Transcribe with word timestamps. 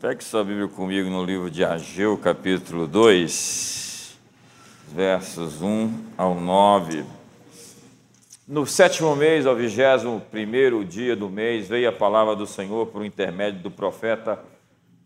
Pegue 0.00 0.24
sua 0.24 0.42
Bíblia 0.42 0.66
comigo 0.66 1.10
no 1.10 1.22
livro 1.22 1.50
de 1.50 1.62
Ageu, 1.62 2.16
capítulo 2.16 2.86
2, 2.86 4.16
versos 4.94 5.60
1 5.60 5.92
ao 6.16 6.34
9. 6.34 7.04
No 8.48 8.64
sétimo 8.64 9.14
mês, 9.14 9.44
ao 9.44 9.54
vigésimo 9.54 10.18
primeiro 10.30 10.82
dia 10.86 11.14
do 11.14 11.28
mês, 11.28 11.68
veio 11.68 11.86
a 11.86 11.92
palavra 11.92 12.34
do 12.34 12.46
Senhor 12.46 12.86
por 12.86 13.04
intermédio 13.04 13.60
do 13.60 13.70
profeta 13.70 14.42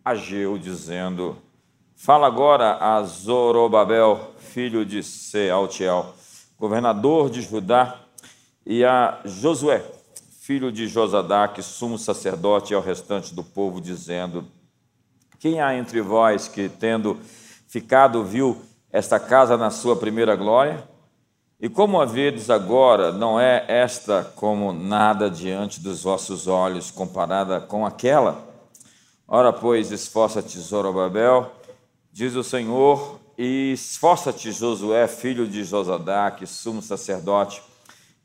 Ageu, 0.04 0.56
dizendo: 0.56 1.38
Fala 1.96 2.28
agora 2.28 2.76
a 2.76 3.02
Zorobabel, 3.02 4.32
filho 4.38 4.86
de 4.86 5.02
Sealtiel, 5.02 6.14
governador 6.56 7.30
de 7.30 7.42
Judá, 7.42 7.98
e 8.64 8.84
a 8.84 9.20
Josué, 9.24 9.84
filho 10.40 10.70
de 10.70 10.86
Josadaque, 10.86 11.64
sumo 11.64 11.98
sacerdote, 11.98 12.72
e 12.72 12.76
ao 12.76 12.80
restante 12.80 13.34
do 13.34 13.42
povo, 13.42 13.80
dizendo: 13.80 14.53
quem 15.44 15.60
há 15.60 15.76
entre 15.76 16.00
vós 16.00 16.48
que, 16.48 16.70
tendo 16.70 17.20
ficado, 17.68 18.24
viu 18.24 18.56
esta 18.90 19.20
casa 19.20 19.58
na 19.58 19.68
sua 19.68 19.94
primeira 19.94 20.34
glória? 20.34 20.82
E 21.60 21.68
como 21.68 22.00
a 22.00 22.06
vedes 22.06 22.48
agora, 22.48 23.12
não 23.12 23.38
é 23.38 23.62
esta 23.68 24.24
como 24.36 24.72
nada 24.72 25.28
diante 25.28 25.82
dos 25.82 26.02
vossos 26.02 26.46
olhos, 26.46 26.90
comparada 26.90 27.60
com 27.60 27.84
aquela? 27.84 28.42
Ora, 29.28 29.52
pois, 29.52 29.90
esforça-te, 29.92 30.58
Zorobabel, 30.58 31.52
diz 32.10 32.34
o 32.36 32.42
Senhor, 32.42 33.20
e 33.36 33.72
esforça-te, 33.74 34.50
Josué, 34.50 35.06
filho 35.06 35.46
de 35.46 35.62
Josadaque, 35.62 36.46
sumo 36.46 36.80
sacerdote, 36.80 37.62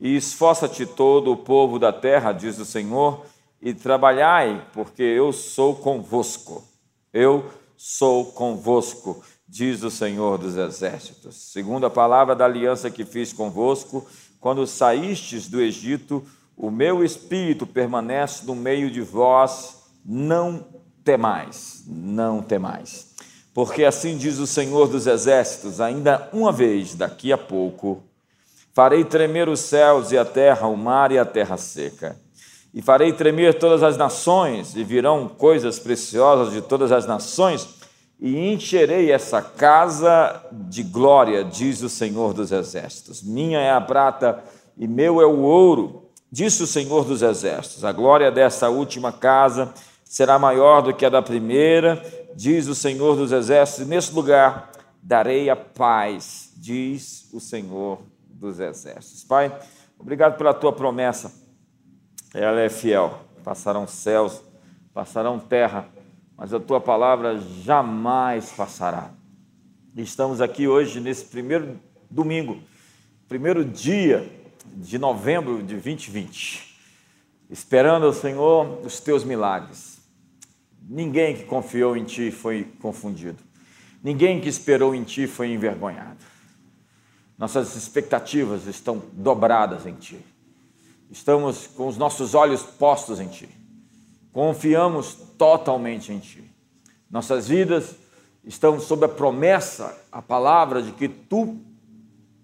e 0.00 0.16
esforça-te 0.16 0.86
todo 0.86 1.30
o 1.30 1.36
povo 1.36 1.78
da 1.78 1.92
terra, 1.92 2.32
diz 2.32 2.58
o 2.58 2.64
Senhor, 2.64 3.26
e 3.60 3.74
trabalhai, 3.74 4.66
porque 4.72 5.02
eu 5.02 5.34
sou 5.34 5.76
convosco. 5.76 6.69
Eu 7.12 7.50
sou 7.76 8.26
convosco, 8.26 9.20
diz 9.48 9.82
o 9.82 9.90
Senhor 9.90 10.38
dos 10.38 10.56
Exércitos. 10.56 11.34
Segundo 11.34 11.84
a 11.84 11.90
palavra 11.90 12.36
da 12.36 12.44
aliança 12.44 12.88
que 12.88 13.04
fiz 13.04 13.32
convosco, 13.32 14.06
quando 14.38 14.64
saístes 14.64 15.48
do 15.48 15.60
Egito, 15.60 16.24
o 16.56 16.70
meu 16.70 17.02
espírito 17.02 17.66
permanece 17.66 18.46
no 18.46 18.54
meio 18.54 18.88
de 18.88 19.00
vós, 19.00 19.78
não 20.04 20.64
temais, 21.02 21.82
não 21.84 22.40
temais. 22.40 23.08
Porque 23.52 23.82
assim 23.82 24.16
diz 24.16 24.38
o 24.38 24.46
Senhor 24.46 24.86
dos 24.86 25.08
Exércitos: 25.08 25.80
ainda 25.80 26.28
uma 26.32 26.52
vez, 26.52 26.94
daqui 26.94 27.32
a 27.32 27.38
pouco, 27.38 28.04
farei 28.72 29.04
tremer 29.04 29.48
os 29.48 29.58
céus 29.58 30.12
e 30.12 30.18
a 30.18 30.24
terra, 30.24 30.68
o 30.68 30.76
mar 30.76 31.10
e 31.10 31.18
a 31.18 31.24
terra 31.24 31.56
seca 31.56 32.16
e 32.72 32.80
farei 32.80 33.12
tremer 33.12 33.58
todas 33.58 33.82
as 33.82 33.96
nações, 33.96 34.76
e 34.76 34.84
virão 34.84 35.28
coisas 35.28 35.78
preciosas 35.78 36.52
de 36.52 36.62
todas 36.62 36.92
as 36.92 37.06
nações, 37.06 37.68
e 38.20 38.52
encherei 38.52 39.10
essa 39.10 39.40
casa 39.40 40.44
de 40.52 40.82
glória, 40.82 41.42
diz 41.42 41.82
o 41.82 41.88
Senhor 41.88 42.34
dos 42.34 42.52
Exércitos. 42.52 43.22
Minha 43.22 43.58
é 43.58 43.72
a 43.72 43.80
prata 43.80 44.44
e 44.76 44.86
meu 44.86 45.20
é 45.20 45.26
o 45.26 45.40
ouro, 45.40 46.10
disse 46.30 46.62
o 46.62 46.66
Senhor 46.66 47.04
dos 47.04 47.22
Exércitos. 47.22 47.84
A 47.84 47.92
glória 47.92 48.30
dessa 48.30 48.68
última 48.68 49.10
casa 49.10 49.72
será 50.04 50.38
maior 50.38 50.82
do 50.82 50.94
que 50.94 51.06
a 51.06 51.08
da 51.08 51.22
primeira, 51.22 52.02
diz 52.36 52.68
o 52.68 52.74
Senhor 52.74 53.16
dos 53.16 53.32
Exércitos. 53.32 53.86
E 53.86 53.88
nesse 53.88 54.14
lugar 54.14 54.70
darei 55.02 55.48
a 55.48 55.56
paz, 55.56 56.52
diz 56.56 57.26
o 57.32 57.40
Senhor 57.40 58.00
dos 58.28 58.60
Exércitos. 58.60 59.24
Pai, 59.24 59.50
obrigado 59.98 60.36
pela 60.36 60.52
tua 60.52 60.74
promessa 60.74 61.39
ela 62.34 62.60
é 62.60 62.68
fiel. 62.68 63.24
Passarão 63.42 63.86
céus, 63.86 64.42
passarão 64.92 65.38
terra, 65.38 65.88
mas 66.36 66.52
a 66.52 66.60
tua 66.60 66.80
palavra 66.80 67.38
jamais 67.38 68.50
passará. 68.52 69.10
Estamos 69.96 70.40
aqui 70.40 70.68
hoje, 70.68 71.00
nesse 71.00 71.24
primeiro 71.24 71.80
domingo, 72.08 72.60
primeiro 73.28 73.64
dia 73.64 74.30
de 74.76 74.98
novembro 74.98 75.62
de 75.62 75.74
2020, 75.74 76.76
esperando 77.50 78.06
ao 78.06 78.12
Senhor 78.12 78.80
os 78.84 79.00
teus 79.00 79.24
milagres. 79.24 80.00
Ninguém 80.88 81.36
que 81.36 81.44
confiou 81.44 81.96
em 81.96 82.04
ti 82.04 82.30
foi 82.30 82.64
confundido. 82.80 83.38
Ninguém 84.02 84.40
que 84.40 84.48
esperou 84.48 84.94
em 84.94 85.02
ti 85.02 85.26
foi 85.26 85.52
envergonhado. 85.52 86.18
Nossas 87.36 87.74
expectativas 87.74 88.66
estão 88.66 89.02
dobradas 89.12 89.86
em 89.86 89.94
ti 89.94 90.18
estamos 91.10 91.66
com 91.66 91.88
os 91.88 91.96
nossos 91.96 92.34
olhos 92.34 92.62
postos 92.62 93.18
em 93.20 93.28
Ti, 93.28 93.48
confiamos 94.32 95.14
totalmente 95.36 96.12
em 96.12 96.18
Ti. 96.18 96.44
Nossas 97.10 97.48
vidas 97.48 97.96
estão 98.44 98.78
sob 98.78 99.04
a 99.04 99.08
promessa, 99.08 99.98
a 100.12 100.22
palavra 100.22 100.80
de 100.80 100.92
que 100.92 101.08
Tu 101.08 101.56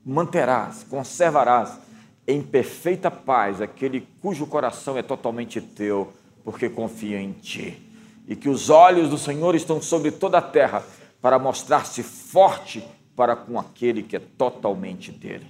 manterás, 0.05 0.85
conservarás 0.85 1.79
em 2.27 2.43
perfeita 2.43 3.11
paz 3.11 3.61
aquele 3.61 4.07
cujo 4.21 4.47
coração 4.47 4.99
é 4.99 5.03
totalmente 5.03 5.61
Teu, 5.61 6.13
porque 6.45 6.69
confia 6.69 7.21
em 7.21 7.33
Ti. 7.33 7.83
E 8.27 8.35
que 8.35 8.49
os 8.49 8.71
olhos 8.71 9.09
do 9.09 9.17
Senhor 9.17 9.55
estão 9.55 9.81
sobre 9.81 10.11
toda 10.11 10.39
a 10.39 10.43
terra 10.43 10.83
para 11.21 11.39
mostrar-se 11.39 12.03
forte 12.03 12.85
para 13.15 13.37
com 13.37 13.59
aquele 13.59 14.03
que 14.03 14.17
é 14.17 14.19
totalmente 14.19 15.13
dele. 15.13 15.47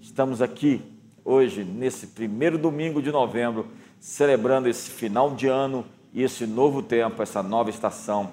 Estamos 0.00 0.40
aqui 0.40 0.80
hoje, 1.24 1.64
nesse 1.64 2.08
primeiro 2.08 2.58
domingo 2.58 3.02
de 3.02 3.10
novembro, 3.10 3.66
celebrando 3.98 4.68
esse 4.68 4.90
final 4.90 5.34
de 5.34 5.46
ano 5.46 5.84
e 6.12 6.22
esse 6.22 6.46
novo 6.46 6.82
tempo, 6.82 7.22
essa 7.22 7.42
nova 7.42 7.70
estação, 7.70 8.32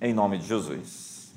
em 0.00 0.12
nome 0.12 0.38
de 0.38 0.46
Jesus. 0.46 1.32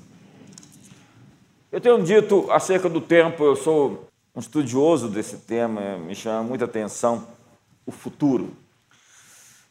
Eu 1.72 1.80
tenho 1.80 2.02
dito 2.02 2.50
acerca 2.50 2.88
do 2.88 3.00
tempo, 3.00 3.44
eu 3.44 3.56
sou 3.56 4.08
um 4.34 4.40
estudioso 4.40 5.08
desse 5.08 5.38
tema, 5.38 5.98
me 5.98 6.14
chama 6.14 6.42
muita 6.42 6.64
atenção 6.64 7.26
o 7.84 7.90
futuro. 7.90 8.52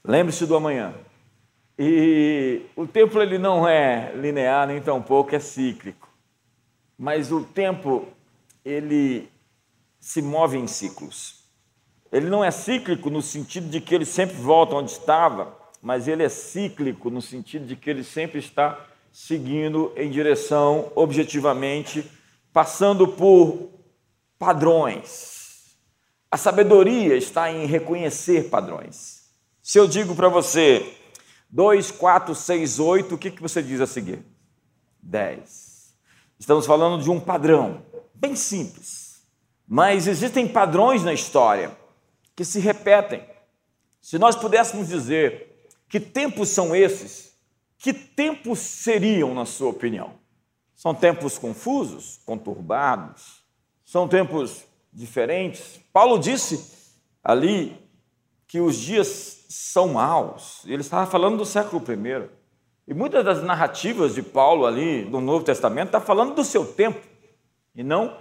Lembre-se 0.03 0.45
do 0.45 0.55
amanhã. 0.55 0.93
E 1.77 2.61
o 2.75 2.87
tempo 2.87 3.21
ele 3.21 3.37
não 3.37 3.67
é 3.67 4.13
linear, 4.15 4.67
nem 4.67 4.81
tampouco 4.81 5.35
é 5.35 5.39
cíclico. 5.39 6.07
Mas 6.97 7.31
o 7.31 7.43
tempo 7.43 8.07
ele 8.63 9.29
se 10.05 10.21
move 10.21 10.55
em 10.55 10.67
ciclos. 10.67 11.45
Ele 12.11 12.29
não 12.29 12.43
é 12.43 12.51
cíclico 12.51 13.09
no 13.09 13.23
sentido 13.23 13.67
de 13.67 13.81
que 13.81 13.95
ele 13.95 14.05
sempre 14.05 14.35
volta 14.35 14.75
onde 14.75 14.91
estava, 14.91 15.57
mas 15.81 16.07
ele 16.07 16.21
é 16.21 16.29
cíclico 16.29 17.09
no 17.09 17.23
sentido 17.23 17.65
de 17.65 17.75
que 17.75 17.89
ele 17.89 18.03
sempre 18.03 18.37
está 18.37 18.85
seguindo 19.11 19.91
em 19.97 20.11
direção 20.11 20.91
objetivamente, 20.95 22.05
passando 22.53 23.07
por 23.07 23.71
padrões. 24.37 25.75
A 26.29 26.37
sabedoria 26.37 27.17
está 27.17 27.51
em 27.51 27.65
reconhecer 27.65 28.47
padrões. 28.47 29.31
Se 29.59 29.79
eu 29.79 29.87
digo 29.87 30.15
para 30.15 30.29
você 30.29 30.93
2, 31.49 31.89
4, 31.89 32.35
6, 32.35 32.79
8, 32.79 33.15
o 33.15 33.17
que, 33.17 33.31
que 33.31 33.41
você 33.41 33.63
diz 33.63 33.81
a 33.81 33.87
seguir? 33.87 34.23
10. 35.01 35.95
Estamos 36.37 36.67
falando 36.67 37.01
de 37.01 37.09
um 37.09 37.19
padrão 37.19 37.83
bem 38.13 38.35
simples. 38.35 39.04
Mas 39.67 40.07
existem 40.07 40.47
padrões 40.47 41.03
na 41.03 41.13
história 41.13 41.75
que 42.35 42.45
se 42.45 42.59
repetem. 42.59 43.23
Se 44.01 44.19
nós 44.19 44.35
pudéssemos 44.35 44.87
dizer 44.87 45.67
que 45.89 45.99
tempos 45.99 46.49
são 46.49 46.75
esses, 46.75 47.33
que 47.77 47.93
tempos 47.93 48.59
seriam, 48.59 49.33
na 49.33 49.45
sua 49.45 49.69
opinião? 49.69 50.13
São 50.75 50.93
tempos 50.93 51.37
confusos, 51.37 52.19
conturbados? 52.25 53.43
São 53.83 54.07
tempos 54.07 54.63
diferentes? 54.91 55.79
Paulo 55.91 56.19
disse 56.19 56.93
ali 57.23 57.77
que 58.47 58.59
os 58.59 58.77
dias 58.77 59.45
são 59.49 59.93
maus. 59.93 60.63
Ele 60.65 60.81
estava 60.81 61.09
falando 61.09 61.37
do 61.37 61.45
século 61.45 61.83
I. 61.89 62.29
E 62.87 62.93
muitas 62.93 63.25
das 63.25 63.41
narrativas 63.41 64.13
de 64.13 64.21
Paulo 64.21 64.65
ali 64.65 65.05
no 65.05 65.19
Novo 65.19 65.43
Testamento 65.43 65.87
está 65.87 65.99
falando 65.99 66.35
do 66.35 66.43
seu 66.43 66.65
tempo 66.65 67.01
e 67.73 67.83
não 67.83 68.17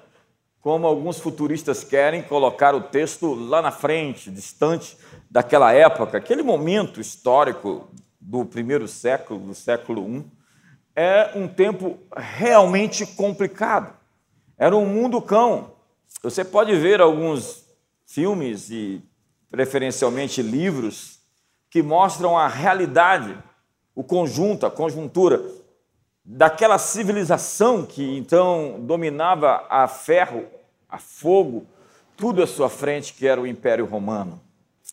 como 0.65 0.87
alguns 0.87 1.21
futuristas 1.21 1.85
querem 1.85 2.23
colocar 2.23 2.75
o 2.75 2.81
texto 2.81 3.35
lá 3.35 3.61
na 3.61 3.71
frente, 3.71 4.31
distante 4.31 4.97
daquela 5.31 5.75
época, 5.75 6.17
aquele 6.17 6.43
momento 6.43 7.03
histórico 7.03 7.87
do 8.19 8.47
primeiro 8.47 8.89
século, 8.89 9.39
do 9.41 9.55
século 9.55 10.09
I, 10.09 10.25
é 10.97 11.33
um 11.35 11.47
tempo 11.47 11.99
realmente 12.17 13.05
complicado. 13.05 13.93
Era 14.57 14.75
um 14.75 14.87
mundo 14.87 15.21
cão. 15.21 15.73
Você 16.23 16.43
pode 16.43 16.75
ver 16.75 16.99
alguns 16.99 17.67
filmes 18.07 18.71
e 18.71 19.03
preferencialmente 19.51 20.41
livros 20.41 21.19
que 21.69 21.83
mostram 21.83 22.39
a 22.39 22.49
realidade, 22.49 23.37
o 23.95 24.03
conjunto, 24.03 24.65
a 24.65 24.71
conjuntura 24.71 25.43
daquela 26.25 26.79
civilização 26.79 27.85
que 27.85 28.17
então 28.17 28.77
dominava 28.81 29.67
a 29.69 29.87
ferro, 29.87 30.47
a 30.89 30.99
fogo, 30.99 31.67
tudo 32.17 32.43
à 32.43 32.47
sua 32.47 32.71
frente, 32.71 33.13
que 33.13 33.27
era 33.27 33.41
o 33.41 33.47
Império 33.47 33.85
Romano. 33.85 34.41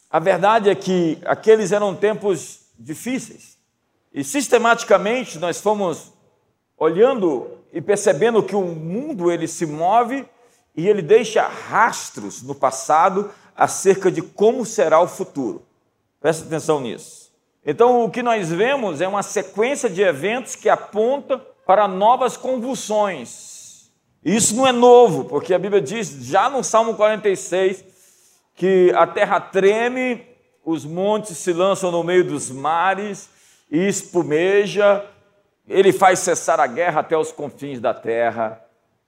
A 0.09 0.19
verdade 0.19 0.69
é 0.69 0.75
que 0.75 1.19
aqueles 1.25 1.71
eram 1.71 1.95
tempos 1.95 2.65
difíceis, 2.77 3.57
E 4.13 4.23
sistematicamente 4.23 5.39
nós 5.39 5.61
fomos 5.61 6.11
olhando 6.77 7.59
e 7.71 7.79
percebendo 7.79 8.43
que 8.43 8.55
o 8.55 8.61
mundo 8.61 9.31
ele 9.31 9.47
se 9.47 9.65
move 9.65 10.25
e 10.75 10.87
ele 10.87 11.01
deixa 11.01 11.47
rastros 11.47 12.41
no 12.41 12.55
passado 12.55 13.31
acerca 13.55 14.11
de 14.11 14.21
como 14.21 14.65
será 14.65 14.99
o 14.99 15.07
futuro. 15.07 15.63
Presta 16.19 16.45
atenção 16.45 16.81
nisso. 16.81 17.20
Então, 17.65 18.03
o 18.03 18.09
que 18.09 18.23
nós 18.23 18.49
vemos 18.49 19.01
é 19.01 19.07
uma 19.07 19.21
sequência 19.21 19.89
de 19.89 20.01
eventos 20.01 20.55
que 20.55 20.67
aponta 20.67 21.37
para 21.65 21.87
novas 21.87 22.35
convulsões. 22.35 23.91
Isso 24.23 24.55
não 24.55 24.65
é 24.65 24.71
novo, 24.71 25.25
porque 25.25 25.53
a 25.53 25.59
Bíblia 25.59 25.81
diz, 25.81 26.09
já 26.25 26.49
no 26.49 26.63
Salmo 26.63 26.95
46, 26.95 27.83
que 28.55 28.91
a 28.95 29.05
terra 29.05 29.39
treme, 29.39 30.25
os 30.65 30.85
montes 30.85 31.37
se 31.37 31.53
lançam 31.53 31.91
no 31.91 32.03
meio 32.03 32.23
dos 32.23 32.49
mares 32.49 33.29
e 33.69 33.87
espumeja, 33.87 35.05
ele 35.67 35.93
faz 35.93 36.19
cessar 36.19 36.59
a 36.59 36.67
guerra 36.67 37.01
até 37.01 37.17
os 37.17 37.31
confins 37.31 37.79
da 37.79 37.93
terra. 37.93 38.63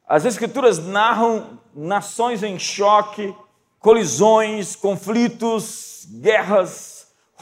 As 0.07 0.25
Escrituras 0.25 0.79
narram 0.79 1.59
nações 1.75 2.43
em 2.43 2.57
choque, 2.59 3.35
colisões, 3.79 4.75
conflitos, 4.75 6.07
guerras, 6.21 6.92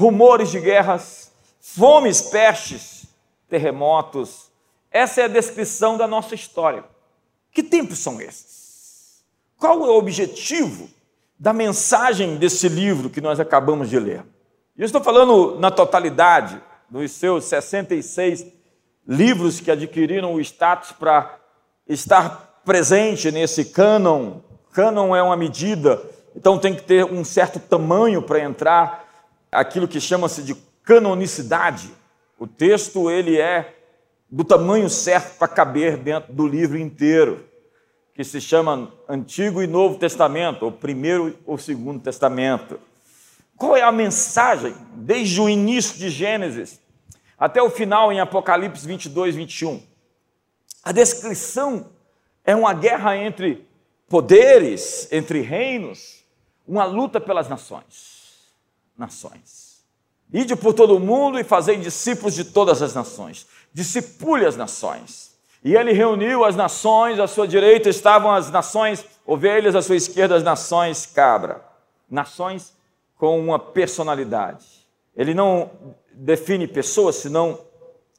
rumores 0.02 0.50
de 0.50 0.60
guerras, 0.60 1.32
fomes, 1.60 2.22
pestes, 2.22 3.06
terremotos. 3.48 4.50
Essa 4.90 5.22
é 5.22 5.26
a 5.26 5.28
descrição 5.28 5.96
da 5.96 6.08
nossa 6.08 6.34
história. 6.34 6.84
Que 7.52 7.62
tempos 7.62 8.00
são 8.00 8.20
esses? 8.20 9.24
Qual 9.60 9.86
é 9.86 9.90
o 9.90 9.98
objetivo 9.98 10.90
da 11.40 11.54
mensagem 11.54 12.36
desse 12.38 12.68
livro 12.68 13.12
que 13.12 13.22
nós 13.22 13.40
acabamos 13.40 13.92
de 13.92 14.00
ler? 14.00 14.26
Eu 14.76 14.86
estou 14.86 15.04
falando 15.04 15.60
na 15.60 15.70
totalidade 15.70 16.60
dos 16.90 17.12
seus 17.12 17.46
66 17.46 18.48
livros 19.08 19.60
que 19.60 19.70
adquiriram 19.70 20.34
o 20.34 20.42
status 20.42 20.92
para 20.94 21.38
estar 21.88 22.62
presente 22.66 23.32
nesse 23.32 23.66
cânon. 23.66 24.40
Cânon 24.72 25.16
é 25.16 25.22
uma 25.22 25.38
medida, 25.38 26.02
então 26.36 26.58
tem 26.58 26.74
que 26.74 26.82
ter 26.82 27.06
um 27.06 27.24
certo 27.24 27.60
tamanho 27.60 28.24
para 28.24 28.40
entrar 28.40 29.01
aquilo 29.52 29.88
que 29.88 30.00
chama-se 30.00 30.44
de 30.44 30.56
canonicidade. 30.84 31.90
O 32.40 32.48
texto 32.48 33.10
ele 33.10 33.40
é 33.40 33.76
do 34.30 34.44
tamanho 34.44 34.90
certo 34.90 35.38
para 35.38 35.48
caber 35.48 35.98
dentro 35.98 36.32
do 36.34 36.48
livro 36.48 36.78
inteiro, 36.78 37.46
que 38.14 38.24
se 38.24 38.40
chama 38.40 38.92
Antigo 39.08 39.62
e 39.62 39.68
Novo 39.68 39.98
Testamento, 39.98 40.64
ou 40.64 40.72
Primeiro 40.72 41.38
ou 41.46 41.58
Segundo 41.58 42.02
Testamento. 42.02 42.80
Qual 43.58 43.76
é 43.76 43.82
a 43.82 43.92
mensagem 43.92 44.74
desde 44.94 45.40
o 45.42 45.50
início 45.50 45.98
de 45.98 46.10
Gênesis 46.10 46.82
até 47.42 47.60
o 47.60 47.72
final 47.72 48.14
em 48.14 48.20
Apocalipse 48.20 48.86
22, 48.86 49.34
21. 49.34 49.82
A 50.84 50.92
descrição 50.92 51.90
é 52.46 52.56
uma 52.56 52.72
guerra 52.72 53.18
entre 53.18 53.68
poderes, 54.08 55.12
entre 55.12 55.42
reinos, 55.42 56.24
uma 56.68 56.86
luta 56.86 57.20
pelas 57.20 57.50
nações. 57.50 58.21
Nações. 59.02 59.82
Ide 60.32 60.56
por 60.56 60.76
todo 60.76 60.96
o 60.96 61.00
mundo 61.00 61.40
e 61.40 61.44
fazei 61.44 61.76
discípulos 61.76 62.36
de 62.36 62.46
todas 62.46 62.84
as 62.84 62.94
nações. 62.94 63.48
Discipule 63.74 64.46
as 64.46 64.56
nações. 64.56 65.36
E 65.64 65.76
ele 65.76 65.92
reuniu 65.92 66.46
as 66.46 66.56
nações, 66.56 67.20
à 67.20 67.26
sua 67.26 67.48
direita 67.48 67.90
estavam 67.90 68.32
as 68.32 68.52
nações 68.52 69.04
ovelhas, 69.26 69.76
à 69.76 69.82
sua 69.82 69.96
esquerda 69.96 70.36
as 70.36 70.44
nações 70.44 71.08
cabra. 71.08 71.66
Nações 72.08 72.74
com 73.18 73.40
uma 73.40 73.58
personalidade. 73.58 74.68
Ele 75.16 75.34
não 75.34 75.72
define 76.14 76.68
pessoas, 76.68 77.16
senão 77.16 77.60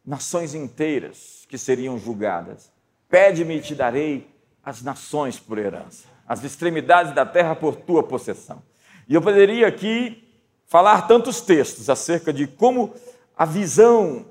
nações 0.05 0.53
inteiras 0.53 1.47
que 1.49 1.57
seriam 1.57 1.97
julgadas. 1.97 2.73
Pede-me 3.09 3.59
e 3.59 3.61
te 3.61 3.77
darei 3.77 4.29
as 4.65 4.83
nações 4.83 5.39
por 5.39 5.59
herança, 5.59 6.09
as 6.27 6.43
extremidades 6.43 7.15
da 7.15 7.25
terra 7.25 7.55
por 7.55 7.77
tua 7.77 8.03
possessão. 8.03 8.61
E 9.09 9.15
eu 9.15 9.23
poderia 9.23 9.69
aqui 9.69 10.32
falar 10.73 11.07
tantos 11.07 11.43
textos 11.43 11.91
acerca 11.91 12.33
de 12.33 12.47
como 12.47 12.95
a 13.37 13.45
visão, 13.45 14.25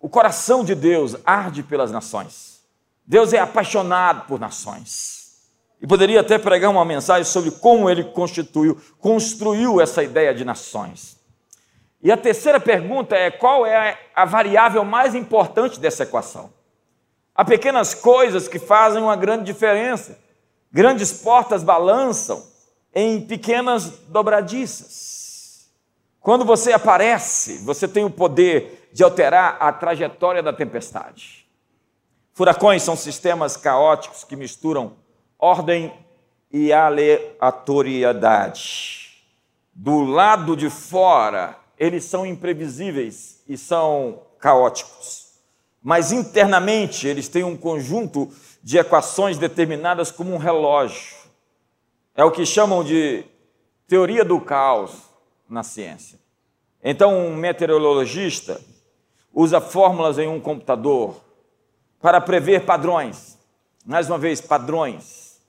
o 0.00 0.08
coração 0.08 0.64
de 0.64 0.74
Deus 0.74 1.14
arde 1.24 1.62
pelas 1.62 1.92
nações. 1.92 2.60
Deus 3.06 3.32
é 3.32 3.38
apaixonado 3.38 4.26
por 4.26 4.40
nações. 4.40 5.46
E 5.80 5.86
poderia 5.86 6.22
até 6.22 6.38
pregar 6.38 6.72
uma 6.72 6.84
mensagem 6.84 7.22
sobre 7.22 7.52
como 7.52 7.88
ele 7.88 8.02
constituiu, 8.02 8.80
construiu 8.98 9.80
essa 9.80 10.02
ideia 10.02 10.34
de 10.34 10.44
nações. 10.44 11.16
E 12.02 12.10
a 12.10 12.16
terceira 12.16 12.58
pergunta 12.58 13.14
é: 13.14 13.30
qual 13.30 13.64
é 13.64 13.96
a 14.12 14.24
variável 14.24 14.84
mais 14.84 15.14
importante 15.14 15.78
dessa 15.78 16.02
equação? 16.02 16.52
Há 17.32 17.44
pequenas 17.44 17.94
coisas 17.94 18.48
que 18.48 18.58
fazem 18.58 19.00
uma 19.00 19.14
grande 19.14 19.44
diferença. 19.44 20.18
Grandes 20.72 21.12
portas 21.12 21.62
balançam 21.62 22.44
em 22.92 23.20
pequenas 23.20 23.88
dobradiças. 24.08 25.15
Quando 26.26 26.44
você 26.44 26.72
aparece, 26.72 27.58
você 27.58 27.86
tem 27.86 28.04
o 28.04 28.10
poder 28.10 28.90
de 28.92 29.04
alterar 29.04 29.58
a 29.60 29.72
trajetória 29.72 30.42
da 30.42 30.52
tempestade. 30.52 31.46
Furacões 32.34 32.82
são 32.82 32.96
sistemas 32.96 33.56
caóticos 33.56 34.24
que 34.24 34.34
misturam 34.34 34.94
ordem 35.38 35.94
e 36.50 36.72
aleatoriedade. 36.72 39.22
Do 39.72 40.02
lado 40.02 40.56
de 40.56 40.68
fora, 40.68 41.56
eles 41.78 42.02
são 42.02 42.26
imprevisíveis 42.26 43.44
e 43.48 43.56
são 43.56 44.22
caóticos. 44.40 45.26
Mas 45.80 46.10
internamente 46.10 47.06
eles 47.06 47.28
têm 47.28 47.44
um 47.44 47.56
conjunto 47.56 48.28
de 48.64 48.78
equações 48.78 49.38
determinadas 49.38 50.10
como 50.10 50.34
um 50.34 50.38
relógio. 50.38 51.14
É 52.16 52.24
o 52.24 52.32
que 52.32 52.44
chamam 52.44 52.82
de 52.82 53.24
teoria 53.86 54.24
do 54.24 54.40
caos 54.40 55.05
na 55.48 55.62
ciência. 55.62 56.18
Então, 56.82 57.26
um 57.26 57.34
meteorologista 57.34 58.60
usa 59.32 59.60
fórmulas 59.60 60.18
em 60.18 60.28
um 60.28 60.40
computador 60.40 61.16
para 62.00 62.20
prever 62.20 62.64
padrões. 62.64 63.38
Mais 63.84 64.08
uma 64.08 64.18
vez, 64.18 64.40
padrões. 64.40 65.40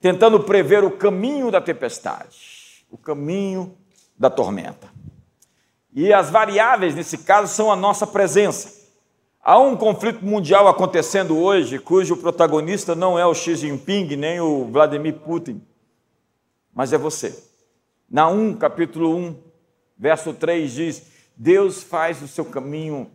Tentando 0.00 0.40
prever 0.40 0.84
o 0.84 0.90
caminho 0.90 1.50
da 1.50 1.60
tempestade, 1.60 2.86
o 2.90 2.98
caminho 2.98 3.76
da 4.18 4.30
tormenta. 4.30 4.88
E 5.92 6.12
as 6.12 6.28
variáveis 6.28 6.94
nesse 6.94 7.18
caso 7.18 7.54
são 7.54 7.70
a 7.70 7.76
nossa 7.76 8.06
presença. 8.06 8.84
Há 9.42 9.58
um 9.58 9.76
conflito 9.76 10.24
mundial 10.24 10.66
acontecendo 10.66 11.38
hoje, 11.38 11.78
cujo 11.78 12.16
protagonista 12.16 12.94
não 12.94 13.18
é 13.18 13.26
o 13.26 13.34
Xi 13.34 13.56
Jinping 13.56 14.16
nem 14.16 14.40
o 14.40 14.64
Vladimir 14.64 15.14
Putin, 15.14 15.62
mas 16.74 16.92
é 16.92 16.98
você. 16.98 17.53
Na 18.10 18.28
1, 18.28 18.56
capítulo 18.56 19.16
1, 19.16 19.36
verso 19.98 20.32
3 20.32 20.72
diz: 20.72 21.06
Deus 21.36 21.82
faz 21.82 22.22
o 22.22 22.28
seu 22.28 22.44
caminho 22.44 23.10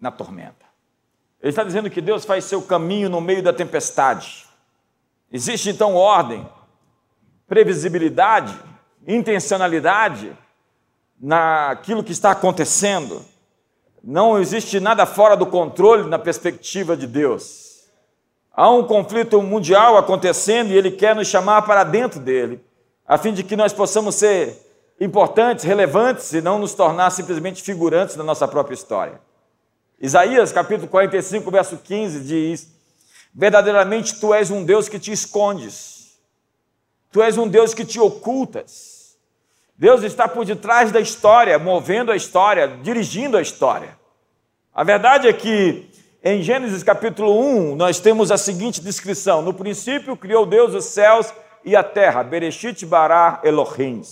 na 0.00 0.10
tormenta. 0.10 0.66
Ele 1.40 1.50
está 1.50 1.64
dizendo 1.64 1.90
que 1.90 2.00
Deus 2.00 2.24
faz 2.24 2.44
seu 2.44 2.62
caminho 2.62 3.08
no 3.08 3.20
meio 3.20 3.42
da 3.42 3.52
tempestade. 3.52 4.46
Existe 5.30 5.70
então 5.70 5.94
ordem, 5.94 6.48
previsibilidade, 7.46 8.58
intencionalidade, 9.06 10.36
naquilo 11.20 12.04
que 12.04 12.12
está 12.12 12.30
acontecendo. 12.30 13.24
Não 14.02 14.38
existe 14.38 14.78
nada 14.78 15.04
fora 15.04 15.36
do 15.36 15.46
controle 15.46 16.08
na 16.08 16.18
perspectiva 16.18 16.96
de 16.96 17.06
Deus. 17.06 17.86
Há 18.52 18.70
um 18.70 18.84
conflito 18.84 19.42
mundial 19.42 19.96
acontecendo 19.96 20.70
e 20.70 20.76
Ele 20.76 20.90
quer 20.90 21.14
nos 21.14 21.28
chamar 21.28 21.62
para 21.62 21.84
dentro 21.84 22.20
dele, 22.20 22.64
a 23.06 23.16
fim 23.16 23.32
de 23.32 23.44
que 23.44 23.56
nós 23.56 23.72
possamos 23.72 24.16
ser 24.16 24.56
importantes, 25.00 25.64
relevantes 25.64 26.32
e 26.32 26.40
não 26.40 26.58
nos 26.58 26.74
tornar 26.74 27.10
simplesmente 27.10 27.62
figurantes 27.62 28.16
da 28.16 28.24
nossa 28.24 28.48
própria 28.48 28.74
história. 28.74 29.20
Isaías 30.00 30.52
capítulo 30.52 30.88
45, 30.88 31.50
verso 31.50 31.76
15 31.78 32.20
diz: 32.20 32.68
Verdadeiramente 33.34 34.18
tu 34.18 34.34
és 34.34 34.50
um 34.50 34.64
Deus 34.64 34.88
que 34.88 34.98
te 34.98 35.12
escondes, 35.12 36.18
tu 37.12 37.22
és 37.22 37.38
um 37.38 37.46
Deus 37.46 37.74
que 37.74 37.84
te 37.84 38.00
ocultas. 38.00 39.16
Deus 39.78 40.02
está 40.02 40.26
por 40.26 40.44
detrás 40.46 40.90
da 40.90 41.00
história, 41.00 41.58
movendo 41.58 42.10
a 42.10 42.16
história, 42.16 42.66
dirigindo 42.82 43.36
a 43.36 43.42
história. 43.42 43.96
A 44.74 44.82
verdade 44.82 45.28
é 45.28 45.32
que 45.34 45.90
em 46.24 46.42
Gênesis 46.42 46.82
capítulo 46.82 47.38
1, 47.38 47.76
nós 47.76 48.00
temos 48.00 48.32
a 48.32 48.38
seguinte 48.38 48.80
descrição: 48.80 49.42
No 49.42 49.54
princípio 49.54 50.16
criou 50.16 50.44
Deus 50.44 50.74
os 50.74 50.86
céus 50.86 51.26
e 51.28 51.45
a 51.74 51.82
terra, 51.82 52.22
Bereshit 52.22 52.84
bara 52.86 53.40
Elohim. 53.42 54.02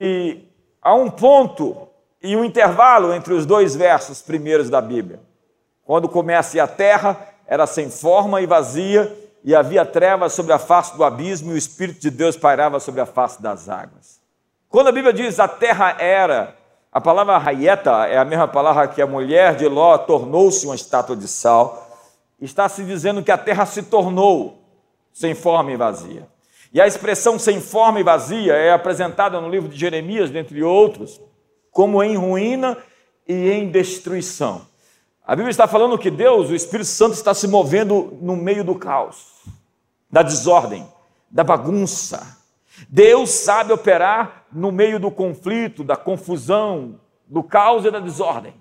E 0.00 0.48
há 0.80 0.94
um 0.94 1.10
ponto 1.10 1.88
e 2.22 2.34
um 2.36 2.44
intervalo 2.44 3.12
entre 3.12 3.34
os 3.34 3.44
dois 3.44 3.76
versos 3.76 4.22
primeiros 4.22 4.70
da 4.70 4.80
Bíblia. 4.80 5.20
Quando 5.84 6.08
começa 6.08 6.56
e 6.56 6.60
a 6.60 6.66
terra 6.66 7.34
era 7.46 7.66
sem 7.66 7.90
forma 7.90 8.40
e 8.40 8.46
vazia, 8.46 9.14
e 9.44 9.54
havia 9.54 9.84
trevas 9.84 10.32
sobre 10.32 10.54
a 10.54 10.58
face 10.58 10.96
do 10.96 11.04
abismo, 11.04 11.50
e 11.50 11.54
o 11.54 11.58
Espírito 11.58 12.00
de 12.00 12.10
Deus 12.10 12.34
pairava 12.34 12.80
sobre 12.80 13.02
a 13.02 13.06
face 13.06 13.42
das 13.42 13.68
águas. 13.68 14.18
Quando 14.70 14.88
a 14.88 14.92
Bíblia 14.92 15.12
diz 15.12 15.38
a 15.38 15.46
terra 15.46 15.96
era, 15.98 16.56
A 16.94 17.00
palavra 17.00 17.36
raieta 17.38 18.06
é 18.06 18.16
a 18.16 18.24
mesma 18.24 18.46
palavra 18.46 18.86
que 18.86 19.02
a 19.02 19.06
mulher 19.06 19.56
de 19.56 19.66
Ló 19.66 19.98
tornou-se 19.98 20.64
uma 20.64 20.76
estátua 20.76 21.16
de 21.16 21.26
sal. 21.26 21.90
Está 22.40 22.68
se 22.68 22.84
dizendo 22.84 23.20
que 23.20 23.32
a 23.32 23.36
terra 23.36 23.66
se 23.66 23.82
tornou 23.82 24.62
sem 25.12 25.34
forma 25.34 25.72
e 25.72 25.76
vazia. 25.76 26.28
E 26.74 26.80
a 26.80 26.88
expressão 26.88 27.38
sem 27.38 27.60
forma 27.60 28.00
e 28.00 28.02
vazia 28.02 28.52
é 28.54 28.72
apresentada 28.72 29.40
no 29.40 29.48
livro 29.48 29.68
de 29.68 29.78
Jeremias, 29.78 30.28
dentre 30.28 30.60
outros, 30.60 31.20
como 31.70 32.02
em 32.02 32.16
ruína 32.16 32.76
e 33.28 33.48
em 33.52 33.70
destruição. 33.70 34.66
A 35.24 35.36
Bíblia 35.36 35.52
está 35.52 35.68
falando 35.68 35.96
que 35.96 36.10
Deus, 36.10 36.50
o 36.50 36.54
Espírito 36.54 36.88
Santo, 36.88 37.14
está 37.14 37.32
se 37.32 37.46
movendo 37.46 38.18
no 38.20 38.34
meio 38.34 38.64
do 38.64 38.74
caos, 38.74 39.44
da 40.10 40.20
desordem, 40.20 40.84
da 41.30 41.44
bagunça. 41.44 42.38
Deus 42.88 43.30
sabe 43.30 43.72
operar 43.72 44.44
no 44.52 44.72
meio 44.72 44.98
do 44.98 45.12
conflito, 45.12 45.84
da 45.84 45.96
confusão, 45.96 46.98
do 47.24 47.44
caos 47.44 47.84
e 47.84 47.90
da 47.92 48.00
desordem. 48.00 48.52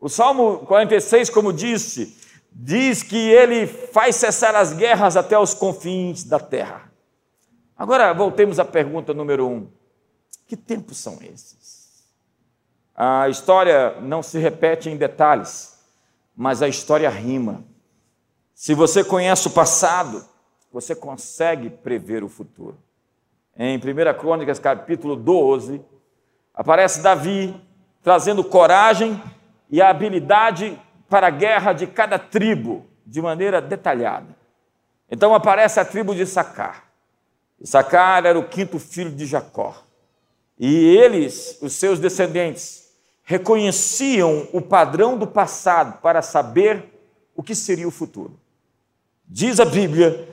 O 0.00 0.08
Salmo 0.08 0.60
46, 0.60 1.28
como 1.28 1.52
disse, 1.52 2.16
diz 2.50 3.02
que 3.02 3.18
ele 3.18 3.66
faz 3.66 4.16
cessar 4.16 4.56
as 4.56 4.72
guerras 4.72 5.14
até 5.14 5.38
os 5.38 5.52
confins 5.52 6.24
da 6.24 6.40
terra. 6.40 6.93
Agora, 7.76 8.12
voltemos 8.12 8.58
à 8.58 8.64
pergunta 8.64 9.12
número 9.12 9.48
um: 9.48 9.68
que 10.46 10.56
tempos 10.56 10.98
são 10.98 11.18
esses? 11.22 12.04
A 12.94 13.28
história 13.28 14.00
não 14.00 14.22
se 14.22 14.38
repete 14.38 14.88
em 14.88 14.96
detalhes, 14.96 15.78
mas 16.36 16.62
a 16.62 16.68
história 16.68 17.10
rima. 17.10 17.64
Se 18.54 18.72
você 18.74 19.02
conhece 19.02 19.48
o 19.48 19.50
passado, 19.50 20.24
você 20.72 20.94
consegue 20.94 21.70
prever 21.70 22.22
o 22.22 22.28
futuro 22.28 22.78
em 23.56 23.78
1 23.78 24.18
Crônicas, 24.18 24.58
capítulo 24.58 25.14
12, 25.14 25.80
aparece 26.52 27.00
Davi 27.00 27.54
trazendo 28.02 28.42
coragem 28.42 29.22
e 29.70 29.80
a 29.80 29.90
habilidade 29.90 30.78
para 31.08 31.28
a 31.28 31.30
guerra 31.30 31.72
de 31.72 31.86
cada 31.86 32.18
tribo 32.18 32.84
de 33.06 33.22
maneira 33.22 33.60
detalhada. 33.62 34.36
Então 35.10 35.34
aparece 35.34 35.78
a 35.78 35.84
tribo 35.84 36.14
de 36.14 36.26
Sacar. 36.26 36.84
Sacar 37.64 38.26
era 38.26 38.38
o 38.38 38.48
quinto 38.48 38.78
filho 38.78 39.10
de 39.10 39.24
Jacó. 39.24 39.82
E 40.58 40.96
eles, 40.96 41.58
os 41.60 41.72
seus 41.72 41.98
descendentes, 41.98 42.90
reconheciam 43.22 44.46
o 44.52 44.60
padrão 44.60 45.18
do 45.18 45.26
passado 45.26 46.00
para 46.00 46.20
saber 46.20 46.84
o 47.34 47.42
que 47.42 47.54
seria 47.54 47.88
o 47.88 47.90
futuro. 47.90 48.38
Diz 49.26 49.58
a 49.58 49.64
Bíblia 49.64 50.28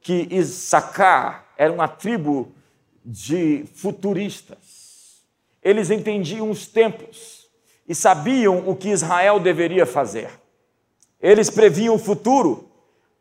que 0.00 0.28
Issacar 0.30 1.46
era 1.58 1.72
uma 1.72 1.88
tribo 1.88 2.52
de 3.04 3.64
futuristas. 3.74 5.24
Eles 5.62 5.90
entendiam 5.90 6.48
os 6.48 6.68
tempos 6.68 7.48
e 7.88 7.94
sabiam 7.94 8.68
o 8.68 8.76
que 8.76 8.88
Israel 8.88 9.40
deveria 9.40 9.84
fazer. 9.84 10.30
Eles 11.20 11.50
previam 11.50 11.96
o 11.96 11.98
futuro 11.98 12.65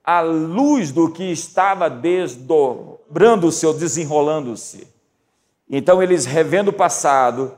à 0.05 0.21
luz 0.21 0.91
do 0.91 1.11
que 1.11 1.23
estava 1.31 1.89
desdobrando-se 1.89 3.65
ou 3.65 3.73
desenrolando-se. 3.73 4.87
Então, 5.69 6.01
eles, 6.03 6.25
revendo 6.25 6.69
o 6.69 6.73
passado, 6.73 7.57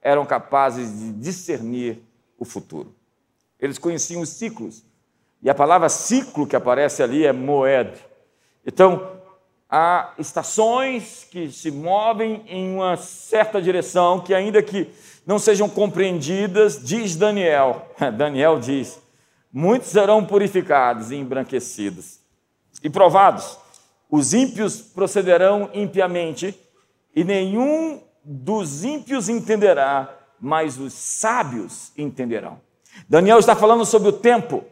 eram 0.00 0.24
capazes 0.24 0.98
de 0.98 1.12
discernir 1.12 2.02
o 2.38 2.44
futuro. 2.44 2.94
Eles 3.60 3.78
conheciam 3.78 4.22
os 4.22 4.30
ciclos. 4.30 4.82
E 5.42 5.50
a 5.50 5.54
palavra 5.54 5.88
ciclo 5.88 6.46
que 6.46 6.56
aparece 6.56 7.02
ali 7.02 7.26
é 7.26 7.32
moed. 7.32 7.92
Então, 8.66 9.20
há 9.68 10.14
estações 10.18 11.26
que 11.30 11.50
se 11.50 11.70
movem 11.70 12.42
em 12.46 12.74
uma 12.74 12.96
certa 12.96 13.60
direção, 13.60 14.20
que 14.20 14.34
ainda 14.34 14.62
que 14.62 14.88
não 15.26 15.38
sejam 15.38 15.68
compreendidas, 15.68 16.82
diz 16.82 17.16
Daniel. 17.16 17.86
Daniel 18.16 18.58
diz: 18.58 19.00
muitos 19.52 19.90
serão 19.90 20.24
purificados 20.24 21.10
e 21.10 21.16
embranquecidos 21.16 22.20
e 22.82 22.88
provados. 22.88 23.58
Os 24.10 24.32
ímpios 24.32 24.80
procederão 24.80 25.70
impiamente, 25.74 26.58
e 27.14 27.24
nenhum 27.24 28.02
dos 28.24 28.84
ímpios 28.84 29.28
entenderá, 29.28 30.14
mas 30.40 30.78
os 30.78 30.92
sábios 30.92 31.92
entenderão. 31.96 32.60
Daniel 33.08 33.38
está 33.38 33.54
falando 33.54 33.84
sobre 33.84 34.08
o 34.08 34.12
tempo, 34.12 34.64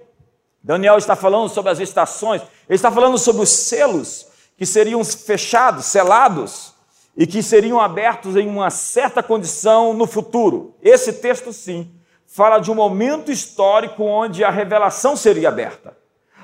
Daniel 0.63 0.99
está 0.99 1.17
falando 1.17 1.49
sobre 1.49 1.71
as 1.71 1.79
estações, 1.79 2.43
ele 2.69 2.77
está 2.77 2.91
falando 2.91 3.17
sobre 3.19 3.43
os 3.43 3.49
selos 3.49 4.27
que 4.57 4.67
seriam 4.67 5.03
fechados, 5.05 5.87
selados 5.87 6.75
e 7.17 7.27
que 7.27 7.43
seriam 7.43 7.81
abertos 7.81 8.37
em 8.37 8.47
uma 8.47 8.69
certa 8.69 9.23
condição 9.23 9.95
no 9.95 10.07
futuro. 10.07 10.75
Esse 10.83 11.15
texto, 11.15 11.53
sim, 11.53 11.91
fala 12.33 12.59
de 12.59 12.71
um 12.71 12.75
momento 12.75 13.31
histórico 13.31 14.05
onde 14.05 14.45
a 14.45 14.51
revelação 14.51 15.17
seria 15.17 15.49
aberta. 15.49 15.97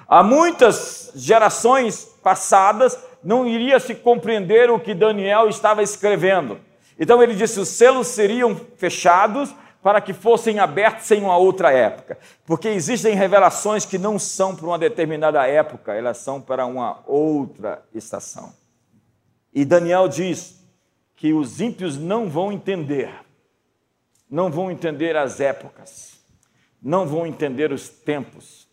Há 0.08 0.22
muitas 0.22 1.12
gerações 1.14 2.04
passadas 2.22 2.98
não 3.22 3.46
iria 3.46 3.80
se 3.80 3.94
compreender 3.94 4.70
o 4.70 4.78
que 4.78 4.94
Daniel 4.94 5.48
estava 5.48 5.82
escrevendo. 5.82 6.60
Então 6.98 7.22
ele 7.22 7.34
disse: 7.34 7.58
os 7.58 7.68
selos 7.68 8.08
seriam 8.08 8.54
fechados 8.76 9.54
para 9.82 10.00
que 10.00 10.12
fossem 10.12 10.58
abertos 10.58 11.10
em 11.10 11.22
uma 11.22 11.36
outra 11.36 11.72
época. 11.72 12.18
Porque 12.44 12.68
existem 12.68 13.14
revelações 13.14 13.84
que 13.84 13.98
não 13.98 14.18
são 14.18 14.54
para 14.54 14.66
uma 14.66 14.78
determinada 14.78 15.46
época, 15.46 15.94
elas 15.94 16.18
são 16.18 16.40
para 16.40 16.66
uma 16.66 17.02
outra 17.06 17.82
estação. 17.94 18.52
E 19.54 19.64
Daniel 19.64 20.08
diz 20.08 20.60
que 21.14 21.32
os 21.32 21.60
ímpios 21.60 21.96
não 21.96 22.28
vão 22.28 22.52
entender, 22.52 23.10
não 24.30 24.50
vão 24.50 24.70
entender 24.70 25.16
as 25.16 25.40
épocas, 25.40 26.18
não 26.82 27.06
vão 27.06 27.26
entender 27.26 27.72
os 27.72 27.88
tempos, 27.88 28.68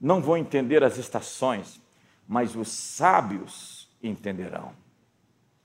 não 0.00 0.20
vão 0.20 0.36
entender 0.36 0.82
as 0.82 0.96
estações, 0.96 1.80
mas 2.26 2.56
os 2.56 2.68
sábios 2.68 3.88
entenderão. 4.02 4.72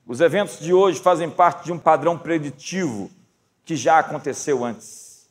Os 0.05 0.21
eventos 0.21 0.59
de 0.59 0.73
hoje 0.73 0.99
fazem 0.99 1.29
parte 1.29 1.65
de 1.65 1.71
um 1.71 1.79
padrão 1.79 2.17
preditivo 2.17 3.09
que 3.63 3.75
já 3.75 3.99
aconteceu 3.99 4.63
antes. 4.63 5.27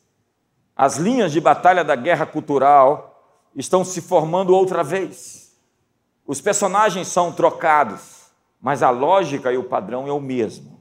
As 0.75 0.97
linhas 0.97 1.31
de 1.31 1.39
batalha 1.39 1.83
da 1.83 1.95
guerra 1.95 2.25
cultural 2.25 3.15
estão 3.55 3.85
se 3.85 4.01
formando 4.01 4.53
outra 4.53 4.83
vez. 4.83 5.55
Os 6.27 6.41
personagens 6.41 7.07
são 7.07 7.31
trocados, 7.31 8.25
mas 8.59 8.83
a 8.83 8.89
lógica 8.89 9.53
e 9.53 9.57
o 9.57 9.63
padrão 9.63 10.07
é 10.07 10.11
o 10.11 10.19
mesmo. 10.19 10.74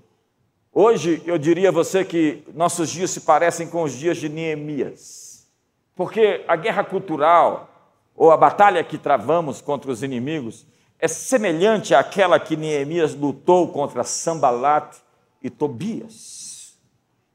Hoje 0.76 1.22
eu 1.24 1.38
diria 1.38 1.68
a 1.68 1.72
você 1.72 2.04
que 2.04 2.42
nossos 2.52 2.90
dias 2.90 3.12
se 3.12 3.20
parecem 3.20 3.68
com 3.68 3.84
os 3.84 3.92
dias 3.92 4.16
de 4.16 4.28
Neemias, 4.28 5.46
porque 5.94 6.44
a 6.48 6.56
guerra 6.56 6.82
cultural 6.82 7.70
ou 8.12 8.32
a 8.32 8.36
batalha 8.36 8.82
que 8.82 8.98
travamos 8.98 9.60
contra 9.60 9.88
os 9.88 10.02
inimigos 10.02 10.66
é 10.98 11.06
semelhante 11.06 11.94
àquela 11.94 12.40
que 12.40 12.56
Neemias 12.56 13.14
lutou 13.14 13.68
contra 13.68 14.02
Sambalat 14.02 14.96
e 15.40 15.48
Tobias. 15.48 16.76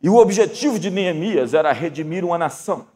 E 0.04 0.10
o 0.10 0.18
objetivo 0.18 0.78
de 0.78 0.92
Neemias 0.92 1.54
era 1.54 1.72
redimir 1.72 2.26
uma 2.26 2.38
nação. 2.38 2.88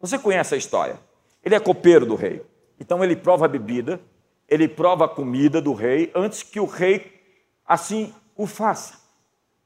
Você 0.00 0.18
conhece 0.18 0.54
a 0.54 0.58
história? 0.58 0.98
Ele 1.44 1.54
é 1.54 1.60
copeiro 1.60 2.06
do 2.06 2.14
rei. 2.14 2.42
Então 2.80 3.04
ele 3.04 3.16
prova 3.16 3.44
a 3.44 3.48
bebida, 3.48 4.00
ele 4.48 4.66
prova 4.66 5.04
a 5.04 5.08
comida 5.08 5.60
do 5.60 5.74
rei 5.74 6.10
antes 6.14 6.42
que 6.42 6.58
o 6.58 6.64
rei 6.64 7.20
assim 7.66 8.14
o 8.34 8.46
faça. 8.46 8.99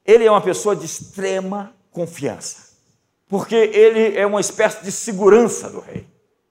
Ele 0.04 0.24
é 0.24 0.30
uma 0.30 0.40
pessoa 0.40 0.76
de 0.76 0.84
extrema 0.84 1.72
confiança, 1.90 2.76
porque 3.28 3.54
ele 3.54 4.16
é 4.16 4.26
uma 4.26 4.40
espécie 4.40 4.84
de 4.84 4.92
segurança 4.92 5.70
do 5.70 5.80
rei. 5.80 6.06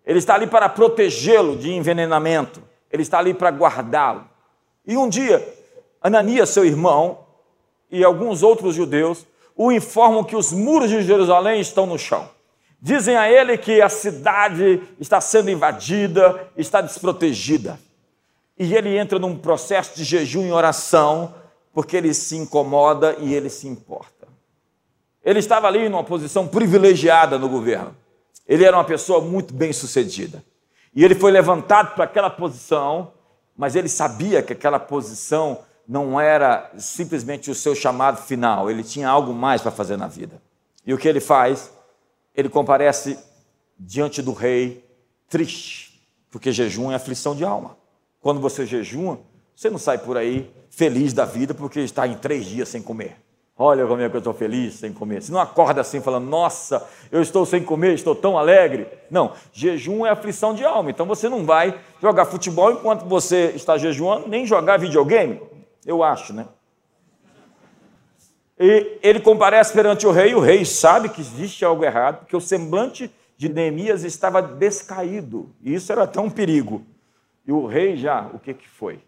Ele 0.06 0.20
está 0.20 0.36
ali 0.36 0.48
para 0.48 0.68
protegê-lo 0.68 1.56
de 1.56 1.72
envenenamento, 1.72 2.62
ele 2.92 3.04
está 3.04 3.20
ali 3.20 3.34
para 3.34 3.50
guardá-lo. 3.50 4.28
E 4.86 4.98
um 4.98 5.08
dia, 5.08 5.48
Ananias, 6.02 6.50
seu 6.50 6.66
irmão, 6.66 7.20
e 7.90 8.04
alguns 8.04 8.42
outros 8.42 8.76
judeus 8.76 9.26
o 9.56 9.72
informam 9.72 10.24
que 10.24 10.36
os 10.36 10.52
muros 10.52 10.90
de 10.90 11.02
Jerusalém 11.04 11.62
estão 11.62 11.86
no 11.86 11.98
chão. 11.98 12.30
Dizem 12.82 13.16
a 13.16 13.32
ele 13.32 13.58
que 13.58 13.82
a 13.82 13.88
cidade 13.88 14.82
está 15.00 15.22
sendo 15.22 15.50
invadida, 15.50 16.48
está 16.58 16.82
desprotegida. 16.82 17.80
E 18.58 18.76
ele 18.76 18.98
entra 18.98 19.18
num 19.18 19.38
processo 19.38 19.96
de 19.96 20.04
jejum 20.04 20.46
e 20.46 20.52
oração, 20.52 21.34
porque 21.74 21.98
ele 21.98 22.14
se 22.14 22.38
incomoda 22.38 23.18
e 23.20 23.34
ele 23.34 23.50
se 23.50 23.68
importa. 23.68 24.28
Ele 25.26 25.40
estava 25.40 25.68
ali 25.68 25.90
numa 25.90 26.04
posição 26.04 26.48
privilegiada 26.48 27.40
no 27.40 27.50
governo. 27.50 27.96
Ele 28.48 28.64
era 28.64 28.78
uma 28.78 28.84
pessoa 28.84 29.22
muito 29.22 29.54
bem 29.54 29.74
sucedida. 29.74 30.44
E 30.94 31.04
ele 31.04 31.16
foi 31.16 31.32
levantado 31.32 31.96
para 31.96 32.04
aquela 32.04 32.30
posição, 32.30 33.14
mas 33.58 33.76
ele 33.76 33.90
sabia 33.90 34.44
que 34.44 34.54
aquela 34.54 34.80
posição 34.80 35.60
não 35.88 36.20
era 36.20 36.72
simplesmente 36.78 37.50
o 37.50 37.56
seu 37.56 37.76
chamado 37.76 38.22
final, 38.22 38.70
ele 38.70 38.84
tinha 38.84 39.10
algo 39.10 39.34
mais 39.34 39.62
para 39.62 39.72
fazer 39.72 39.98
na 39.98 40.08
vida. 40.08 40.42
E 40.86 40.94
o 40.94 40.98
que 40.98 41.08
ele 41.08 41.20
faz? 41.20 41.72
Ele 42.36 42.48
comparece 42.48 43.18
diante 43.78 44.22
do 44.22 44.32
rei 44.32 44.86
triste, 45.30 46.02
porque 46.30 46.52
jejum 46.52 46.92
é 46.92 46.96
aflição 46.96 47.36
de 47.36 47.44
alma. 47.44 47.78
Quando 48.22 48.40
você 48.40 48.66
jejuma, 48.66 49.20
você 49.64 49.70
não 49.70 49.78
sai 49.78 49.98
por 49.98 50.18
aí 50.18 50.52
feliz 50.70 51.14
da 51.14 51.24
vida 51.24 51.54
porque 51.54 51.80
está 51.80 52.06
em 52.06 52.16
três 52.16 52.46
dias 52.46 52.68
sem 52.68 52.82
comer. 52.82 53.16
Olha 53.56 53.88
como 53.88 54.02
é 54.02 54.10
que 54.10 54.16
eu 54.16 54.20
estou 54.20 54.34
feliz 54.34 54.74
sem 54.74 54.92
comer. 54.92 55.22
Você 55.22 55.32
não 55.32 55.40
acorda 55.40 55.80
assim 55.80 56.02
falando, 56.02 56.28
nossa, 56.28 56.86
eu 57.10 57.22
estou 57.22 57.46
sem 57.46 57.64
comer, 57.64 57.94
estou 57.94 58.14
tão 58.14 58.38
alegre. 58.38 58.88
Não, 59.10 59.32
jejum 59.54 60.06
é 60.06 60.10
aflição 60.10 60.54
de 60.54 60.66
alma. 60.66 60.90
Então 60.90 61.06
você 61.06 61.30
não 61.30 61.46
vai 61.46 61.80
jogar 62.02 62.26
futebol 62.26 62.74
enquanto 62.74 63.06
você 63.06 63.54
está 63.56 63.78
jejuando, 63.78 64.28
nem 64.28 64.46
jogar 64.46 64.78
videogame. 64.78 65.40
Eu 65.86 66.04
acho, 66.04 66.34
né? 66.34 66.46
E 68.60 68.98
ele 69.02 69.22
comparece 69.22 69.72
perante 69.72 70.06
o 70.06 70.12
rei, 70.12 70.32
e 70.32 70.36
o 70.36 70.40
rei 70.42 70.66
sabe 70.66 71.08
que 71.08 71.22
existe 71.22 71.64
algo 71.64 71.86
errado, 71.86 72.20
porque 72.20 72.36
o 72.36 72.42
semblante 72.42 73.10
de 73.38 73.48
Neemias 73.48 74.04
estava 74.04 74.42
descaído. 74.42 75.56
E 75.62 75.74
isso 75.74 75.90
era 75.92 76.06
tão 76.06 76.30
perigo. 76.30 76.84
E 77.48 77.52
o 77.52 77.66
rei 77.66 77.96
já, 77.96 78.30
o 78.34 78.40
que, 78.40 78.54
que 78.54 78.68
foi? 78.68 79.00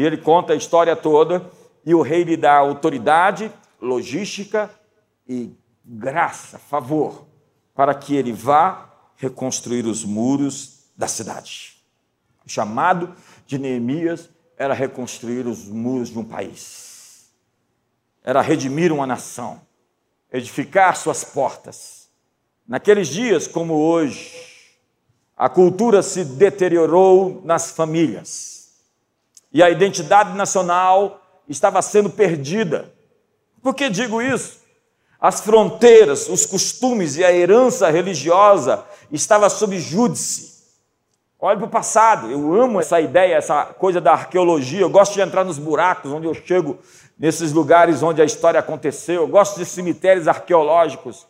E 0.00 0.02
ele 0.02 0.16
conta 0.16 0.54
a 0.54 0.56
história 0.56 0.96
toda 0.96 1.44
e 1.84 1.94
o 1.94 2.00
rei 2.00 2.24
lhe 2.24 2.34
dá 2.34 2.56
autoridade, 2.56 3.52
logística 3.78 4.70
e 5.28 5.54
graça, 5.84 6.58
favor, 6.58 7.26
para 7.74 7.94
que 7.94 8.16
ele 8.16 8.32
vá 8.32 8.90
reconstruir 9.16 9.84
os 9.84 10.02
muros 10.02 10.86
da 10.96 11.06
cidade. 11.06 11.84
O 12.46 12.48
chamado 12.48 13.14
de 13.46 13.58
Neemias 13.58 14.30
era 14.56 14.72
reconstruir 14.72 15.46
os 15.46 15.68
muros 15.68 16.08
de 16.08 16.18
um 16.18 16.24
país, 16.24 17.30
era 18.24 18.40
redimir 18.40 18.94
uma 18.94 19.06
nação, 19.06 19.60
edificar 20.32 20.96
suas 20.96 21.24
portas. 21.24 22.08
Naqueles 22.66 23.08
dias, 23.08 23.46
como 23.46 23.74
hoje, 23.74 24.34
a 25.36 25.50
cultura 25.50 26.02
se 26.02 26.24
deteriorou 26.24 27.42
nas 27.44 27.70
famílias 27.70 28.59
e 29.52 29.62
a 29.62 29.70
identidade 29.70 30.36
nacional 30.36 31.20
estava 31.48 31.82
sendo 31.82 32.10
perdida. 32.10 32.92
Por 33.62 33.74
que 33.74 33.88
digo 33.90 34.22
isso? 34.22 34.60
As 35.20 35.40
fronteiras, 35.40 36.28
os 36.28 36.46
costumes 36.46 37.16
e 37.16 37.24
a 37.24 37.32
herança 37.32 37.90
religiosa 37.90 38.84
estava 39.12 39.50
sob 39.50 39.78
júdice. 39.78 40.60
Olhe 41.38 41.58
para 41.58 41.66
o 41.66 41.70
passado, 41.70 42.30
eu 42.30 42.54
amo 42.54 42.80
essa 42.80 43.00
ideia, 43.00 43.34
essa 43.34 43.64
coisa 43.64 44.00
da 44.00 44.12
arqueologia. 44.12 44.80
Eu 44.80 44.90
gosto 44.90 45.14
de 45.14 45.20
entrar 45.20 45.44
nos 45.44 45.58
buracos 45.58 46.12
onde 46.12 46.26
eu 46.26 46.34
chego, 46.34 46.78
nesses 47.18 47.52
lugares 47.52 48.02
onde 48.02 48.20
a 48.20 48.24
história 48.24 48.60
aconteceu. 48.60 49.22
Eu 49.22 49.28
gosto 49.28 49.58
de 49.58 49.64
cemitérios 49.64 50.28
arqueológicos. 50.28 51.26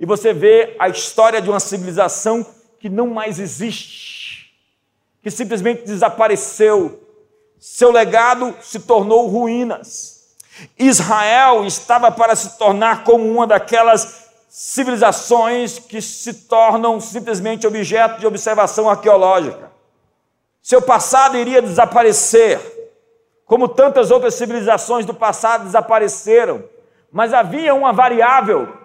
E 0.00 0.06
você 0.06 0.32
vê 0.32 0.74
a 0.78 0.88
história 0.88 1.40
de 1.40 1.48
uma 1.48 1.60
civilização 1.60 2.44
que 2.80 2.88
não 2.88 3.06
mais 3.08 3.38
existe, 3.38 4.52
que 5.22 5.30
simplesmente 5.30 5.84
desapareceu, 5.84 7.01
seu 7.62 7.92
legado 7.92 8.56
se 8.60 8.80
tornou 8.80 9.28
ruínas. 9.28 10.34
Israel 10.76 11.64
estava 11.64 12.10
para 12.10 12.34
se 12.34 12.58
tornar 12.58 13.04
como 13.04 13.24
uma 13.30 13.46
daquelas 13.46 14.26
civilizações 14.48 15.78
que 15.78 16.02
se 16.02 16.34
tornam 16.34 17.00
simplesmente 17.00 17.64
objeto 17.64 18.18
de 18.18 18.26
observação 18.26 18.90
arqueológica. 18.90 19.70
Seu 20.60 20.82
passado 20.82 21.36
iria 21.36 21.62
desaparecer, 21.62 22.58
como 23.46 23.68
tantas 23.68 24.10
outras 24.10 24.34
civilizações 24.34 25.06
do 25.06 25.14
passado 25.14 25.62
desapareceram, 25.62 26.64
mas 27.12 27.32
havia 27.32 27.72
uma 27.76 27.92
variável, 27.92 28.76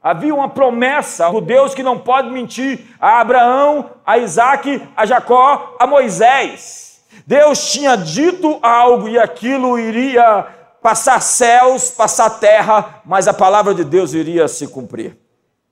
havia 0.00 0.32
uma 0.32 0.48
promessa 0.48 1.28
do 1.28 1.40
Deus 1.40 1.74
que 1.74 1.82
não 1.82 1.98
pode 1.98 2.30
mentir 2.30 2.86
a 3.00 3.20
Abraão, 3.20 3.90
a 4.06 4.16
Isaac, 4.16 4.88
a 4.96 5.04
Jacó, 5.04 5.74
a 5.76 5.88
Moisés. 5.88 6.91
Deus 7.26 7.72
tinha 7.72 7.96
dito 7.96 8.58
algo 8.62 9.08
e 9.08 9.18
aquilo 9.18 9.78
iria 9.78 10.46
passar 10.82 11.20
céus, 11.22 11.90
passar 11.90 12.30
terra, 12.30 13.00
mas 13.04 13.28
a 13.28 13.32
palavra 13.32 13.74
de 13.74 13.84
Deus 13.84 14.12
iria 14.12 14.48
se 14.48 14.66
cumprir. 14.66 15.16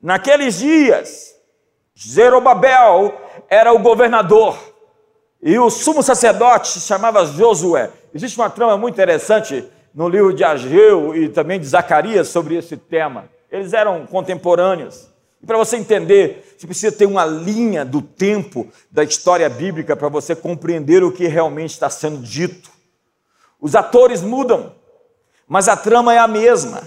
Naqueles 0.00 0.59
dias, 0.59 1.35
Zerobabel 1.99 3.12
era 3.49 3.73
o 3.73 3.78
governador 3.78 4.56
e 5.42 5.59
o 5.59 5.68
sumo 5.68 6.02
sacerdote 6.02 6.68
se 6.68 6.81
chamava 6.81 7.26
Josué. 7.26 7.90
Existe 8.14 8.38
uma 8.38 8.48
trama 8.48 8.76
muito 8.76 8.94
interessante 8.94 9.64
no 9.94 10.09
livro 10.09 10.33
de 10.33 10.44
Ageu 10.44 11.14
e 11.16 11.29
também 11.29 11.59
de 11.59 11.66
Zacarias 11.66 12.29
sobre 12.29 12.57
esse 12.57 12.76
tema. 12.76 13.24
Eles 13.50 13.72
eram 13.72 14.07
contemporâneos. 14.07 15.10
E 15.42 15.46
para 15.46 15.57
você 15.57 15.76
entender, 15.76 16.55
você 16.59 16.66
precisa 16.66 16.94
ter 16.94 17.07
uma 17.07 17.24
linha 17.24 17.85
do 17.85 18.03
tempo 18.03 18.68
da 18.90 19.03
história 19.03 19.48
bíblica 19.48 19.96
para 19.96 20.09
você 20.09 20.37
compreender 20.37 21.03
o 21.03 21.12
que 21.12 21.26
realmente 21.26 21.70
está 21.70 21.88
sendo 21.88 22.18
dito. 22.18 22.70
Os 23.59 23.74
atores 23.74 24.22
mudam, 24.22 24.74
mas 25.48 25.68
a 25.68 25.76
trama 25.76 26.12
é 26.12 26.18
a 26.18 26.29
mesma. 26.29 26.83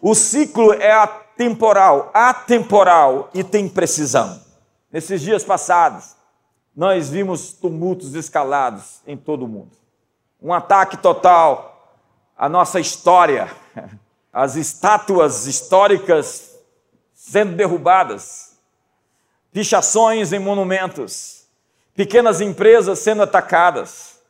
O 0.00 0.14
ciclo 0.14 0.72
é 0.72 0.92
atemporal, 0.92 2.10
atemporal 2.12 3.30
e 3.32 3.44
tem 3.44 3.68
precisão. 3.68 4.40
Nesses 4.90 5.20
dias 5.20 5.44
passados, 5.44 6.16
nós 6.74 7.08
vimos 7.08 7.52
tumultos 7.52 8.14
escalados 8.14 9.00
em 9.06 9.16
todo 9.16 9.44
o 9.44 9.48
mundo. 9.48 9.72
Um 10.42 10.52
ataque 10.52 10.96
total 10.96 11.98
à 12.36 12.48
nossa 12.48 12.80
história. 12.80 13.50
As 14.32 14.56
estátuas 14.56 15.46
históricas 15.46 16.55
sendo 17.26 17.56
derrubadas, 17.56 18.56
pichações 19.52 20.32
em 20.32 20.38
monumentos, 20.38 21.44
pequenas 21.92 22.40
empresas 22.40 23.00
sendo 23.00 23.22
atacadas, 23.22 24.20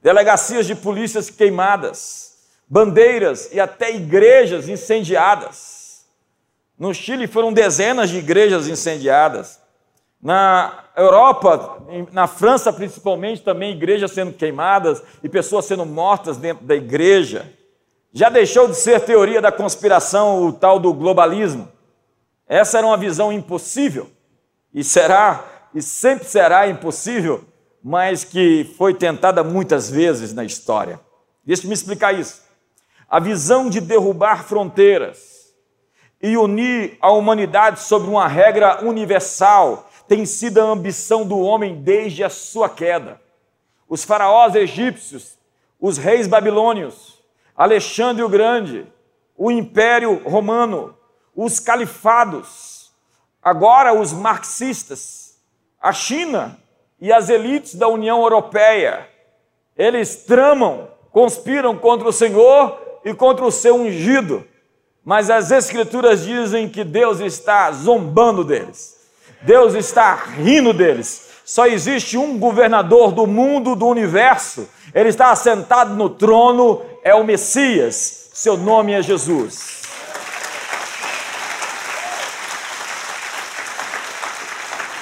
delegacias 0.00 0.64
de 0.64 0.76
polícias 0.76 1.28
queimadas, 1.28 2.36
bandeiras 2.68 3.48
e 3.52 3.58
até 3.58 3.92
igrejas 3.92 4.68
incendiadas. 4.68 6.04
No 6.78 6.94
Chile 6.94 7.26
foram 7.26 7.52
dezenas 7.52 8.08
de 8.08 8.18
igrejas 8.18 8.68
incendiadas. 8.68 9.60
Na 10.22 10.84
Europa, 10.96 11.82
na 12.12 12.28
França 12.28 12.72
principalmente, 12.72 13.42
também 13.42 13.72
igrejas 13.72 14.12
sendo 14.12 14.32
queimadas 14.32 15.02
e 15.24 15.28
pessoas 15.28 15.64
sendo 15.64 15.84
mortas 15.84 16.36
dentro 16.36 16.64
da 16.64 16.76
igreja. 16.76 17.52
Já 18.12 18.28
deixou 18.28 18.68
de 18.68 18.76
ser 18.76 19.00
teoria 19.00 19.42
da 19.42 19.50
conspiração 19.50 20.46
o 20.46 20.52
tal 20.52 20.78
do 20.78 20.94
globalismo. 20.94 21.73
Essa 22.46 22.78
era 22.78 22.86
uma 22.86 22.96
visão 22.96 23.32
impossível, 23.32 24.10
e 24.72 24.84
será, 24.84 25.44
e 25.74 25.80
sempre 25.80 26.26
será 26.26 26.68
impossível, 26.68 27.44
mas 27.82 28.24
que 28.24 28.72
foi 28.76 28.94
tentada 28.94 29.42
muitas 29.42 29.90
vezes 29.90 30.32
na 30.32 30.44
história. 30.44 31.00
Deixe-me 31.44 31.74
explicar 31.74 32.12
isso. 32.14 32.42
A 33.08 33.20
visão 33.20 33.68
de 33.68 33.80
derrubar 33.80 34.44
fronteiras 34.44 35.52
e 36.20 36.36
unir 36.36 36.96
a 37.00 37.12
humanidade 37.12 37.80
sobre 37.80 38.08
uma 38.08 38.26
regra 38.26 38.84
universal 38.84 39.90
tem 40.08 40.24
sido 40.24 40.60
a 40.60 40.64
ambição 40.64 41.26
do 41.26 41.38
homem 41.38 41.82
desde 41.82 42.24
a 42.24 42.30
sua 42.30 42.68
queda. 42.68 43.20
Os 43.88 44.04
faraós 44.04 44.54
egípcios, 44.54 45.38
os 45.78 45.98
reis 45.98 46.26
babilônios, 46.26 47.22
Alexandre 47.54 48.22
o 48.22 48.28
Grande, 48.28 48.86
o 49.36 49.50
Império 49.50 50.22
Romano, 50.26 50.96
os 51.34 51.58
califados, 51.58 52.92
agora 53.42 53.92
os 53.92 54.12
marxistas, 54.12 55.36
a 55.80 55.92
China 55.92 56.58
e 57.00 57.12
as 57.12 57.28
elites 57.28 57.74
da 57.74 57.88
União 57.88 58.22
Europeia, 58.22 59.08
eles 59.76 60.24
tramam, 60.24 60.88
conspiram 61.10 61.76
contra 61.76 62.08
o 62.08 62.12
Senhor 62.12 62.78
e 63.04 63.12
contra 63.12 63.44
o 63.44 63.52
seu 63.52 63.76
ungido, 63.76 64.46
mas 65.04 65.28
as 65.28 65.50
Escrituras 65.50 66.24
dizem 66.24 66.68
que 66.68 66.82
Deus 66.82 67.20
está 67.20 67.70
zombando 67.72 68.44
deles, 68.44 68.96
Deus 69.42 69.74
está 69.74 70.14
rindo 70.14 70.72
deles. 70.72 71.32
Só 71.44 71.66
existe 71.66 72.16
um 72.16 72.38
governador 72.38 73.12
do 73.12 73.26
mundo, 73.26 73.76
do 73.76 73.86
universo, 73.86 74.66
ele 74.94 75.10
está 75.10 75.30
assentado 75.30 75.94
no 75.94 76.08
trono, 76.08 76.80
é 77.02 77.14
o 77.14 77.22
Messias, 77.22 78.30
seu 78.32 78.56
nome 78.56 78.92
é 78.92 79.02
Jesus. 79.02 79.83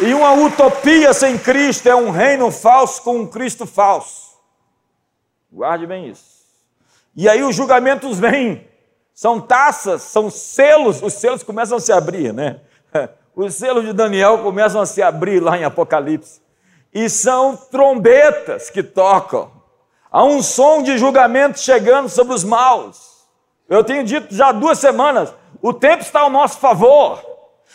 E 0.04 0.12
uma 0.14 0.32
utopia 0.32 1.14
sem 1.14 1.38
Cristo 1.38 1.88
é 1.88 1.94
um 1.94 2.10
reino 2.10 2.50
falso 2.50 3.00
com 3.02 3.18
um 3.18 3.26
Cristo 3.26 3.66
falso. 3.66 4.32
Guarde 5.50 5.86
bem 5.86 6.08
isso. 6.08 6.42
E 7.14 7.28
aí 7.28 7.40
os 7.44 7.54
julgamentos 7.54 8.18
vêm. 8.18 8.66
São 9.14 9.40
taças, 9.40 10.02
são 10.02 10.28
selos, 10.28 11.00
os 11.00 11.12
selos 11.12 11.44
começam 11.44 11.76
a 11.76 11.80
se 11.80 11.92
abrir, 11.92 12.32
né? 12.32 12.60
Os 13.34 13.54
selos 13.54 13.84
de 13.84 13.94
Daniel 13.94 14.38
começam 14.38 14.80
a 14.80 14.84
se 14.84 15.00
abrir 15.00 15.40
lá 15.40 15.56
em 15.56 15.64
Apocalipse. 15.64 16.42
E 16.92 17.08
são 17.08 17.56
trombetas 17.56 18.68
que 18.68 18.82
tocam. 18.82 19.50
Há 20.10 20.24
um 20.24 20.42
som 20.42 20.82
de 20.82 20.98
julgamento 20.98 21.58
chegando 21.58 22.10
sobre 22.10 22.34
os 22.34 22.44
maus. 22.44 23.26
Eu 23.68 23.82
tenho 23.82 24.04
dito 24.04 24.34
já 24.34 24.48
há 24.48 24.52
duas 24.52 24.78
semanas: 24.78 25.32
o 25.62 25.72
tempo 25.72 26.02
está 26.02 26.20
ao 26.20 26.30
nosso 26.30 26.58
favor. 26.58 27.31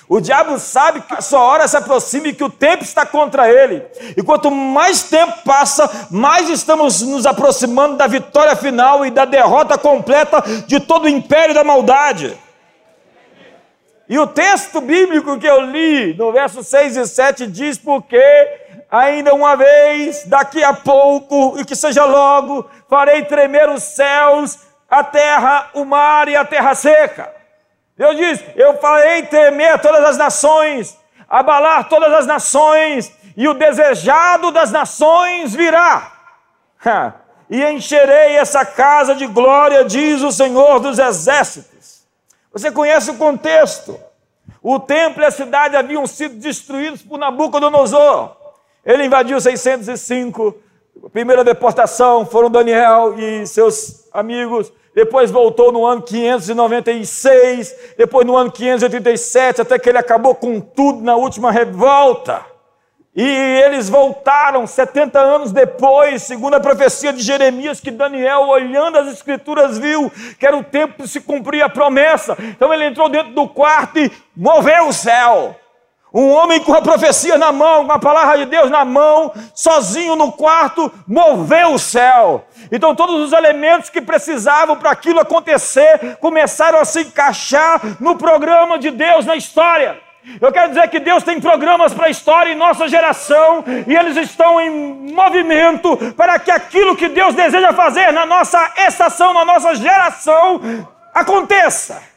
O 0.10 0.22
diabo 0.22 0.58
sabe 0.58 1.02
que 1.02 1.14
a 1.14 1.22
sua 1.22 1.42
hora 1.42 1.68
se 1.68 1.76
aproxima 1.76 2.30
e 2.30 2.34
que 2.34 2.44
o 2.44 2.50
tempo 2.50 2.82
está 2.82 3.06
contra 3.06 3.52
ele. 3.52 3.86
E 4.16 4.24
quanto 4.24 4.50
mais 4.50 5.04
tempo 5.04 5.44
passa, 5.44 6.08
mais 6.10 6.50
estamos 6.50 7.02
nos 7.02 7.26
aproximando 7.26 7.98
da 7.98 8.08
vitória 8.08 8.56
final 8.56 9.06
e 9.06 9.12
da 9.12 9.26
derrota 9.26 9.78
completa 9.78 10.42
de 10.66 10.80
todo 10.80 11.06
o 11.06 11.10
império 11.10 11.54
da 11.54 11.64
maldade. 11.64 12.38
E 14.08 14.18
o 14.18 14.26
texto 14.26 14.80
bíblico 14.80 15.38
que 15.38 15.46
eu 15.46 15.60
li, 15.60 16.14
no 16.14 16.32
verso 16.32 16.64
6 16.64 16.96
e 16.96 17.06
7, 17.06 17.46
diz: 17.46 17.78
Porque 17.78 18.24
ainda 18.90 19.34
uma 19.34 19.58
vez, 19.58 20.24
daqui 20.26 20.64
a 20.64 20.74
pouco, 20.74 21.60
e 21.60 21.66
que 21.66 21.76
seja 21.76 22.06
logo, 22.06 22.66
farei 22.90 23.26
tremer 23.26 23.68
os 23.68 23.84
céus, 23.84 24.58
a 24.90 25.04
terra, 25.04 25.70
o 25.74 25.84
mar 25.84 26.30
e 26.30 26.38
a 26.38 26.46
terra 26.46 26.74
seca. 26.74 27.37
Deus 27.98 28.16
diz: 28.16 28.44
Eu 28.56 28.78
farei 28.78 29.24
tremer 29.24 29.80
todas 29.82 30.04
as 30.04 30.18
nações, 30.18 30.98
abalar 31.28 31.90
todas 31.90 32.14
as 32.14 32.28
nações, 32.28 33.12
e 33.36 33.48
o 33.48 33.54
desejado 33.54 34.52
das 34.52 34.72
nações 34.72 35.56
virá. 35.56 36.14
e 37.50 37.64
encherei 37.64 38.36
essa 38.36 38.66
casa 38.66 39.16
de 39.16 39.26
glória, 39.26 39.86
diz 39.86 40.22
o 40.22 40.32
Senhor 40.32 40.80
dos 40.80 41.00
Exércitos. 41.00 42.06
Você 42.52 42.72
conhece 42.72 43.10
o 43.12 43.18
contexto? 43.18 44.00
O 44.62 44.80
templo 44.80 45.22
e 45.22 45.26
a 45.26 45.32
cidade 45.32 45.76
haviam 45.76 46.06
sido 46.06 46.36
destruídos 46.36 47.02
por 47.02 47.18
Nabucodonosor. 47.18 48.36
Ele 48.86 49.06
invadiu 49.06 49.40
605. 49.40 50.56
A 51.06 51.10
primeira 51.10 51.44
deportação 51.44 52.26
foram 52.26 52.50
Daniel 52.50 53.18
e 53.18 53.46
seus 53.46 54.10
amigos 54.12 54.72
depois 54.98 55.30
voltou 55.30 55.72
no 55.72 55.86
ano 55.86 56.02
596, 56.02 57.76
depois 58.00 58.26
no 58.26 58.36
ano 58.36 58.52
587, 58.52 59.62
até 59.62 59.78
que 59.78 59.88
ele 59.88 60.00
acabou 60.00 60.34
com 60.34 60.60
tudo 60.60 61.04
na 61.04 61.16
última 61.16 61.52
revolta. 61.52 62.44
E 63.16 63.24
eles 63.24 63.90
voltaram 63.90 64.66
70 64.66 65.20
anos 65.20 65.52
depois, 65.52 66.24
segundo 66.24 66.56
a 66.56 66.60
profecia 66.60 67.14
de 67.14 67.22
Jeremias, 67.22 67.80
que 67.80 67.92
Daniel, 67.92 68.48
olhando 68.48 68.98
as 68.98 69.14
escrituras, 69.14 69.78
viu 69.78 70.12
que 70.40 70.48
era 70.48 70.58
o 70.58 70.64
tempo 70.64 71.04
de 71.04 71.08
se 71.08 71.22
cumprir 71.22 71.62
a 71.62 71.70
promessa. 71.70 72.36
Então 72.40 72.74
ele 72.74 72.86
entrou 72.86 73.08
dentro 73.08 73.34
do 73.34 73.48
quarto 73.48 74.00
e 74.00 74.12
moveu 74.36 74.88
o 74.88 74.94
céu. 74.94 75.56
Um 76.18 76.32
homem 76.32 76.60
com 76.60 76.74
a 76.74 76.82
profecia 76.82 77.38
na 77.38 77.52
mão, 77.52 77.86
com 77.86 77.92
a 77.92 78.00
palavra 78.00 78.40
de 78.40 78.46
Deus 78.46 78.72
na 78.72 78.84
mão, 78.84 79.32
sozinho 79.54 80.16
no 80.16 80.32
quarto, 80.32 80.92
moveu 81.08 81.74
o 81.74 81.78
céu. 81.78 82.44
Então, 82.72 82.96
todos 82.96 83.22
os 83.22 83.34
elementos 83.34 83.92
que 83.92 84.02
precisavam 84.02 84.76
para 84.78 84.90
aquilo 84.90 85.20
acontecer 85.20 86.18
começaram 86.20 86.80
a 86.80 86.86
se 86.86 87.02
encaixar 87.02 87.80
no 88.00 88.16
programa 88.16 88.80
de 88.80 88.90
Deus 88.90 89.28
na 89.28 89.36
história. 89.36 90.00
Eu 90.42 90.52
quero 90.52 90.70
dizer 90.70 90.90
que 90.90 91.00
Deus 91.00 91.22
tem 91.22 91.40
programas 91.40 91.94
para 91.94 92.08
a 92.08 92.10
história 92.10 92.52
em 92.52 92.56
nossa 92.56 92.88
geração 92.88 93.64
e 93.86 93.96
eles 93.96 94.18
estão 94.18 94.60
em 94.60 95.14
movimento 95.14 95.96
para 96.18 96.40
que 96.40 96.50
aquilo 96.50 96.96
que 96.96 97.10
Deus 97.10 97.36
deseja 97.36 97.74
fazer 97.74 98.12
na 98.12 98.26
nossa 98.26 98.74
estação, 98.88 99.36
na 99.36 99.46
nossa 99.46 99.76
geração, 99.76 100.60
aconteça. 101.14 102.17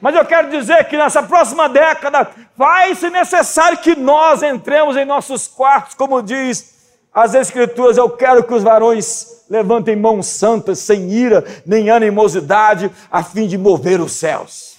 Mas 0.00 0.14
eu 0.14 0.24
quero 0.24 0.50
dizer 0.50 0.84
que 0.84 0.96
nessa 0.96 1.22
próxima 1.22 1.68
década 1.68 2.28
vai 2.56 2.94
ser 2.94 3.10
necessário 3.10 3.78
que 3.78 3.96
nós 3.96 4.42
entremos 4.42 4.96
em 4.96 5.04
nossos 5.04 5.48
quartos, 5.48 5.94
como 5.94 6.22
diz 6.22 6.76
as 7.12 7.34
Escrituras. 7.34 7.96
Eu 7.96 8.10
quero 8.10 8.44
que 8.44 8.54
os 8.54 8.62
varões 8.62 9.44
levantem 9.50 9.96
mãos 9.96 10.26
santas, 10.26 10.78
sem 10.78 11.10
ira 11.10 11.44
nem 11.66 11.90
animosidade, 11.90 12.90
a 13.10 13.22
fim 13.22 13.46
de 13.46 13.58
mover 13.58 14.00
os 14.00 14.12
céus. 14.12 14.78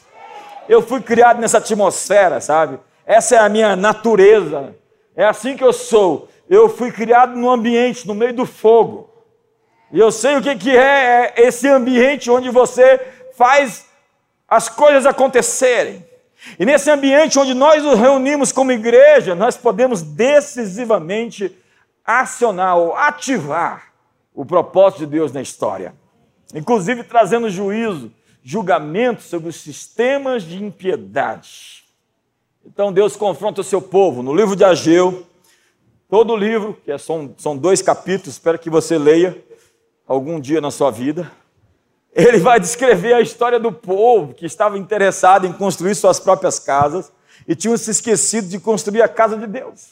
Eu 0.67 0.82
fui 0.82 1.01
criado 1.01 1.41
nessa 1.41 1.58
atmosfera, 1.58 2.39
sabe? 2.39 2.79
Essa 3.05 3.36
é 3.36 3.39
a 3.39 3.49
minha 3.49 3.75
natureza. 3.75 4.75
É 5.15 5.25
assim 5.25 5.58
que 5.58 5.63
eu 5.63 5.73
sou. 5.73 6.29
Eu 6.49 6.69
fui 6.69 6.91
criado 6.91 7.36
num 7.36 7.49
ambiente, 7.49 8.08
no 8.08 8.13
meio 8.13 8.34
do 8.34 8.45
fogo. 8.45 9.10
E 9.91 9.99
eu 9.99 10.12
sei 10.12 10.38
o 10.38 10.41
que, 10.41 10.55
que 10.55 10.77
é, 10.77 11.34
é 11.36 11.47
esse 11.47 11.67
ambiente 11.67 12.29
onde 12.29 12.49
você 12.49 13.01
faz 13.36 13.88
as 14.50 14.68
coisas 14.68 15.06
acontecerem. 15.06 16.06
E 16.58 16.66
nesse 16.66 16.90
ambiente 16.90 17.38
onde 17.38 17.54
nós 17.54 17.84
nos 17.84 18.00
reunimos 18.00 18.52
como 18.52 18.72
igreja, 18.72 19.36
nós 19.36 19.58
podemos 19.58 20.02
decisivamente 20.02 21.56
acionar 22.06 22.78
ou 22.78 22.96
ativar 22.96 23.94
o 24.34 24.46
propósito 24.46 25.00
de 25.00 25.06
Deus 25.08 25.32
na 25.32 25.42
história, 25.42 25.94
inclusive 26.56 27.04
trazendo 27.04 27.50
juízo, 27.50 28.12
julgamento 28.42 29.22
sobre 29.22 29.50
os 29.50 29.58
sistemas 29.58 30.44
de 30.44 30.64
impiedade. 30.64 31.84
Então 32.66 32.92
Deus 32.94 33.16
confronta 33.16 33.62
o 33.62 33.64
seu 33.64 33.82
povo 33.82 34.24
no 34.24 34.34
livro 34.34 34.56
de 34.56 34.64
Ageu, 34.64 35.28
todo 36.10 36.34
o 36.34 36.38
livro, 36.38 36.78
que 36.86 36.92
é, 36.92 36.98
são, 36.98 37.34
são 37.38 37.56
dois 37.58 37.82
capítulos, 37.82 38.36
espero 38.36 38.58
que 38.58 38.70
você 38.70 38.98
leia 38.98 39.38
algum 40.08 40.40
dia 40.40 40.62
na 40.62 40.72
sua 40.72 40.90
vida. 40.90 41.30
Ele 42.13 42.39
vai 42.39 42.60
descrever 42.60 43.13
a 43.13 43.22
história 43.22 43.60
do 43.60 43.72
povo 43.72 44.34
que 44.34 44.45
estava 44.45 44.78
interessado 44.78 45.45
em 45.45 45.54
construir 45.54 45.95
suas 45.95 46.19
próprias 46.19 46.60
casas 46.60 47.12
e 47.48 47.56
tinham 47.56 47.78
se 47.78 47.91
esquecido 47.91 48.48
de 48.48 48.60
construir 48.60 49.02
a 49.02 49.08
casa 49.08 49.38
de 49.38 49.48
Deus. 49.48 49.88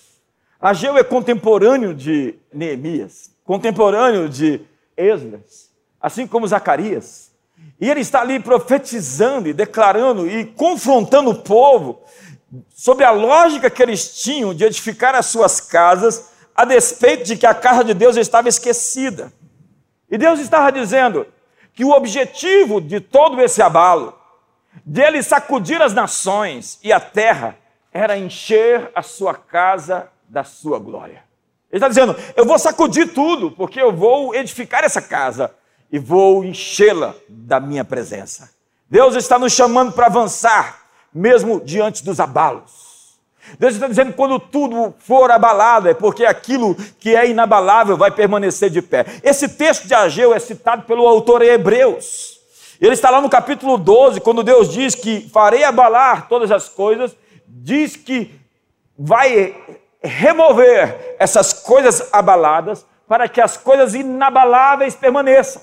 Ageu 0.59 0.97
é 0.97 1.03
contemporâneo 1.03 1.93
de 1.93 2.35
Neemias, 2.51 3.31
contemporâneo 3.43 4.27
de 4.27 4.61
Esdras, 4.95 5.69
assim 6.01 6.25
como 6.25 6.47
Zacarias. 6.47 7.31
E 7.79 7.89
ele 7.89 8.01
está 8.01 8.21
ali 8.21 8.39
profetizando 8.39 9.47
e 9.47 9.53
declarando 9.53 10.27
e 10.27 10.45
confrontando 10.45 11.29
o 11.29 11.35
povo 11.35 12.01
sobre 12.73 13.03
a 13.03 13.11
lógica 13.11 13.69
que 13.69 13.83
eles 13.83 14.21
tinham 14.21 14.53
de 14.53 14.63
edificar 14.63 15.13
as 15.13 15.27
suas 15.27 15.61
casas, 15.61 16.31
a 16.55 16.65
despeito 16.65 17.23
de 17.23 17.37
que 17.37 17.45
a 17.45 17.53
casa 17.53 17.83
de 17.83 17.93
Deus 17.93 18.17
estava 18.17 18.49
esquecida. 18.49 19.31
E 20.09 20.17
Deus 20.17 20.39
estava 20.39 20.71
dizendo: 20.71 21.27
que 21.77 21.85
o 21.85 21.91
objetivo 21.91 22.81
de 22.81 22.99
todo 22.99 23.39
esse 23.39 23.61
abalo, 23.61 24.17
dele 24.83 25.21
sacudir 25.21 25.79
as 25.79 25.93
nações 25.93 26.79
e 26.83 26.91
a 26.91 26.99
terra, 26.99 27.55
era 27.93 28.17
encher 28.17 28.89
a 28.95 29.03
sua 29.03 29.35
casa 29.35 30.09
da 30.27 30.43
sua 30.43 30.79
glória. 30.79 31.23
Ele 31.71 31.77
está 31.77 31.87
dizendo: 31.87 32.15
eu 32.35 32.45
vou 32.45 32.57
sacudir 32.57 33.13
tudo, 33.13 33.51
porque 33.51 33.79
eu 33.79 33.95
vou 33.95 34.33
edificar 34.33 34.83
essa 34.83 35.03
casa 35.03 35.53
e 35.91 35.99
vou 35.99 36.43
enchê-la 36.43 37.13
da 37.29 37.59
minha 37.59 37.85
presença. 37.85 38.49
Deus 38.89 39.15
está 39.15 39.37
nos 39.37 39.53
chamando 39.53 39.91
para 39.91 40.07
avançar, 40.07 40.81
mesmo 41.13 41.61
diante 41.61 42.03
dos 42.03 42.19
abalos. 42.19 42.86
Deus 43.59 43.73
está 43.73 43.87
dizendo 43.87 44.11
que 44.11 44.17
quando 44.17 44.39
tudo 44.39 44.93
for 44.99 45.31
abalado, 45.31 45.89
é 45.89 45.93
porque 45.93 46.25
aquilo 46.25 46.75
que 46.99 47.15
é 47.15 47.29
inabalável 47.29 47.97
vai 47.97 48.11
permanecer 48.11 48.69
de 48.69 48.81
pé. 48.81 49.05
Esse 49.23 49.49
texto 49.49 49.87
de 49.87 49.93
Ageu 49.93 50.33
é 50.33 50.39
citado 50.39 50.83
pelo 50.83 51.07
autor 51.07 51.41
em 51.41 51.47
Hebreus. 51.47 52.39
Ele 52.79 52.93
está 52.93 53.09
lá 53.09 53.19
no 53.21 53.29
capítulo 53.29 53.77
12, 53.77 54.21
quando 54.21 54.43
Deus 54.43 54.71
diz 54.71 54.93
que 54.93 55.29
farei 55.29 55.63
abalar 55.63 56.27
todas 56.27 56.51
as 56.51 56.69
coisas, 56.69 57.15
diz 57.47 57.95
que 57.95 58.39
vai 58.97 59.55
remover 60.01 61.15
essas 61.19 61.53
coisas 61.53 62.09
abaladas 62.13 62.85
para 63.07 63.27
que 63.27 63.41
as 63.41 63.57
coisas 63.57 63.95
inabaláveis 63.95 64.95
permaneçam. 64.95 65.61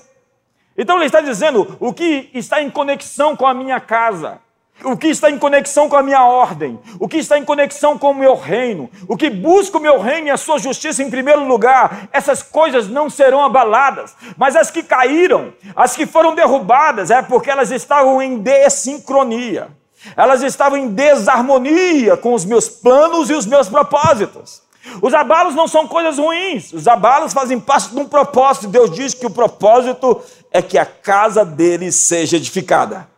Então 0.77 0.97
ele 0.97 1.05
está 1.05 1.21
dizendo 1.21 1.77
o 1.79 1.93
que 1.93 2.29
está 2.33 2.61
em 2.61 2.69
conexão 2.69 3.35
com 3.35 3.47
a 3.47 3.53
minha 3.53 3.79
casa, 3.79 4.39
o 4.83 4.97
que 4.97 5.07
está 5.07 5.29
em 5.29 5.37
conexão 5.37 5.87
com 5.87 5.95
a 5.95 6.03
minha 6.03 6.23
ordem, 6.23 6.79
o 6.99 7.07
que 7.07 7.17
está 7.17 7.37
em 7.37 7.45
conexão 7.45 7.97
com 7.97 8.11
o 8.11 8.15
meu 8.15 8.35
reino, 8.35 8.89
o 9.07 9.15
que 9.15 9.29
busca 9.29 9.77
o 9.77 9.81
meu 9.81 9.99
reino 9.99 10.27
e 10.27 10.31
a 10.31 10.37
sua 10.37 10.59
justiça 10.59 11.01
em 11.01 11.09
primeiro 11.09 11.45
lugar, 11.45 12.09
essas 12.11 12.43
coisas 12.43 12.87
não 12.87 13.09
serão 13.09 13.43
abaladas, 13.43 14.15
mas 14.37 14.55
as 14.55 14.69
que 14.69 14.83
caíram, 14.83 15.53
as 15.75 15.95
que 15.95 16.05
foram 16.05 16.35
derrubadas, 16.35 17.09
é 17.09 17.21
porque 17.21 17.49
elas 17.49 17.71
estavam 17.71 18.21
em 18.21 18.37
desincronia, 18.37 19.69
elas 20.15 20.43
estavam 20.43 20.77
em 20.77 20.89
desarmonia 20.89 22.17
com 22.17 22.33
os 22.33 22.45
meus 22.45 22.67
planos 22.67 23.29
e 23.29 23.33
os 23.33 23.45
meus 23.45 23.69
propósitos. 23.69 24.63
Os 25.01 25.15
abalos 25.15 25.55
não 25.55 25.67
são 25.67 25.87
coisas 25.87 26.19
ruins, 26.19 26.71
os 26.71 26.87
abalos 26.87 27.33
fazem 27.33 27.59
parte 27.59 27.89
de 27.89 27.99
um 27.99 28.07
propósito. 28.07 28.67
Deus 28.67 28.91
diz 28.91 29.15
que 29.15 29.25
o 29.25 29.31
propósito 29.31 30.21
é 30.51 30.61
que 30.61 30.77
a 30.77 30.85
casa 30.85 31.43
deles 31.43 31.95
seja 31.95 32.37
edificada. 32.37 33.14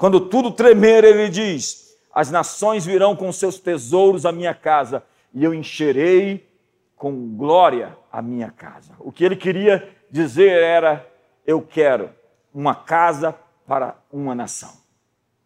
Quando 0.00 0.18
tudo 0.18 0.50
tremer, 0.50 1.04
ele 1.04 1.28
diz: 1.28 1.94
As 2.10 2.30
nações 2.30 2.86
virão 2.86 3.14
com 3.14 3.30
seus 3.30 3.58
tesouros 3.58 4.24
à 4.24 4.32
minha 4.32 4.54
casa, 4.54 5.02
e 5.34 5.44
eu 5.44 5.52
encherei 5.52 6.50
com 6.96 7.36
glória 7.36 7.94
a 8.10 8.22
minha 8.22 8.50
casa. 8.50 8.94
O 8.98 9.12
que 9.12 9.22
ele 9.22 9.36
queria 9.36 9.94
dizer 10.10 10.58
era: 10.58 11.06
Eu 11.46 11.60
quero 11.60 12.08
uma 12.54 12.74
casa 12.74 13.36
para 13.66 13.94
uma 14.10 14.34
nação. 14.34 14.72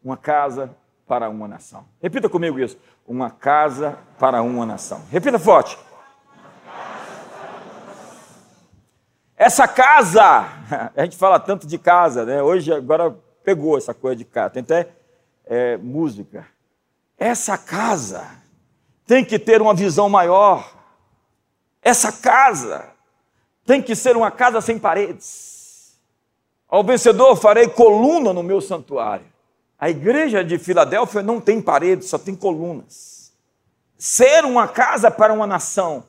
Uma 0.05 0.17
casa 0.17 0.71
para 1.05 1.29
uma 1.29 1.49
nação. 1.49 1.85
Repita 2.01 2.29
comigo 2.29 2.61
isso. 2.61 2.79
Uma 3.05 3.33
casa 3.33 3.99
para 4.21 4.41
uma 4.41 4.65
nação. 4.65 5.03
Repita 5.11 5.37
forte. 5.37 5.77
Essa 9.37 9.67
casa, 9.67 10.47
a 10.95 11.03
gente 11.03 11.17
fala 11.17 11.41
tanto 11.41 11.67
de 11.67 11.77
casa, 11.77 12.25
né? 12.25 12.41
Hoje, 12.41 12.73
agora 12.73 13.24
pegou 13.45 13.77
essa 13.77 13.93
coisa 13.93 14.17
de 14.17 14.25
casa. 14.25 14.51
Tem 14.51 14.63
até 14.63 14.89
é, 15.45 15.77
música. 15.77 16.47
essa 17.19 17.59
casa 17.59 18.27
tem 19.07 19.25
que 19.25 19.39
ter 19.39 19.61
uma 19.61 19.75
visão 19.75 20.09
maior. 20.09 20.75
Essa 21.83 22.11
casa 22.11 22.91
tem 23.67 23.83
que 23.83 23.95
ser 23.95 24.17
uma 24.17 24.31
casa 24.31 24.61
sem 24.61 24.79
paredes. 24.79 25.95
Ao 26.67 26.83
vencedor 26.83 27.37
farei 27.37 27.69
coluna 27.69 28.33
no 28.33 28.43
meu 28.43 28.61
santuário. 28.61 29.27
A 29.79 29.91
igreja 29.91 30.43
de 30.43 30.59
Filadélfia 30.59 31.23
não 31.23 31.41
tem 31.41 31.61
paredes, 31.61 32.09
só 32.09 32.19
tem 32.19 32.35
colunas. 32.35 33.33
Ser 33.99 34.45
uma 34.45 34.67
casa 34.67 35.11
para 35.11 35.33
uma 35.33 35.47
nação 35.47 36.05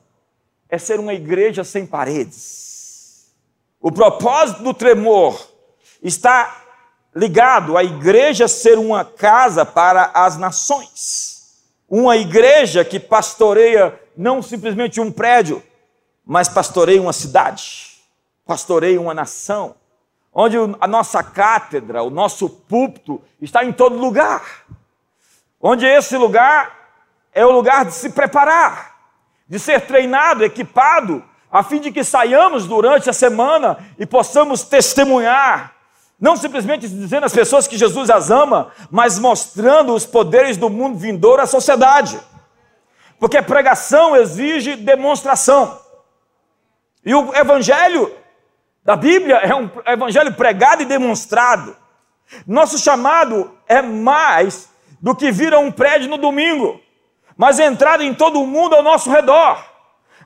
é 0.68 0.78
ser 0.78 0.98
uma 0.98 1.12
igreja 1.12 1.62
sem 1.62 1.86
paredes. 1.86 3.34
O 3.80 3.92
propósito 3.92 4.62
do 4.62 4.72
tremor 4.72 5.38
está 6.02 6.65
ligado 7.16 7.78
à 7.78 7.82
igreja 7.82 8.46
ser 8.46 8.78
uma 8.78 9.02
casa 9.02 9.64
para 9.64 10.10
as 10.12 10.36
nações. 10.36 11.64
Uma 11.88 12.14
igreja 12.14 12.84
que 12.84 13.00
pastoreia 13.00 13.98
não 14.14 14.42
simplesmente 14.42 15.00
um 15.00 15.10
prédio, 15.10 15.62
mas 16.26 16.46
pastoreia 16.46 17.00
uma 17.00 17.14
cidade, 17.14 18.02
pastoreia 18.44 19.00
uma 19.00 19.14
nação, 19.14 19.76
onde 20.30 20.58
a 20.78 20.86
nossa 20.86 21.22
cátedra, 21.22 22.02
o 22.02 22.10
nosso 22.10 22.50
púlpito 22.50 23.22
está 23.40 23.64
em 23.64 23.72
todo 23.72 23.96
lugar. 23.96 24.66
Onde 25.58 25.86
esse 25.86 26.18
lugar 26.18 26.90
é 27.32 27.46
o 27.46 27.50
lugar 27.50 27.86
de 27.86 27.94
se 27.94 28.10
preparar, 28.10 28.94
de 29.48 29.58
ser 29.58 29.80
treinado, 29.86 30.44
equipado, 30.44 31.24
a 31.50 31.62
fim 31.62 31.80
de 31.80 31.90
que 31.90 32.04
saiamos 32.04 32.66
durante 32.66 33.08
a 33.08 33.14
semana 33.14 33.78
e 33.98 34.04
possamos 34.04 34.64
testemunhar 34.64 35.75
não 36.18 36.36
simplesmente 36.36 36.88
dizendo 36.88 37.26
às 37.26 37.32
pessoas 37.32 37.66
que 37.66 37.76
Jesus 37.76 38.08
as 38.08 38.30
ama, 38.30 38.72
mas 38.90 39.18
mostrando 39.18 39.94
os 39.94 40.06
poderes 40.06 40.56
do 40.56 40.70
mundo 40.70 40.98
vindouro 40.98 41.42
à 41.42 41.46
sociedade. 41.46 42.18
Porque 43.18 43.40
pregação 43.42 44.16
exige 44.16 44.76
demonstração. 44.76 45.78
E 47.04 47.14
o 47.14 47.34
evangelho 47.34 48.12
da 48.82 48.96
Bíblia 48.96 49.36
é 49.36 49.54
um 49.54 49.70
evangelho 49.86 50.32
pregado 50.34 50.82
e 50.82 50.86
demonstrado. 50.86 51.76
Nosso 52.46 52.78
chamado 52.78 53.56
é 53.68 53.82
mais 53.82 54.68
do 55.00 55.14
que 55.14 55.30
vir 55.30 55.52
a 55.52 55.58
um 55.58 55.70
prédio 55.70 56.08
no 56.08 56.16
domingo, 56.16 56.80
mas 57.36 57.58
entrar 57.58 58.00
em 58.00 58.14
todo 58.14 58.40
o 58.40 58.46
mundo 58.46 58.74
ao 58.74 58.82
nosso 58.82 59.10
redor. 59.10 59.64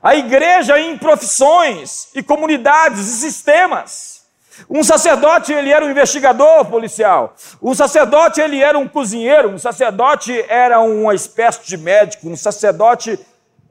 A 0.01 0.15
igreja 0.15 0.79
em 0.79 0.97
profissões 0.97 2.09
e 2.15 2.23
comunidades 2.23 2.99
e 3.07 3.17
sistemas. 3.19 4.20
Um 4.69 4.83
sacerdote, 4.83 5.51
ele 5.53 5.71
era 5.71 5.85
um 5.85 5.91
investigador 5.91 6.65
policial. 6.65 7.35
Um 7.61 7.73
sacerdote, 7.73 8.41
ele 8.41 8.61
era 8.61 8.77
um 8.77 8.87
cozinheiro. 8.87 9.49
Um 9.49 9.57
sacerdote 9.57 10.45
era 10.47 10.79
uma 10.79 11.13
espécie 11.13 11.65
de 11.65 11.77
médico. 11.77 12.29
Um 12.29 12.35
sacerdote 12.35 13.19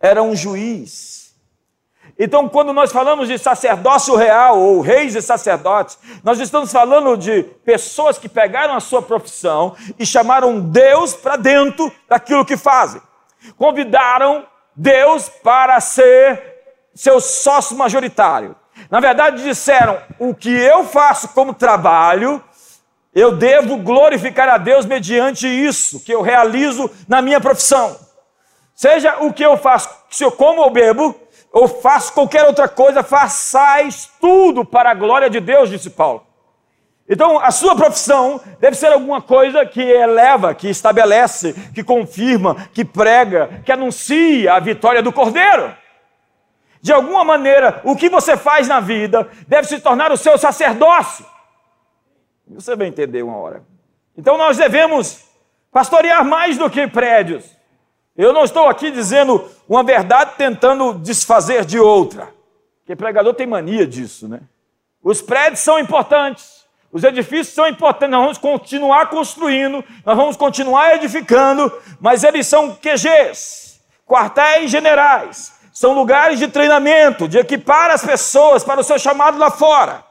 era 0.00 0.22
um 0.22 0.34
juiz. 0.34 1.20
Então, 2.22 2.50
quando 2.50 2.72
nós 2.72 2.92
falamos 2.92 3.28
de 3.28 3.38
sacerdócio 3.38 4.14
real, 4.14 4.58
ou 4.60 4.82
reis 4.82 5.14
e 5.14 5.22
sacerdotes, 5.22 5.98
nós 6.22 6.38
estamos 6.38 6.70
falando 6.70 7.16
de 7.16 7.44
pessoas 7.64 8.18
que 8.18 8.28
pegaram 8.28 8.74
a 8.74 8.80
sua 8.80 9.00
profissão 9.00 9.74
e 9.98 10.04
chamaram 10.04 10.60
Deus 10.60 11.14
para 11.14 11.36
dentro 11.36 11.90
daquilo 12.06 12.44
que 12.44 12.58
fazem. 12.58 13.00
Convidaram 13.56 14.44
Deus 14.76 15.30
para 15.30 15.80
ser 15.80 16.42
seu 16.94 17.20
sócio 17.20 17.74
majoritário. 17.74 18.54
Na 18.88 19.00
verdade, 19.00 19.42
disseram: 19.42 19.98
o 20.18 20.34
que 20.34 20.50
eu 20.50 20.84
faço 20.84 21.28
como 21.28 21.52
trabalho, 21.52 22.42
eu 23.14 23.36
devo 23.36 23.76
glorificar 23.78 24.48
a 24.48 24.58
Deus 24.58 24.86
mediante 24.86 25.46
isso 25.46 26.04
que 26.04 26.12
eu 26.12 26.22
realizo 26.22 26.90
na 27.08 27.20
minha 27.20 27.40
profissão. 27.40 27.96
Seja 28.74 29.16
o 29.20 29.32
que 29.32 29.42
eu 29.42 29.56
faço, 29.56 29.90
se 30.08 30.24
eu 30.24 30.30
como 30.30 30.62
ou 30.62 30.70
bebo, 30.70 31.14
ou 31.52 31.68
faço 31.68 32.12
qualquer 32.12 32.46
outra 32.46 32.68
coisa, 32.68 33.02
façais 33.02 34.08
tudo 34.20 34.64
para 34.64 34.90
a 34.90 34.94
glória 34.94 35.28
de 35.28 35.40
Deus, 35.40 35.68
disse 35.68 35.90
Paulo. 35.90 36.24
Então, 37.08 37.40
a 37.40 37.50
sua 37.50 37.74
profissão 37.74 38.40
deve 38.60 38.76
ser 38.76 38.86
alguma 38.86 39.20
coisa 39.20 39.66
que 39.66 39.82
eleva, 39.82 40.54
que 40.54 40.68
estabelece, 40.68 41.52
que 41.74 41.82
confirma, 41.82 42.68
que 42.72 42.84
prega, 42.84 43.60
que 43.64 43.72
anuncia 43.72 44.54
a 44.54 44.60
vitória 44.60 45.02
do 45.02 45.12
Cordeiro. 45.12 45.74
De 46.80 46.92
alguma 46.92 47.24
maneira, 47.24 47.80
o 47.84 47.94
que 47.94 48.08
você 48.08 48.36
faz 48.36 48.66
na 48.66 48.80
vida 48.80 49.28
deve 49.46 49.68
se 49.68 49.80
tornar 49.80 50.10
o 50.12 50.16
seu 50.16 50.38
sacerdócio. 50.38 51.26
Você 52.48 52.74
vai 52.74 52.86
entender 52.86 53.22
uma 53.22 53.36
hora. 53.36 53.62
Então 54.16 54.36
nós 54.36 54.56
devemos 54.56 55.24
pastorear 55.70 56.24
mais 56.24 56.58
do 56.58 56.68
que 56.70 56.86
prédios. 56.86 57.44
Eu 58.16 58.32
não 58.32 58.44
estou 58.44 58.68
aqui 58.68 58.90
dizendo 58.90 59.48
uma 59.68 59.84
verdade 59.84 60.32
tentando 60.36 60.94
desfazer 60.94 61.64
de 61.64 61.78
outra. 61.78 62.28
Porque 62.80 62.96
pregador 62.96 63.34
tem 63.34 63.46
mania 63.46 63.86
disso, 63.86 64.26
né? 64.28 64.40
Os 65.02 65.22
prédios 65.22 65.60
são 65.60 65.78
importantes, 65.78 66.66
os 66.92 67.04
edifícios 67.04 67.54
são 67.54 67.66
importantes, 67.66 68.10
nós 68.10 68.20
vamos 68.20 68.38
continuar 68.38 69.08
construindo, 69.08 69.82
nós 70.04 70.16
vamos 70.16 70.36
continuar 70.36 70.96
edificando, 70.96 71.72
mas 72.00 72.24
eles 72.24 72.46
são 72.46 72.74
QGs, 72.74 73.80
quartéis 74.04 74.70
generais, 74.70 75.59
são 75.72 75.92
lugares 75.92 76.38
de 76.38 76.48
treinamento, 76.48 77.28
de 77.28 77.38
equipar 77.38 77.90
as 77.90 78.04
pessoas 78.04 78.64
para 78.64 78.80
o 78.80 78.84
seu 78.84 78.98
chamado 78.98 79.38
lá 79.38 79.50
fora. 79.50 80.04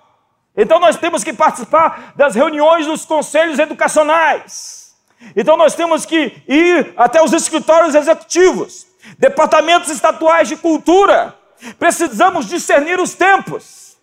Então 0.55 0.79
nós 0.79 0.97
temos 0.97 1.23
que 1.23 1.33
participar 1.33 2.13
das 2.15 2.35
reuniões 2.35 2.85
dos 2.85 3.05
conselhos 3.05 3.59
educacionais. 3.59 4.95
Então 5.35 5.57
nós 5.57 5.75
temos 5.75 6.05
que 6.05 6.43
ir 6.47 6.93
até 6.95 7.21
os 7.21 7.33
escritórios 7.33 7.95
executivos, 7.95 8.87
departamentos 9.17 9.89
estatuais 9.89 10.47
de 10.47 10.55
cultura. 10.55 11.35
Precisamos 11.77 12.47
discernir 12.47 12.99
os 12.99 13.13
tempos. 13.13 13.97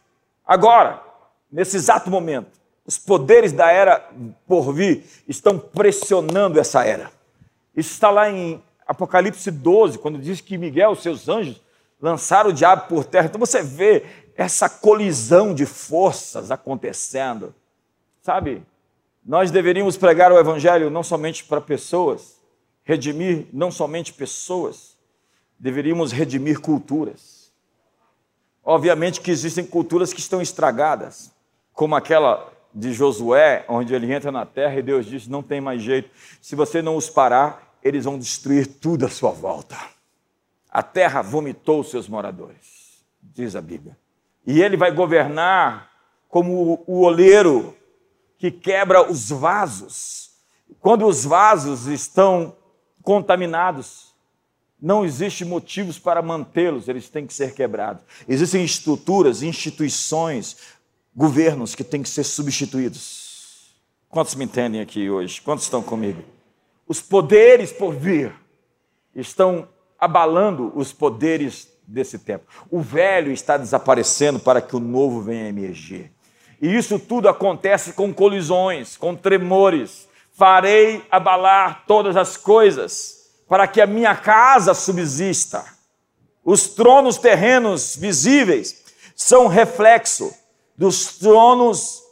Agora, 0.47 1.03
nesse 1.51 1.77
exato 1.77 2.11
momento, 2.11 2.57
os 2.87 2.99
poderes 2.99 3.53
da 3.53 3.71
era 3.71 4.09
por 4.47 4.73
vir 4.73 5.05
estão 5.27 5.59
pressionando 5.59 6.61
essa 6.61 6.85
era. 6.85 7.11
Isso 7.75 7.93
está 7.93 8.11
lá 8.11 8.31
em 8.31 8.63
Apocalipse 8.87 9.51
12, 9.51 9.99
quando 9.99 10.19
diz 10.19 10.41
que 10.41 10.57
Miguel, 10.57 10.93
os 10.93 11.03
seus 11.03 11.29
anjos, 11.29 11.61
lançaram 12.01 12.51
o 12.51 12.53
diabo 12.53 12.89
por 12.89 13.05
terra. 13.05 13.27
Então 13.27 13.41
você 13.41 13.63
vê 13.63 14.05
essa 14.37 14.69
colisão 14.69 15.55
de 15.55 15.67
forças 15.67 16.51
acontecendo. 16.51 17.55
Sabe? 18.23 18.63
Nós 19.25 19.51
deveríamos 19.51 19.97
pregar 19.97 20.31
o 20.31 20.39
evangelho 20.39 20.91
não 20.91 21.03
somente 21.03 21.45
para 21.45 21.61
pessoas, 21.61 22.41
redimir 22.85 23.47
não 23.53 23.71
somente 23.71 24.13
pessoas, 24.13 24.97
deveríamos 25.59 26.13
redimir 26.13 26.61
culturas. 26.61 27.53
Obviamente 28.65 29.21
que 29.21 29.31
existem 29.31 29.65
culturas 29.65 30.13
que 30.13 30.21
estão 30.21 30.41
estragadas, 30.41 31.33
como 31.73 31.97
aquela 31.97 32.53
de 32.75 32.93
Josué, 32.93 33.65
onde 33.69 33.95
ele 33.95 34.13
entra 34.13 34.31
na 34.31 34.45
terra 34.45 34.77
e 34.77 34.83
Deus 34.83 35.07
diz: 35.07 35.27
não 35.27 35.43
tem 35.43 35.61
mais 35.61 35.81
jeito. 35.81 36.11
Se 36.43 36.55
você 36.55 36.83
não 36.83 36.97
os 36.97 37.09
parar, 37.09 37.66
eles 37.87 38.05
vão 38.05 38.19
destruir 38.19 38.67
tudo 38.67 39.07
à 39.07 39.09
sua 39.09 39.31
volta. 39.31 39.77
A 40.69 40.83
terra 40.83 41.23
vomitou 41.23 41.81
os 41.81 41.91
seus 41.91 42.09
moradores, 42.09 43.03
diz 43.23 43.55
a 43.55 43.61
Bíblia. 43.61 43.97
E 44.47 44.61
ele 44.61 44.77
vai 44.77 44.91
governar 44.91 45.91
como 46.29 46.83
o 46.87 47.01
oleiro 47.01 47.77
que 48.39 48.51
quebra 48.51 49.11
os 49.11 49.31
vasos. 49.31 50.33
Quando 50.81 51.07
os 51.07 51.25
vasos 51.25 51.87
estão 51.87 52.57
contaminados, 53.03 54.15
não 54.81 55.05
existe 55.05 55.45
motivos 55.45 55.99
para 55.99 56.21
mantê-los, 56.21 56.89
eles 56.89 57.09
têm 57.09 57.27
que 57.27 57.33
ser 57.33 57.55
quebrados. 57.55 58.03
Existem 58.29 58.65
estruturas, 58.65 59.43
instituições, 59.43 60.57
governos 61.15 61.75
que 61.75 61.83
têm 61.83 62.03
que 62.03 62.09
ser 62.09 62.25
substituídos. 62.25 63.75
Quantos 64.09 64.35
me 64.35 64.45
entendem 64.45 64.81
aqui 64.81 65.09
hoje? 65.09 65.41
Quantos 65.41 65.65
estão 65.65 65.83
comigo? 65.83 66.36
Os 66.89 67.01
poderes 67.01 67.73
por 67.73 67.95
vir 67.95 68.33
estão 69.15 69.69
abalando 69.99 70.73
os 70.75 70.93
poderes 70.93 71.69
desse 71.87 72.19
tempo. 72.19 72.45
O 72.71 72.81
velho 72.81 73.33
está 73.33 73.57
desaparecendo 73.57 74.39
para 74.39 74.61
que 74.61 74.77
o 74.77 74.81
novo 74.81 75.21
venha 75.21 75.49
emergir. 75.49 76.13
E 76.61 76.75
isso 76.75 76.99
tudo 76.99 77.29
acontece 77.29 77.93
com 77.93 78.13
colisões, 78.13 78.97
com 78.97 79.15
tremores. 79.15 80.09
Farei 80.33 81.05
abalar 81.11 81.85
todas 81.87 82.17
as 82.17 82.37
coisas 82.37 83.31
para 83.49 83.67
que 83.67 83.81
a 83.81 83.87
minha 83.87 84.15
casa 84.15 84.75
subsista. 84.75 85.65
Os 86.45 86.69
tronos 86.69 87.19
terrenos 87.19 87.97
visíveis 87.97 88.85
são 89.15 89.47
reflexo 89.47 90.33
dos 90.77 91.19
tronos 91.19 92.03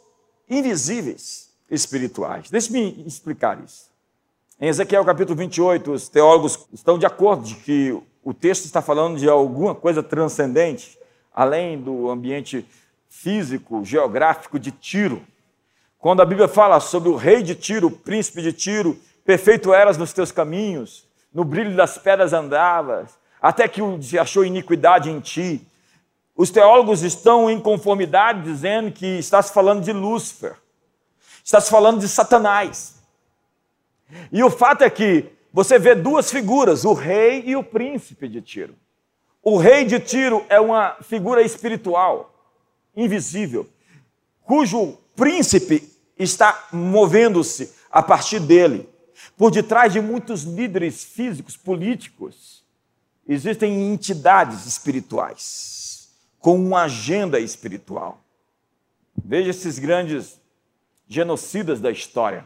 invisíveis 0.49 1.49
espirituais. 1.69 2.49
Deixe-me 2.49 3.03
explicar 3.05 3.63
isso. 3.63 3.94
Em 4.57 4.69
Ezequiel 4.69 5.03
capítulo 5.03 5.37
28, 5.37 5.91
os 5.91 6.07
teólogos 6.07 6.65
estão 6.71 6.97
de 6.97 7.05
acordo 7.05 7.43
de 7.43 7.55
que 7.55 8.01
o 8.23 8.33
texto 8.33 8.63
está 8.63 8.81
falando 8.81 9.17
de 9.17 9.27
alguma 9.27 9.75
coisa 9.75 10.01
transcendente, 10.01 10.97
além 11.33 11.77
do 11.77 12.09
ambiente 12.09 12.65
físico, 13.09 13.83
geográfico 13.83 14.57
de 14.57 14.71
Tiro. 14.71 15.21
Quando 15.99 16.21
a 16.21 16.25
Bíblia 16.25 16.47
fala 16.47 16.79
sobre 16.79 17.09
o 17.09 17.17
rei 17.17 17.43
de 17.43 17.53
Tiro, 17.53 17.87
o 17.87 17.91
príncipe 17.91 18.41
de 18.41 18.53
Tiro, 18.53 18.97
perfeito 19.25 19.73
eras 19.73 19.97
nos 19.97 20.13
teus 20.13 20.31
caminhos, 20.31 21.05
no 21.33 21.43
brilho 21.43 21.75
das 21.75 21.97
pedras 21.97 22.31
andavas, 22.31 23.19
até 23.41 23.67
que 23.67 23.81
se 24.01 24.17
achou 24.17 24.45
iniquidade 24.45 25.11
em 25.11 25.19
ti. 25.19 25.67
Os 26.33 26.49
teólogos 26.49 27.03
estão 27.03 27.49
em 27.49 27.59
conformidade 27.59 28.43
dizendo 28.43 28.89
que 28.89 29.05
estás 29.19 29.49
falando 29.49 29.83
de 29.83 29.91
Lúcifer, 29.91 30.55
estás 31.43 31.67
falando 31.67 31.99
de 31.99 32.07
Satanás. 32.07 32.94
E 34.31 34.43
o 34.43 34.49
fato 34.49 34.83
é 34.83 34.89
que 34.89 35.29
você 35.51 35.79
vê 35.79 35.95
duas 35.95 36.29
figuras, 36.29 36.83
o 36.85 36.93
rei 36.93 37.43
e 37.45 37.55
o 37.55 37.63
príncipe 37.63 38.27
de 38.27 38.41
Tiro. 38.41 38.75
O 39.41 39.57
rei 39.57 39.85
de 39.85 39.99
Tiro 39.99 40.45
é 40.49 40.59
uma 40.59 40.97
figura 41.01 41.41
espiritual, 41.41 42.33
invisível, 42.95 43.67
cujo 44.41 44.97
príncipe 45.15 45.89
está 46.17 46.67
movendo-se 46.71 47.73
a 47.91 48.01
partir 48.01 48.39
dele. 48.39 48.89
Por 49.37 49.51
detrás 49.51 49.93
de 49.93 50.01
muitos 50.01 50.43
líderes 50.43 51.03
físicos, 51.03 51.55
políticos, 51.55 52.63
existem 53.27 53.91
entidades 53.93 54.65
espirituais 54.65 56.09
com 56.39 56.55
uma 56.55 56.83
agenda 56.83 57.39
espiritual. 57.39 58.21
Veja 59.15 59.49
esses 59.49 59.79
grandes 59.79 60.39
genocidas 61.07 61.79
da 61.79 61.89
história. 61.89 62.45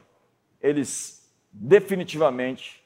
Eles 0.62 1.19
definitivamente 1.52 2.84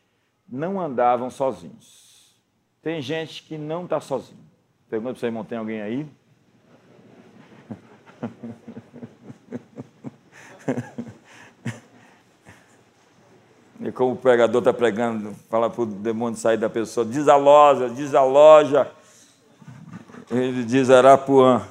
não 0.48 0.80
andavam 0.80 1.30
sozinhos. 1.30 2.34
Tem 2.82 3.02
gente 3.02 3.44
que 3.44 3.58
não 3.58 3.86
está 3.86 4.00
sozinho. 4.00 4.44
Pergunta 4.90 5.14
para 5.14 5.20
você, 5.20 5.26
irmão, 5.28 5.44
tem 5.44 5.58
alguém 5.58 5.82
aí? 5.82 6.08
E 13.84 13.92
como 13.92 14.14
o 14.14 14.16
pregador 14.16 14.60
está 14.60 14.72
pregando, 14.72 15.36
fala 15.50 15.70
para 15.70 15.82
o 15.82 15.86
demônio 15.86 16.40
sair 16.40 16.56
da 16.56 16.70
pessoa, 16.70 17.06
desaloja, 17.06 17.90
desaloja. 17.90 18.90
Ele 20.32 20.64
diz 20.64 20.90
Arapuã. 20.90 21.68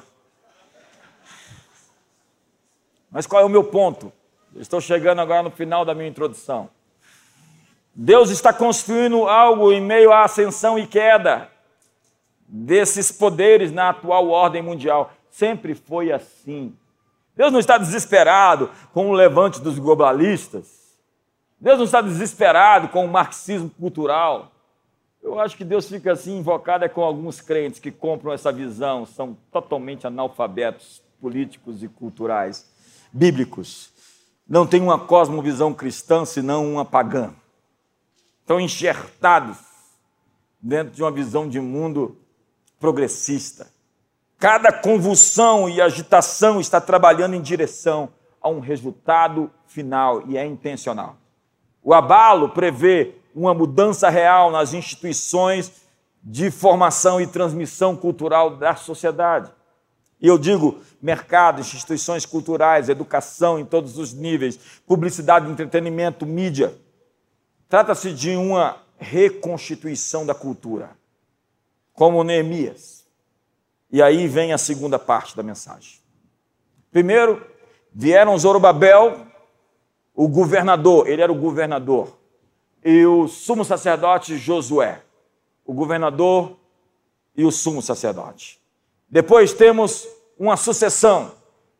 Mas 3.09 3.25
qual 3.25 3.41
é 3.41 3.45
o 3.45 3.49
meu 3.49 3.63
ponto? 3.63 4.13
Estou 4.55 4.79
chegando 4.79 5.21
agora 5.21 5.41
no 5.41 5.49
final 5.49 5.83
da 5.83 5.95
minha 5.95 6.07
introdução. 6.07 6.69
Deus 7.95 8.29
está 8.29 8.51
construindo 8.51 9.27
algo 9.27 9.71
em 9.71 9.79
meio 9.79 10.11
à 10.11 10.23
ascensão 10.23 10.79
e 10.79 10.87
queda 10.87 11.49
desses 12.47 13.11
poderes 13.11 13.71
na 13.71 13.89
atual 13.89 14.29
ordem 14.29 14.61
mundial. 14.61 15.11
Sempre 15.29 15.75
foi 15.75 16.11
assim. 16.11 16.75
Deus 17.35 17.51
não 17.51 17.59
está 17.59 17.77
desesperado 17.77 18.69
com 18.93 19.09
o 19.09 19.13
levante 19.13 19.59
dos 19.59 19.77
globalistas. 19.77 20.83
Deus 21.59 21.77
não 21.77 21.85
está 21.85 22.01
desesperado 22.01 22.89
com 22.89 23.05
o 23.05 23.07
marxismo 23.07 23.69
cultural. 23.69 24.51
Eu 25.21 25.39
acho 25.39 25.55
que 25.55 25.63
Deus 25.63 25.87
fica 25.87 26.11
assim 26.11 26.37
invocado 26.37 26.83
é 26.83 26.89
com 26.89 27.01
alguns 27.01 27.39
crentes 27.39 27.79
que 27.79 27.91
compram 27.91 28.33
essa 28.33 28.51
visão, 28.51 29.05
são 29.05 29.37
totalmente 29.51 30.05
analfabetos 30.05 31.01
políticos 31.21 31.81
e 31.81 31.87
culturais, 31.87 32.69
bíblicos. 33.11 33.93
Não 34.47 34.67
tem 34.67 34.81
uma 34.81 34.99
cosmovisão 34.99 35.73
cristã, 35.73 36.25
senão 36.25 36.73
uma 36.73 36.83
pagã. 36.83 37.33
Estão 38.43 38.59
enxertados 38.59 39.57
dentro 40.61 40.93
de 40.93 41.01
uma 41.01 41.11
visão 41.11 41.47
de 41.47 41.61
mundo 41.61 42.17
progressista. 42.77 43.71
Cada 44.37 44.69
convulsão 44.69 45.69
e 45.69 45.81
agitação 45.81 46.59
está 46.59 46.81
trabalhando 46.81 47.35
em 47.35 47.41
direção 47.41 48.09
a 48.41 48.49
um 48.49 48.59
resultado 48.59 49.49
final 49.65 50.27
e 50.27 50.37
é 50.37 50.45
intencional. 50.45 51.15
O 51.81 51.93
abalo 51.93 52.49
prevê 52.49 53.15
uma 53.33 53.53
mudança 53.53 54.09
real 54.09 54.51
nas 54.51 54.73
instituições 54.73 55.71
de 56.21 56.51
formação 56.51 57.21
e 57.21 57.27
transmissão 57.27 57.95
cultural 57.95 58.57
da 58.57 58.75
sociedade. 58.75 59.49
E 60.21 60.27
eu 60.27 60.37
digo 60.37 60.81
mercado, 61.01 61.61
instituições 61.61 62.25
culturais, 62.25 62.89
educação 62.89 63.57
em 63.57 63.63
todos 63.63 63.97
os 63.97 64.11
níveis, 64.11 64.59
publicidade, 64.85 65.49
entretenimento, 65.49 66.25
mídia. 66.25 66.77
Trata-se 67.73 68.13
de 68.13 68.35
uma 68.35 68.77
reconstituição 68.99 70.27
da 70.27 70.35
cultura, 70.35 70.91
como 71.91 72.23
Neemias. 72.23 73.03
E 73.91 73.99
aí 73.99 74.27
vem 74.27 74.53
a 74.53 74.59
segunda 74.59 74.99
parte 74.99 75.35
da 75.35 75.41
mensagem. 75.41 75.99
Primeiro, 76.91 77.43
vieram 77.91 78.37
Zorobabel, 78.37 79.25
o 80.13 80.27
governador, 80.27 81.09
ele 81.09 81.23
era 81.23 81.31
o 81.31 81.35
governador, 81.35 82.15
e 82.85 83.07
o 83.07 83.27
sumo 83.27 83.65
sacerdote 83.65 84.37
Josué, 84.37 85.01
o 85.65 85.73
governador 85.73 86.55
e 87.35 87.43
o 87.43 87.51
sumo 87.51 87.81
sacerdote. 87.81 88.61
Depois 89.09 89.51
temos 89.51 90.07
uma 90.37 90.57
sucessão. 90.57 91.31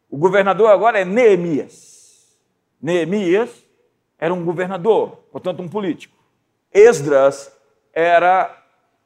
O 0.09 0.17
governador 0.17 0.71
agora 0.71 0.99
é 0.99 1.05
Neemias. 1.05 2.35
Neemias 2.81 3.51
era 4.17 4.33
um 4.33 4.43
governador, 4.43 5.22
portanto, 5.33 5.63
um 5.63 5.67
político. 5.67 6.15
Esdras 6.71 7.51
era 7.91 8.55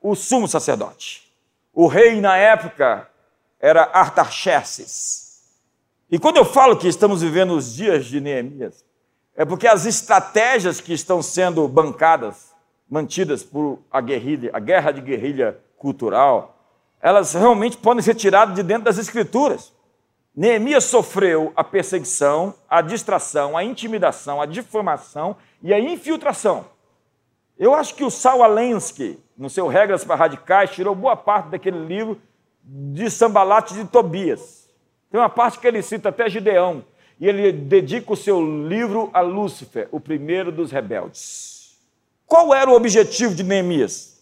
o 0.02 0.13
sumo 0.13 0.48
sacerdote. 0.48 1.32
O 1.74 1.88
rei 1.88 2.20
na 2.20 2.36
época 2.36 3.10
era 3.60 3.90
Artaxerxes. 3.94 5.42
E 6.12 6.20
quando 6.20 6.38
eu 6.38 6.46
falo 6.46 6.78
que 6.78 6.88
estamos 6.88 7.22
vivendo 7.22 7.52
os 7.52 7.74
dias 7.74 8.06
de 8.06 8.20
Neemias, 8.20 8.86
é 9.36 9.46
porque 9.46 9.68
as 9.68 9.86
estratégias 9.86 10.82
que 10.82 10.94
estão 10.94 11.22
sendo 11.22 11.66
bancadas, 11.68 12.54
mantidas 12.90 13.42
por 13.42 13.80
a 13.90 14.02
guerrilha, 14.02 14.50
a 14.54 14.60
guerra 14.60 14.92
de 14.92 15.00
guerrilha 15.00 15.58
cultural, 15.78 16.58
elas 17.02 17.34
realmente 17.34 17.78
podem 17.78 18.04
ser 18.04 18.16
tiradas 18.16 18.54
de 18.56 18.63
dentro 18.63 18.84
das 18.84 18.98
escrituras. 18.98 19.72
Neemias 20.38 20.84
sofreu 20.84 21.52
a 21.56 21.63
perseguição, 21.63 22.54
a 22.69 22.80
distração, 22.80 23.58
a 23.58 23.63
intimidação, 23.63 24.39
a 24.39 24.45
difamação 24.45 25.36
e 25.63 25.73
a 25.73 25.80
infiltração. 25.80 26.65
Eu 27.58 27.73
acho 27.73 27.95
que 27.95 28.04
o 28.04 28.12
Saul 28.12 28.43
Alensky, 28.43 29.19
no 29.36 29.50
seu 29.50 29.67
Regras 29.67 30.06
para 30.06 30.13
Radicais, 30.13 30.69
tirou 30.69 30.93
boa 30.93 31.15
parte 31.17 31.50
daquele 31.50 31.80
livro 31.84 32.21
de 32.63 33.10
Sambalate 33.10 33.73
de 33.73 33.86
Tobias. 33.86 34.69
Tem 35.10 35.19
uma 35.19 35.28
parte 35.28 35.58
que 35.58 35.65
ele 35.65 35.82
cita 35.82 36.10
até 36.10 36.30
Gideão, 36.30 36.86
e 37.19 37.28
ele 37.28 37.52
dedica 37.52 38.13
o 38.13 38.15
seu 38.15 38.39
livro 38.39 39.10
a 39.13 39.21
Lúcifer, 39.21 39.88
o 39.91 40.00
primeiro 40.00 40.52
dos 40.52 40.71
rebeldes. 40.71 41.80
Qual 42.28 42.54
era 42.54 42.69
o 42.69 42.76
objetivo 42.76 43.34
de 43.34 43.41
Neemias? 43.41 44.21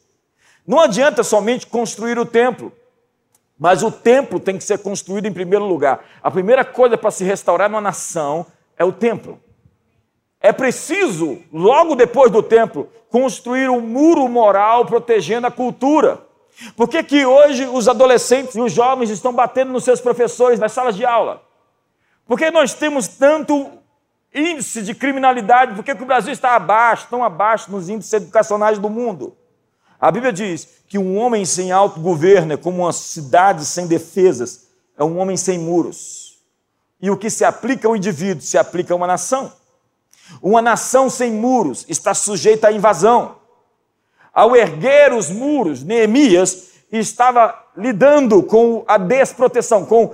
Não 0.66 0.80
adianta 0.80 1.24
somente 1.24 1.68
construir 1.68 2.18
o 2.18 2.26
templo, 2.26 2.72
mas 3.58 3.84
o 3.84 3.92
templo 3.92 4.40
tem 4.40 4.58
que 4.58 4.64
ser 4.64 4.80
construído 4.80 5.28
em 5.28 5.34
primeiro 5.34 5.66
lugar. 5.66 6.04
A 6.22 6.30
primeira 6.30 6.66
coisa 6.66 6.98
para 6.98 7.12
se 7.12 7.24
restaurar 7.24 7.70
numa 7.70 7.82
nação 7.82 8.46
é 8.78 8.84
o 8.84 8.92
templo. 8.92 9.40
É 10.42 10.52
preciso, 10.52 11.40
logo 11.52 11.96
depois 11.96 12.32
do 12.32 12.44
templo, 12.44 12.90
construir 13.10 13.70
um 13.70 13.80
muro 13.80 14.28
moral 14.28 14.86
protegendo 14.86 15.48
a 15.48 15.52
cultura. 15.52 16.22
Por 16.76 16.88
que, 16.88 17.02
que 17.02 17.26
hoje 17.26 17.66
os 17.66 17.88
adolescentes 17.88 18.56
e 18.56 18.62
os 18.62 18.72
jovens 18.72 19.10
estão 19.10 19.34
batendo 19.34 19.72
nos 19.72 19.84
seus 19.84 20.02
professores 20.02 20.60
nas 20.60 20.72
salas 20.72 20.96
de 20.96 21.06
aula? 21.06 21.42
Por 22.28 22.38
que 22.38 22.52
nós 22.52 22.74
temos 22.74 23.08
tanto 23.08 23.72
índice 24.34 24.82
de 24.82 24.94
criminalidade? 24.94 25.76
Por 25.76 25.84
que, 25.84 25.96
que 25.96 26.04
o 26.04 26.08
Brasil 26.08 26.34
está 26.34 26.56
abaixo, 26.56 27.08
tão 27.10 27.24
abaixo 27.24 27.72
nos 27.72 27.88
índices 27.90 28.14
educacionais 28.14 28.78
do 28.78 28.90
mundo? 28.90 29.36
A 30.06 30.12
Bíblia 30.12 30.32
diz 30.32 30.68
que 30.88 31.00
um 31.00 31.18
homem 31.18 31.44
sem 31.46 31.72
autogoverno 31.72 32.54
é 32.54 32.58
como 32.58 32.84
uma 32.84 32.94
cidade 32.94 33.66
sem 33.66 33.88
defesas, 33.88 34.68
é 34.96 35.04
um 35.04 35.18
homem 35.18 35.36
sem 35.36 35.58
muros. 35.58 36.44
E 37.02 37.10
o 37.10 37.18
que 37.18 37.28
se 37.28 37.44
aplica 37.44 37.88
ao 37.88 37.96
indivíduo 37.96 38.40
se 38.40 38.56
aplica 38.56 38.94
a 38.94 38.98
uma 38.98 39.08
nação. 39.08 39.52
Uma 40.44 40.62
nação 40.62 41.10
sem 41.10 41.32
muros 41.32 41.88
está 41.90 42.14
sujeita 42.14 42.68
à 42.68 42.72
invasão. 42.72 43.38
Ao 44.32 44.56
erguer 44.56 45.12
os 45.12 45.32
muros, 45.32 45.82
Neemias 45.82 46.70
estava 46.92 47.68
lidando 47.76 48.44
com 48.44 48.86
a 48.88 49.00
desproteção, 49.00 49.88
com 49.88 50.14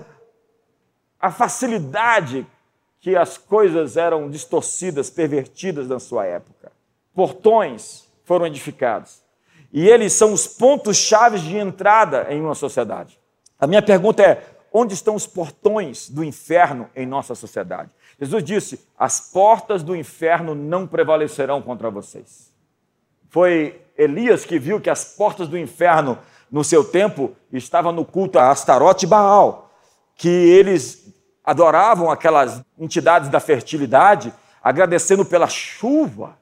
a 1.19 1.29
facilidade 1.29 2.47
que 3.01 3.17
as 3.17 3.37
coisas 3.37 3.97
eram 3.97 4.29
distorcidas, 4.29 5.09
pervertidas 5.09 5.89
na 5.89 5.99
sua 5.99 6.25
época. 6.25 6.71
Portões 7.13 8.05
foram 8.23 8.47
edificados. 8.47 9.20
E 9.73 9.87
eles 9.87 10.13
são 10.13 10.33
os 10.33 10.47
pontos 10.47 10.97
chaves 10.97 11.41
de 11.41 11.57
entrada 11.57 12.27
em 12.29 12.41
uma 12.41 12.55
sociedade. 12.55 13.17
A 13.59 13.65
minha 13.65 13.81
pergunta 13.81 14.21
é: 14.21 14.43
onde 14.71 14.93
estão 14.93 15.15
os 15.15 15.25
portões 15.25 16.09
do 16.09 16.23
inferno 16.23 16.89
em 16.95 17.05
nossa 17.05 17.35
sociedade? 17.35 17.89
Jesus 18.19 18.43
disse: 18.43 18.87
as 18.97 19.31
portas 19.31 19.81
do 19.81 19.95
inferno 19.95 20.53
não 20.53 20.85
prevalecerão 20.85 21.61
contra 21.61 21.89
vocês. 21.89 22.51
Foi 23.29 23.81
Elias 23.97 24.43
que 24.43 24.59
viu 24.59 24.81
que 24.81 24.89
as 24.89 25.05
portas 25.05 25.47
do 25.47 25.57
inferno 25.57 26.17
no 26.51 26.63
seu 26.63 26.83
tempo 26.83 27.33
estavam 27.53 27.93
no 27.93 28.03
culto 28.03 28.37
a 28.37 28.51
Astarote 28.51 29.05
e 29.05 29.09
Baal, 29.09 29.71
que 30.15 30.27
eles 30.27 31.13
adoravam 31.43 32.11
aquelas 32.11 32.61
entidades 32.77 33.29
da 33.29 33.39
fertilidade, 33.39 34.33
agradecendo 34.61 35.23
pela 35.23 35.47
chuva, 35.47 36.37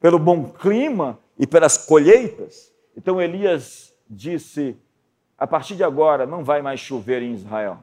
pelo 0.00 0.18
bom 0.18 0.44
clima 0.44 1.18
e 1.38 1.46
pelas 1.46 1.78
colheitas. 1.78 2.72
Então 2.96 3.20
Elias 3.20 3.94
disse: 4.08 4.76
a 5.36 5.46
partir 5.46 5.76
de 5.76 5.84
agora 5.84 6.26
não 6.26 6.42
vai 6.42 6.60
mais 6.60 6.80
chover 6.80 7.22
em 7.22 7.32
Israel, 7.32 7.78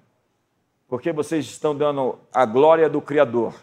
porque 0.87 1.11
vocês 1.11 1.45
estão 1.45 1.75
dando 1.75 2.19
a 2.33 2.45
glória 2.45 2.89
do 2.89 3.01
Criador 3.01 3.55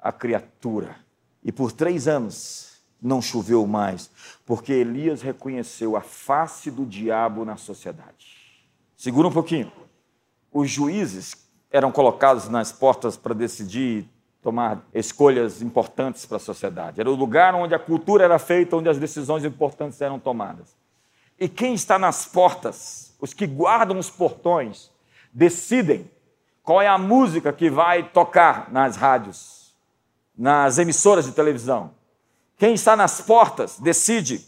à 0.00 0.10
criatura. 0.10 0.96
E 1.42 1.52
por 1.52 1.70
três 1.70 2.08
anos 2.08 2.82
não 3.00 3.22
choveu 3.22 3.66
mais, 3.66 4.10
porque 4.44 4.72
Elias 4.72 5.22
reconheceu 5.22 5.96
a 5.96 6.00
face 6.00 6.70
do 6.70 6.84
diabo 6.84 7.44
na 7.44 7.56
sociedade. 7.56 8.36
Segura 8.96 9.28
um 9.28 9.32
pouquinho. 9.32 9.70
Os 10.50 10.70
juízes 10.70 11.46
eram 11.70 11.92
colocados 11.92 12.48
nas 12.48 12.72
portas 12.72 13.16
para 13.16 13.34
decidir 13.34 14.08
tomar 14.46 14.86
escolhas 14.94 15.60
importantes 15.60 16.24
para 16.24 16.36
a 16.36 16.38
sociedade. 16.38 17.00
Era 17.00 17.10
o 17.10 17.16
lugar 17.16 17.52
onde 17.56 17.74
a 17.74 17.80
cultura 17.80 18.22
era 18.22 18.38
feita, 18.38 18.76
onde 18.76 18.88
as 18.88 18.96
decisões 18.96 19.44
importantes 19.44 20.00
eram 20.00 20.20
tomadas. 20.20 20.76
E 21.36 21.48
quem 21.48 21.74
está 21.74 21.98
nas 21.98 22.26
portas, 22.26 23.12
os 23.20 23.34
que 23.34 23.44
guardam 23.44 23.98
os 23.98 24.08
portões, 24.08 24.88
decidem 25.32 26.08
qual 26.62 26.80
é 26.80 26.86
a 26.86 26.96
música 26.96 27.52
que 27.52 27.68
vai 27.68 28.04
tocar 28.04 28.72
nas 28.72 28.94
rádios, 28.94 29.74
nas 30.38 30.78
emissoras 30.78 31.24
de 31.24 31.32
televisão. 31.32 31.90
Quem 32.56 32.74
está 32.74 32.94
nas 32.94 33.20
portas 33.20 33.80
decide 33.80 34.46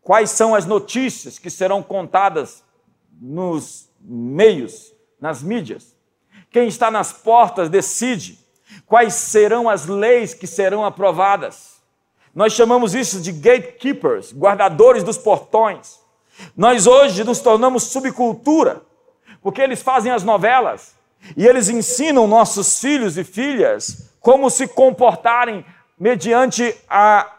quais 0.00 0.30
são 0.30 0.54
as 0.54 0.64
notícias 0.64 1.38
que 1.38 1.50
serão 1.50 1.82
contadas 1.82 2.64
nos 3.20 3.86
meios, 4.00 4.94
nas 5.20 5.42
mídias. 5.42 5.94
Quem 6.50 6.68
está 6.68 6.90
nas 6.90 7.12
portas 7.12 7.68
decide 7.68 8.45
quais 8.86 9.14
serão 9.14 9.68
as 9.68 9.86
leis 9.86 10.32
que 10.32 10.46
serão 10.46 10.84
aprovadas. 10.84 11.76
Nós 12.34 12.52
chamamos 12.52 12.94
isso 12.94 13.20
de 13.20 13.32
gatekeepers, 13.32 14.32
guardadores 14.32 15.02
dos 15.02 15.18
portões. 15.18 15.98
Nós 16.56 16.86
hoje 16.86 17.24
nos 17.24 17.40
tornamos 17.40 17.84
subcultura, 17.84 18.82
porque 19.42 19.60
eles 19.60 19.82
fazem 19.82 20.12
as 20.12 20.22
novelas 20.22 20.94
e 21.36 21.46
eles 21.46 21.68
ensinam 21.68 22.26
nossos 22.26 22.78
filhos 22.78 23.16
e 23.16 23.24
filhas 23.24 24.14
como 24.20 24.50
se 24.50 24.68
comportarem 24.68 25.64
mediante 25.98 26.76
a 26.88 27.32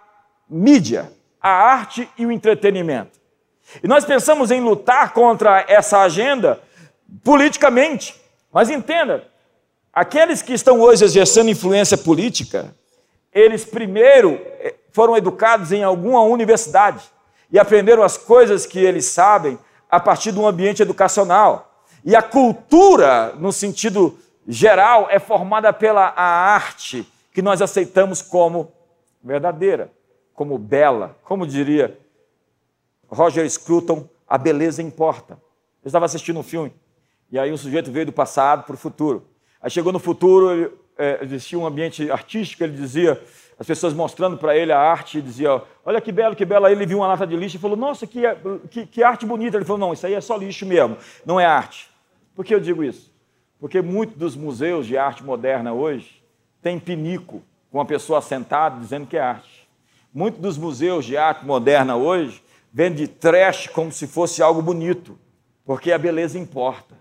mídia, 0.49 1.11
a 1.39 1.49
arte 1.49 2.09
e 2.17 2.25
o 2.25 2.31
entretenimento. 2.31 3.19
E 3.83 3.87
nós 3.87 4.05
pensamos 4.05 4.49
em 4.49 4.61
lutar 4.61 5.13
contra 5.13 5.63
essa 5.67 5.99
agenda 5.99 6.59
politicamente. 7.23 8.19
Mas 8.51 8.69
entenda, 8.69 9.27
Aqueles 9.97 10.43
que 10.43 10.53
estão 10.53 10.79
hoje 10.79 11.03
exercendo 11.03 11.49
influência 11.49 11.97
política, 11.97 12.71
eles 13.33 13.65
primeiro 13.65 14.39
eh, 14.59 14.75
foram 14.91 15.17
educados 15.17 15.71
em 15.71 15.83
alguma 15.83 16.21
universidade 16.21 17.03
e 17.51 17.57
aprenderam 17.57 18.03
as 18.03 18.15
coisas 18.15 18.63
que 18.63 18.77
eles 18.77 19.05
sabem 19.05 19.57
a 19.89 19.99
partir 19.99 20.31
de 20.31 20.37
um 20.37 20.45
ambiente 20.45 20.83
educacional. 20.83 21.83
E 22.05 22.15
a 22.15 22.21
cultura, 22.21 23.33
no 23.39 23.51
sentido 23.51 24.15
geral, 24.47 25.07
é 25.09 25.17
formada 25.17 25.73
pela 25.73 26.13
arte 26.15 27.03
que 27.33 27.41
nós 27.41 27.59
aceitamos 27.59 28.21
como 28.21 28.71
verdadeira, 29.23 29.91
como 30.31 30.59
bela, 30.59 31.17
como 31.23 31.47
diria 31.47 31.97
Roger 33.09 33.49
Scruton, 33.49 34.07
a 34.27 34.37
beleza 34.37 34.79
importa. 34.79 35.41
Eu 35.83 35.87
estava 35.87 36.05
assistindo 36.05 36.39
um 36.39 36.43
filme 36.43 36.71
e 37.31 37.39
aí 37.39 37.51
um 37.51 37.57
sujeito 37.57 37.91
veio 37.91 38.05
do 38.05 38.13
passado 38.13 38.63
para 38.63 38.75
o 38.75 38.77
futuro. 38.77 39.25
Aí 39.61 39.69
chegou 39.69 39.91
no 39.91 39.99
futuro, 39.99 40.73
é, 40.97 41.19
existia 41.21 41.57
um 41.57 41.65
ambiente 41.65 42.09
artístico, 42.11 42.63
ele 42.63 42.75
dizia, 42.75 43.21
as 43.59 43.65
pessoas 43.65 43.93
mostrando 43.93 44.37
para 44.37 44.55
ele 44.55 44.71
a 44.71 44.79
arte, 44.79 45.21
dizia, 45.21 45.61
olha 45.83 45.99
que 45.99 46.11
belo, 46.11 46.35
que 46.35 46.45
belo. 46.45 46.65
Aí 46.65 46.73
ele 46.73 46.85
viu 46.85 46.99
uma 46.99 47.07
lata 47.07 47.25
de 47.25 47.35
lixo 47.35 47.57
e 47.57 47.59
falou, 47.59 47.75
nossa, 47.75 48.05
que, 48.05 48.21
que, 48.69 48.85
que 48.85 49.03
arte 49.03 49.25
bonita. 49.25 49.57
Ele 49.57 49.65
falou, 49.65 49.79
não, 49.79 49.93
isso 49.93 50.05
aí 50.05 50.13
é 50.13 50.21
só 50.21 50.37
lixo 50.37 50.65
mesmo, 50.65 50.97
não 51.25 51.39
é 51.39 51.45
arte. 51.45 51.89
Por 52.35 52.45
que 52.45 52.53
eu 52.53 52.59
digo 52.59 52.83
isso? 52.83 53.11
Porque 53.59 53.81
muitos 53.81 54.15
dos 54.15 54.35
museus 54.35 54.85
de 54.85 54.97
arte 54.97 55.23
moderna 55.23 55.73
hoje 55.73 56.21
têm 56.61 56.79
pinico 56.79 57.41
com 57.71 57.79
uma 57.79 57.85
pessoa 57.85 58.21
sentada 58.21 58.79
dizendo 58.79 59.07
que 59.07 59.17
é 59.17 59.21
arte. 59.21 59.67
Muitos 60.13 60.39
dos 60.39 60.57
museus 60.57 61.05
de 61.05 61.17
arte 61.17 61.45
moderna 61.45 61.95
hoje 61.95 62.43
vendem 62.71 63.07
trash 63.07 63.67
como 63.67 63.91
se 63.91 64.05
fosse 64.05 64.43
algo 64.43 64.61
bonito, 64.61 65.17
porque 65.65 65.91
a 65.91 65.97
beleza 65.97 66.37
importa. 66.37 66.95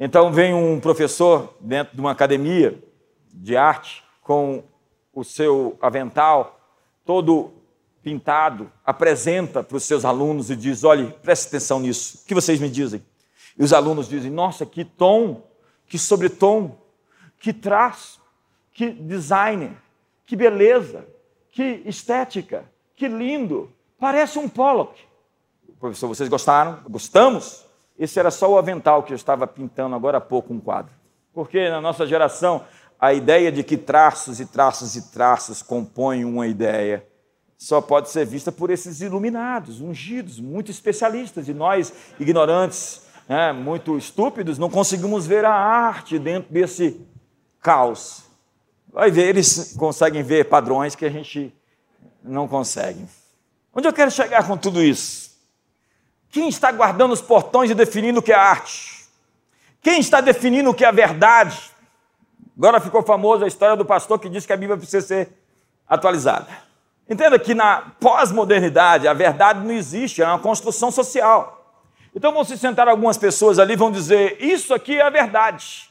Então 0.00 0.32
vem 0.32 0.54
um 0.54 0.78
professor 0.78 1.54
dentro 1.58 1.94
de 1.94 2.00
uma 2.00 2.12
academia 2.12 2.78
de 3.32 3.56
arte 3.56 4.04
com 4.22 4.62
o 5.12 5.24
seu 5.24 5.76
avental 5.80 6.60
todo 7.04 7.52
pintado, 8.02 8.70
apresenta 8.84 9.62
para 9.62 9.76
os 9.76 9.84
seus 9.84 10.04
alunos 10.04 10.50
e 10.50 10.56
diz: 10.56 10.84
olhe, 10.84 11.12
preste 11.22 11.48
atenção 11.48 11.80
nisso, 11.80 12.20
o 12.22 12.26
que 12.26 12.34
vocês 12.34 12.60
me 12.60 12.68
dizem? 12.68 13.02
E 13.58 13.64
os 13.64 13.72
alunos 13.72 14.08
dizem: 14.08 14.30
nossa, 14.30 14.64
que 14.64 14.84
tom, 14.84 15.42
que 15.86 15.98
sobretom, 15.98 16.78
que 17.40 17.52
traço, 17.52 18.20
que 18.72 18.90
design, 18.90 19.76
que 20.24 20.36
beleza, 20.36 21.06
que 21.50 21.82
estética, 21.84 22.70
que 22.94 23.08
lindo, 23.08 23.72
parece 23.98 24.38
um 24.38 24.48
Pollock. 24.48 25.00
Professor, 25.80 26.06
vocês 26.06 26.28
gostaram? 26.28 26.80
Gostamos? 26.88 27.67
Esse 27.98 28.18
era 28.20 28.30
só 28.30 28.50
o 28.50 28.56
avental 28.56 29.02
que 29.02 29.12
eu 29.12 29.16
estava 29.16 29.46
pintando 29.46 29.96
agora 29.96 30.18
há 30.18 30.20
pouco 30.20 30.54
um 30.54 30.60
quadro. 30.60 30.92
Porque 31.32 31.68
na 31.68 31.80
nossa 31.80 32.06
geração, 32.06 32.64
a 32.98 33.12
ideia 33.12 33.50
de 33.50 33.62
que 33.62 33.76
traços 33.76 34.38
e 34.40 34.46
traços 34.46 34.94
e 34.96 35.10
traços 35.10 35.62
compõem 35.62 36.24
uma 36.24 36.46
ideia 36.46 37.04
só 37.56 37.80
pode 37.80 38.08
ser 38.08 38.24
vista 38.24 38.52
por 38.52 38.70
esses 38.70 39.00
iluminados, 39.00 39.80
ungidos, 39.80 40.38
muito 40.38 40.70
especialistas. 40.70 41.48
E 41.48 41.54
nós, 41.54 41.92
ignorantes, 42.20 43.02
né, 43.28 43.52
muito 43.52 43.98
estúpidos, 43.98 44.58
não 44.58 44.70
conseguimos 44.70 45.26
ver 45.26 45.44
a 45.44 45.52
arte 45.52 46.20
dentro 46.20 46.52
desse 46.52 47.04
caos. 47.60 48.22
Vai 48.92 49.10
ver, 49.10 49.28
eles 49.28 49.74
conseguem 49.76 50.22
ver 50.22 50.48
padrões 50.48 50.94
que 50.94 51.04
a 51.04 51.10
gente 51.10 51.52
não 52.22 52.46
consegue. 52.46 53.04
Onde 53.74 53.88
eu 53.88 53.92
quero 53.92 54.10
chegar 54.10 54.46
com 54.46 54.56
tudo 54.56 54.80
isso? 54.80 55.27
Quem 56.30 56.48
está 56.48 56.70
guardando 56.70 57.12
os 57.12 57.20
portões 57.20 57.70
e 57.70 57.74
definindo 57.74 58.20
o 58.20 58.22
que 58.22 58.32
é 58.32 58.36
arte? 58.36 59.06
Quem 59.80 60.00
está 60.00 60.20
definindo 60.20 60.70
o 60.70 60.74
que 60.74 60.84
é 60.84 60.92
verdade? 60.92 61.58
Agora 62.56 62.80
ficou 62.80 63.02
famosa 63.02 63.44
a 63.44 63.48
história 63.48 63.76
do 63.76 63.84
pastor 63.84 64.18
que 64.18 64.28
disse 64.28 64.46
que 64.46 64.52
a 64.52 64.56
Bíblia 64.56 64.76
precisa 64.76 65.06
ser 65.06 65.32
atualizada. 65.88 66.48
Entenda 67.08 67.38
que 67.38 67.54
na 67.54 67.92
pós-modernidade 68.00 69.08
a 69.08 69.14
verdade 69.14 69.60
não 69.60 69.72
existe, 69.72 70.22
é 70.22 70.26
uma 70.26 70.38
construção 70.38 70.90
social. 70.90 71.54
Então 72.14 72.32
vão 72.32 72.44
se 72.44 72.58
sentar 72.58 72.88
algumas 72.88 73.16
pessoas 73.16 73.58
ali 73.58 73.74
e 73.74 73.76
vão 73.76 73.90
dizer: 73.90 74.36
Isso 74.40 74.74
aqui 74.74 74.98
é 74.98 75.02
a 75.02 75.10
verdade. 75.10 75.88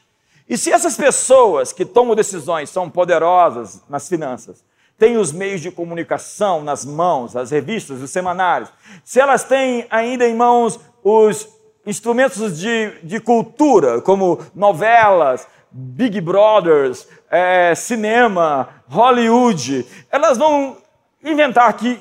E 0.47 0.57
se 0.57 0.71
essas 0.71 0.95
pessoas 0.95 1.73
que 1.73 1.85
tomam 1.85 2.15
decisões 2.15 2.69
são 2.69 2.89
poderosas 2.89 3.81
nas 3.89 4.07
finanças, 4.07 4.63
têm 4.97 5.17
os 5.17 5.31
meios 5.31 5.61
de 5.61 5.71
comunicação 5.71 6.63
nas 6.63 6.83
mãos, 6.83 7.35
as 7.35 7.51
revistas, 7.51 8.01
os 8.01 8.09
semanários, 8.09 8.71
se 9.03 9.19
elas 9.19 9.43
têm 9.43 9.85
ainda 9.89 10.27
em 10.27 10.35
mãos 10.35 10.79
os 11.03 11.47
instrumentos 11.85 12.59
de, 12.59 12.91
de 13.03 13.19
cultura, 13.19 14.01
como 14.01 14.39
novelas, 14.53 15.47
Big 15.71 16.19
Brothers, 16.19 17.07
é, 17.29 17.75
cinema, 17.75 18.69
Hollywood, 18.89 19.85
elas 20.11 20.37
vão 20.37 20.77
inventar 21.23 21.71
que 21.73 21.99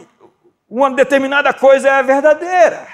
uma 0.68 0.90
determinada 0.90 1.52
coisa 1.52 1.88
é 1.88 2.02
verdadeira. 2.02 2.86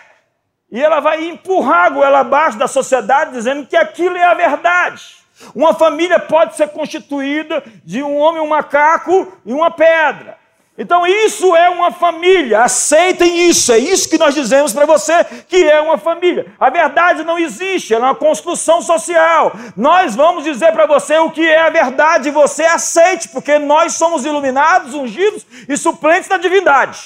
E 0.70 0.82
ela 0.82 1.00
vai 1.00 1.24
empurrar 1.26 1.86
a 1.86 1.90
goela 1.90 2.20
abaixo 2.20 2.58
da 2.58 2.66
sociedade 2.66 3.32
dizendo 3.32 3.66
que 3.66 3.76
aquilo 3.76 4.16
é 4.16 4.24
a 4.24 4.34
verdade. 4.34 5.21
Uma 5.54 5.74
família 5.74 6.18
pode 6.18 6.56
ser 6.56 6.68
constituída 6.68 7.62
de 7.84 8.02
um 8.02 8.16
homem, 8.16 8.42
um 8.42 8.48
macaco 8.48 9.32
e 9.44 9.52
uma 9.52 9.70
pedra. 9.70 10.42
Então, 10.76 11.06
isso 11.06 11.54
é 11.54 11.68
uma 11.68 11.92
família, 11.92 12.62
aceitem 12.62 13.46
isso, 13.46 13.70
é 13.72 13.78
isso 13.78 14.08
que 14.08 14.16
nós 14.16 14.34
dizemos 14.34 14.72
para 14.72 14.86
você 14.86 15.22
que 15.46 15.68
é 15.70 15.78
uma 15.82 15.98
família. 15.98 16.46
A 16.58 16.70
verdade 16.70 17.24
não 17.24 17.38
existe, 17.38 17.92
ela 17.92 18.06
é 18.06 18.08
uma 18.08 18.14
construção 18.14 18.80
social. 18.80 19.52
Nós 19.76 20.16
vamos 20.16 20.44
dizer 20.44 20.72
para 20.72 20.86
você 20.86 21.18
o 21.18 21.30
que 21.30 21.46
é 21.46 21.60
a 21.60 21.68
verdade 21.68 22.30
e 22.30 22.32
você 22.32 22.64
aceite, 22.64 23.28
porque 23.28 23.58
nós 23.58 23.92
somos 23.92 24.24
iluminados, 24.24 24.94
ungidos 24.94 25.46
e 25.68 25.76
suplentes 25.76 26.28
da 26.28 26.38
divindade. 26.38 26.98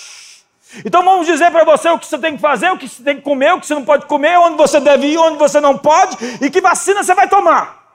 Então 0.84 1.03
vamos 1.03 1.26
dizer 1.26 1.51
para 1.51 1.64
você 1.64 1.89
o 1.89 1.99
que 1.99 2.07
você 2.07 2.18
tem 2.18 2.37
que 2.37 2.41
fazer, 2.41 2.70
o 2.70 2.78
que 2.78 2.89
você 2.89 3.03
tem 3.03 3.16
que 3.16 3.22
comer, 3.22 3.53
o 3.53 3.61
que 3.61 3.66
você 3.66 3.74
não 3.74 3.84
pode 3.84 4.07
comer, 4.07 4.39
onde 4.39 4.57
você 4.57 4.78
deve 4.78 5.09
ir, 5.09 5.18
onde 5.18 5.39
você 5.39 5.61
não 5.61 5.76
pode 5.76 6.16
e 6.41 6.51
que 6.51 6.61
vacina 6.61 7.03
você 7.03 7.14
vai 7.14 7.28
tomar. 7.28 7.86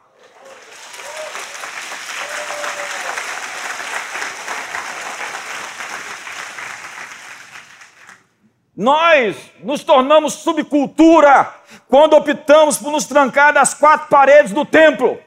Nós 8.81 9.35
nos 9.63 9.83
tornamos 9.83 10.33
subcultura 10.33 11.47
quando 11.87 12.15
optamos 12.15 12.79
por 12.79 12.91
nos 12.91 13.05
trancar 13.05 13.53
das 13.53 13.75
quatro 13.75 14.07
paredes 14.07 14.51
do 14.51 14.65
templo. 14.65 15.19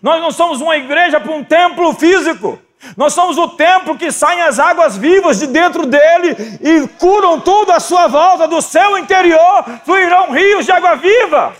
Nós 0.00 0.22
não 0.22 0.30
somos 0.30 0.60
uma 0.60 0.76
igreja 0.76 1.18
para 1.18 1.32
um 1.32 1.42
templo 1.42 1.92
físico. 1.94 2.56
Nós 2.96 3.12
somos 3.12 3.36
o 3.36 3.48
templo 3.48 3.98
que 3.98 4.12
saem 4.12 4.42
as 4.42 4.60
águas 4.60 4.96
vivas 4.96 5.40
de 5.40 5.48
dentro 5.48 5.86
dele 5.86 6.36
e 6.60 6.86
curam 6.96 7.40
tudo 7.40 7.72
à 7.72 7.80
sua 7.80 8.06
volta, 8.06 8.46
do 8.46 8.62
seu 8.62 8.96
interior 8.96 9.64
fluirão 9.84 10.30
rios 10.30 10.64
de 10.64 10.70
água 10.70 10.94
viva. 10.94 11.52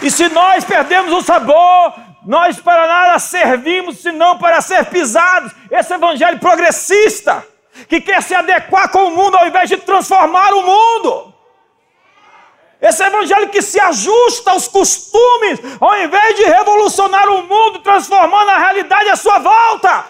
E 0.00 0.10
se 0.10 0.30
nós 0.30 0.64
perdemos 0.64 1.12
o 1.12 1.20
sabor, 1.20 1.94
nós 2.24 2.60
para 2.60 2.86
nada 2.86 3.18
servimos 3.18 3.98
senão 3.98 4.38
para 4.38 4.60
ser 4.60 4.86
pisados. 4.86 5.52
Esse 5.70 5.94
evangelho 5.94 6.38
progressista, 6.38 7.46
que 7.88 8.00
quer 8.00 8.22
se 8.22 8.34
adequar 8.34 8.90
com 8.90 9.06
o 9.06 9.10
mundo 9.10 9.36
ao 9.36 9.46
invés 9.46 9.68
de 9.68 9.76
transformar 9.76 10.52
o 10.54 10.62
mundo. 10.62 11.34
Esse 12.80 13.02
evangelho 13.02 13.48
que 13.48 13.62
se 13.62 13.80
ajusta 13.80 14.50
aos 14.50 14.68
costumes, 14.68 15.58
ao 15.80 16.02
invés 16.02 16.36
de 16.36 16.44
revolucionar 16.44 17.28
o 17.28 17.42
mundo, 17.42 17.80
transformando 17.80 18.50
a 18.50 18.58
realidade 18.58 19.08
à 19.08 19.16
sua 19.16 19.38
volta. 19.38 20.06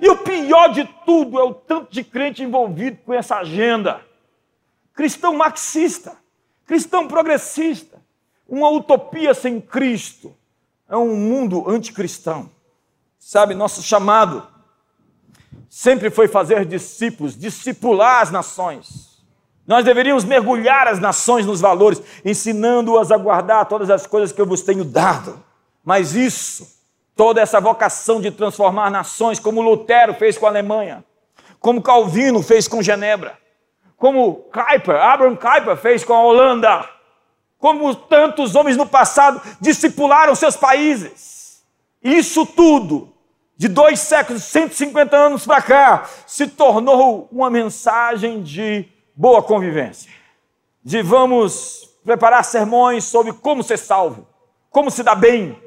E 0.00 0.08
o 0.10 0.16
pior 0.16 0.68
de 0.68 0.84
tudo 1.04 1.38
é 1.38 1.44
o 1.44 1.54
tanto 1.54 1.92
de 1.92 2.02
crente 2.04 2.42
envolvido 2.42 2.98
com 3.04 3.14
essa 3.14 3.36
agenda. 3.36 4.04
Cristão 4.92 5.34
marxista, 5.34 6.16
cristão 6.66 7.06
progressista, 7.06 8.02
uma 8.48 8.68
utopia 8.68 9.32
sem 9.32 9.60
Cristo. 9.60 10.36
É 10.88 10.96
um 10.96 11.16
mundo 11.16 11.68
anticristão. 11.68 12.50
Sabe, 13.18 13.54
nosso 13.54 13.82
chamado 13.82 14.46
sempre 15.68 16.10
foi 16.10 16.28
fazer 16.28 16.64
discípulos, 16.64 17.36
discipular 17.36 18.22
as 18.22 18.30
nações. 18.30 19.22
Nós 19.66 19.84
deveríamos 19.84 20.24
mergulhar 20.24 20.86
as 20.86 21.00
nações 21.00 21.44
nos 21.44 21.60
valores, 21.60 22.00
ensinando-as 22.24 23.10
a 23.10 23.16
guardar 23.16 23.66
todas 23.66 23.90
as 23.90 24.06
coisas 24.06 24.30
que 24.30 24.40
eu 24.40 24.46
vos 24.46 24.62
tenho 24.62 24.84
dado. 24.84 25.42
Mas 25.84 26.14
isso, 26.14 26.68
toda 27.16 27.40
essa 27.40 27.60
vocação 27.60 28.20
de 28.20 28.30
transformar 28.30 28.90
nações, 28.90 29.40
como 29.40 29.60
Lutero 29.60 30.14
fez 30.14 30.38
com 30.38 30.46
a 30.46 30.50
Alemanha, 30.50 31.04
como 31.58 31.82
Calvino 31.82 32.42
fez 32.42 32.68
com 32.68 32.80
Genebra, 32.80 33.36
como 33.96 34.34
Kuyper, 34.52 34.96
Abraham 35.02 35.34
Kuyper 35.34 35.76
fez 35.76 36.04
com 36.04 36.14
a 36.14 36.22
Holanda, 36.22 36.88
como 37.66 37.92
tantos 37.96 38.54
homens 38.54 38.76
no 38.76 38.86
passado 38.86 39.42
discipularam 39.60 40.36
seus 40.36 40.56
países. 40.56 41.64
Isso 42.00 42.46
tudo, 42.46 43.12
de 43.56 43.66
dois 43.66 43.98
séculos, 43.98 44.44
150 44.44 45.16
anos 45.16 45.44
para 45.44 45.60
cá, 45.60 46.08
se 46.28 46.46
tornou 46.46 47.28
uma 47.32 47.50
mensagem 47.50 48.40
de 48.40 48.84
boa 49.16 49.42
convivência. 49.42 50.12
De 50.84 51.02
vamos 51.02 51.90
preparar 52.04 52.44
sermões 52.44 53.02
sobre 53.02 53.32
como 53.32 53.64
ser 53.64 53.78
salvo, 53.78 54.28
como 54.70 54.88
se 54.88 55.02
dar 55.02 55.16
bem, 55.16 55.60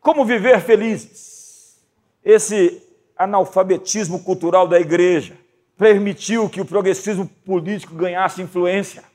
como 0.00 0.24
viver 0.24 0.60
felizes. 0.60 1.78
Esse 2.24 2.82
analfabetismo 3.16 4.24
cultural 4.24 4.66
da 4.66 4.80
igreja 4.80 5.38
permitiu 5.78 6.50
que 6.50 6.60
o 6.60 6.64
progressismo 6.64 7.28
político 7.46 7.94
ganhasse 7.94 8.42
influência. 8.42 9.13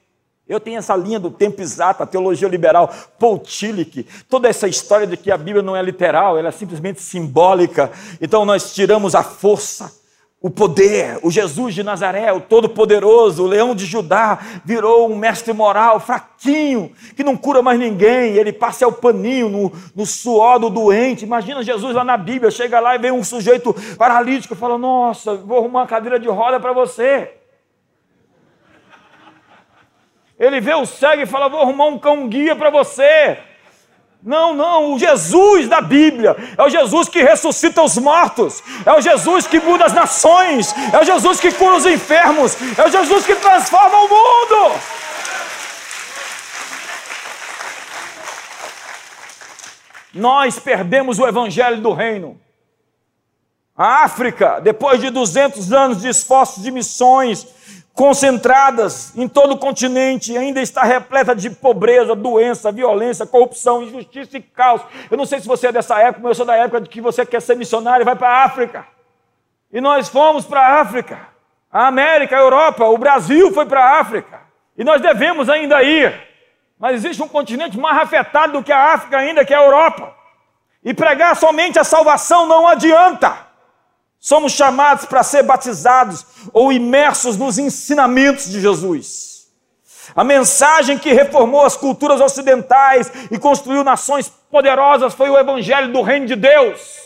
Eu 0.50 0.60
tenho 0.60 0.80
essa 0.80 0.96
linha 0.96 1.20
do 1.20 1.30
tempo 1.30 1.62
exato, 1.62 2.02
a 2.02 2.08
teologia 2.08 2.48
liberal, 2.48 2.92
Paul 3.20 3.38
Tillich, 3.38 4.08
toda 4.28 4.50
essa 4.50 4.68
história 4.68 5.06
de 5.06 5.16
que 5.16 5.30
a 5.30 5.38
Bíblia 5.38 5.62
não 5.62 5.76
é 5.76 5.82
literal, 5.84 6.40
ela 6.40 6.48
é 6.48 6.52
simplesmente 6.52 7.04
simbólica. 7.04 7.92
Então 8.20 8.44
nós 8.46 8.74
tiramos 8.74 9.14
a 9.14 9.22
força, 9.22 9.94
o 10.42 10.50
poder, 10.50 11.20
o 11.22 11.30
Jesus 11.30 11.76
de 11.76 11.84
Nazaré, 11.84 12.34
o 12.34 12.42
Todo-Poderoso, 12.42 13.44
o 13.44 13.48
Leão 13.48 13.76
de 13.76 13.86
Judá, 13.86 14.40
virou 14.66 15.08
um 15.08 15.16
mestre 15.16 15.54
moral 15.54 16.00
fraquinho, 16.00 16.94
que 17.16 17.24
não 17.24 17.38
cura 17.38 17.62
mais 17.62 17.78
ninguém, 17.78 18.36
ele 18.36 18.52
passa 18.52 18.88
o 18.88 18.92
paninho 18.92 19.50
no, 19.50 19.72
no 19.96 20.04
suor 20.04 20.58
do 20.58 20.72
doente. 20.72 21.26
Imagina 21.26 21.62
Jesus 21.62 21.94
lá 21.94 22.04
na 22.04 22.18
Bíblia, 22.18 22.50
chega 22.50 22.80
lá 22.80 22.96
e 22.96 23.00
vem 23.00 23.12
um 23.12 23.24
sujeito 23.24 23.72
paralítico 24.00 24.56
e 24.56 24.58
fala: 24.58 24.80
Nossa, 24.80 25.36
vou 25.36 25.60
arrumar 25.60 25.82
uma 25.82 25.88
cadeira 25.88 26.20
de 26.20 26.28
roda 26.28 26.60
para 26.60 26.74
você. 26.74 27.39
Ele 30.40 30.62
vê 30.62 30.74
o 30.74 30.86
cego 30.86 31.22
e 31.22 31.26
fala: 31.26 31.50
Vou 31.50 31.62
arrumar 31.62 31.88
um 31.88 32.00
cão 32.00 32.28
guia 32.28 32.56
para 32.56 32.70
você. 32.70 33.38
Não, 34.22 34.54
não, 34.54 34.94
o 34.94 35.00
Jesus 35.00 35.68
da 35.70 35.80
Bíblia 35.80 36.36
é 36.58 36.64
o 36.64 36.70
Jesus 36.70 37.08
que 37.08 37.22
ressuscita 37.22 37.82
os 37.82 37.98
mortos, 37.98 38.62
é 38.86 38.92
o 38.92 39.00
Jesus 39.00 39.48
que 39.48 39.62
muda 39.62 39.86
as 39.86 39.94
nações, 39.94 40.76
é 40.94 41.00
o 41.00 41.06
Jesus 41.06 41.40
que 41.40 41.54
cura 41.54 41.78
os 41.78 41.86
enfermos, 41.86 42.58
é 42.78 42.86
o 42.86 42.92
Jesus 42.92 43.26
que 43.26 43.36
transforma 43.36 43.98
o 43.98 44.10
mundo. 44.10 44.80
Nós 50.14 50.60
perdemos 50.60 51.18
o 51.18 51.28
evangelho 51.28 51.80
do 51.80 51.94
reino. 51.94 52.40
A 53.78 54.04
África, 54.04 54.60
depois 54.60 55.00
de 55.00 55.10
200 55.10 55.72
anos 55.72 56.02
de 56.02 56.10
esforços 56.10 56.62
de 56.62 56.72
missões, 56.72 57.48
concentradas 58.00 59.14
em 59.18 59.28
todo 59.28 59.56
o 59.56 59.58
continente, 59.58 60.38
ainda 60.38 60.62
está 60.62 60.84
repleta 60.84 61.36
de 61.36 61.50
pobreza, 61.50 62.16
doença, 62.16 62.72
violência, 62.72 63.26
corrupção, 63.26 63.84
injustiça 63.84 64.38
e 64.38 64.42
caos. 64.42 64.82
Eu 65.12 65.18
não 65.18 65.26
sei 65.26 65.42
se 65.42 65.46
você 65.46 65.68
é 65.68 65.72
dessa 65.74 66.00
época, 66.00 66.22
mas 66.24 66.30
eu 66.30 66.36
sou 66.36 66.46
da 66.46 66.56
época 66.56 66.80
de 66.80 66.88
que 66.88 67.02
você 67.02 67.26
quer 67.26 67.42
ser 67.42 67.58
missionário 67.58 68.02
e 68.02 68.06
vai 68.06 68.16
para 68.16 68.30
a 68.30 68.44
África. 68.46 68.88
E 69.70 69.82
nós 69.82 70.08
fomos 70.08 70.46
para 70.46 70.62
a 70.62 70.80
África, 70.80 71.28
a 71.70 71.88
América, 71.88 72.38
a 72.38 72.40
Europa, 72.40 72.86
o 72.86 72.98
Brasil 72.98 73.52
foi 73.52 73.66
para 73.66 73.84
a 73.84 74.00
África. 74.00 74.44
E 74.78 74.84
nós 74.86 75.02
devemos 75.02 75.50
ainda 75.50 75.84
ir. 75.84 76.18
Mas 76.80 76.96
existe 76.96 77.22
um 77.22 77.28
continente 77.28 77.78
mais 77.78 77.98
afetado 77.98 78.54
do 78.54 78.64
que 78.64 78.72
a 78.72 78.94
África 78.94 79.18
ainda, 79.18 79.44
que 79.44 79.54
é 79.54 79.58
a 79.58 79.66
Europa. 79.66 80.16
E 80.82 80.94
pregar 80.94 81.36
somente 81.36 81.78
a 81.78 81.84
salvação 81.84 82.48
não 82.48 82.66
adianta. 82.66 83.49
Somos 84.20 84.52
chamados 84.52 85.06
para 85.06 85.24
ser 85.24 85.44
batizados 85.44 86.26
ou 86.52 86.74
imersos 86.74 87.38
nos 87.38 87.58
ensinamentos 87.58 88.50
de 88.50 88.60
Jesus. 88.60 89.48
A 90.16 90.24
mensagem 90.24 90.98
que 90.98 91.14
reformou 91.14 91.64
as 91.64 91.78
culturas 91.78 92.20
ocidentais 92.20 93.12
e 93.32 93.38
construiu 93.38 93.84
nações 93.84 94.28
poderosas 94.52 95.14
foi 95.14 95.30
o 95.30 95.38
evangelho 95.38 95.94
do 95.94 96.02
reino 96.02 96.26
de 96.26 96.36
Deus. 96.36 97.00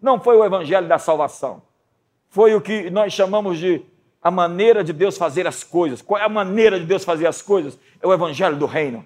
Não 0.00 0.20
foi 0.20 0.36
o 0.36 0.44
evangelho 0.44 0.86
da 0.86 0.98
salvação. 0.98 1.62
Foi 2.28 2.54
o 2.54 2.60
que 2.60 2.90
nós 2.90 3.12
chamamos 3.12 3.58
de 3.58 3.82
a 4.22 4.30
maneira 4.30 4.84
de 4.84 4.92
Deus 4.92 5.16
fazer 5.16 5.46
as 5.46 5.64
coisas. 5.64 6.02
Qual 6.02 6.20
é 6.20 6.24
a 6.24 6.28
maneira 6.28 6.78
de 6.78 6.84
Deus 6.84 7.04
fazer 7.04 7.26
as 7.26 7.40
coisas? 7.40 7.78
É 8.00 8.06
o 8.06 8.12
evangelho 8.12 8.56
do 8.56 8.66
reino. 8.66 9.04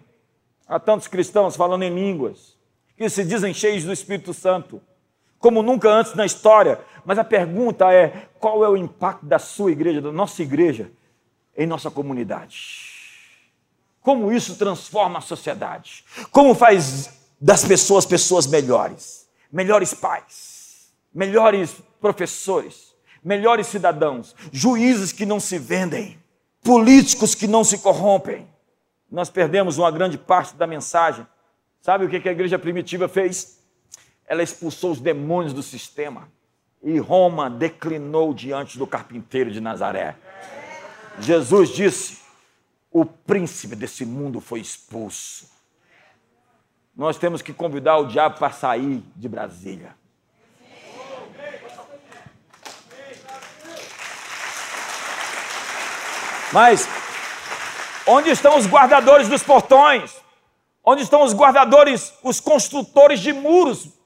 Há 0.66 0.78
tantos 0.78 1.06
cristãos 1.06 1.56
falando 1.56 1.82
em 1.84 1.94
línguas 1.94 2.56
que 2.96 3.08
se 3.08 3.24
dizem 3.24 3.54
cheios 3.54 3.84
do 3.84 3.92
Espírito 3.92 4.34
Santo, 4.34 4.80
como 5.40 5.62
nunca 5.62 5.88
antes 5.88 6.14
na 6.14 6.24
história, 6.24 6.78
mas 7.04 7.18
a 7.18 7.24
pergunta 7.24 7.92
é: 7.92 8.28
qual 8.38 8.62
é 8.62 8.68
o 8.68 8.76
impacto 8.76 9.26
da 9.26 9.38
sua 9.38 9.72
igreja, 9.72 10.00
da 10.00 10.12
nossa 10.12 10.42
igreja, 10.42 10.92
em 11.56 11.66
nossa 11.66 11.90
comunidade? 11.90 12.90
Como 14.02 14.30
isso 14.30 14.56
transforma 14.56 15.18
a 15.18 15.22
sociedade? 15.22 16.04
Como 16.30 16.54
faz 16.54 17.18
das 17.40 17.64
pessoas 17.64 18.06
pessoas 18.06 18.46
melhores? 18.46 19.28
Melhores 19.50 19.92
pais, 19.92 20.92
melhores 21.12 21.74
professores, 22.00 22.94
melhores 23.24 23.66
cidadãos, 23.66 24.36
juízes 24.52 25.10
que 25.10 25.26
não 25.26 25.40
se 25.40 25.58
vendem, 25.58 26.18
políticos 26.62 27.34
que 27.34 27.48
não 27.48 27.64
se 27.64 27.78
corrompem. 27.78 28.46
Nós 29.10 29.28
perdemos 29.28 29.76
uma 29.76 29.90
grande 29.90 30.16
parte 30.16 30.54
da 30.54 30.66
mensagem. 30.66 31.26
Sabe 31.80 32.04
o 32.04 32.08
que 32.08 32.28
a 32.28 32.32
igreja 32.32 32.58
primitiva 32.58 33.08
fez? 33.08 33.59
Ela 34.30 34.44
expulsou 34.44 34.92
os 34.92 35.00
demônios 35.00 35.52
do 35.52 35.60
sistema 35.60 36.28
e 36.80 37.00
Roma 37.00 37.50
declinou 37.50 38.32
diante 38.32 38.78
do 38.78 38.86
carpinteiro 38.86 39.50
de 39.50 39.60
Nazaré. 39.60 40.14
Jesus 41.18 41.70
disse: 41.70 42.20
o 42.92 43.04
príncipe 43.04 43.74
desse 43.74 44.06
mundo 44.06 44.40
foi 44.40 44.60
expulso. 44.60 45.50
Nós 46.96 47.18
temos 47.18 47.42
que 47.42 47.52
convidar 47.52 47.96
o 47.96 48.06
diabo 48.06 48.38
para 48.38 48.52
sair 48.52 49.02
de 49.16 49.28
Brasília. 49.28 49.96
Mas 56.52 56.88
onde 58.06 58.30
estão 58.30 58.56
os 58.56 58.68
guardadores 58.68 59.26
dos 59.26 59.42
portões? 59.42 60.14
Onde 60.84 61.02
estão 61.02 61.24
os 61.24 61.34
guardadores, 61.34 62.14
os 62.22 62.38
construtores 62.38 63.18
de 63.18 63.32
muros 63.32 63.98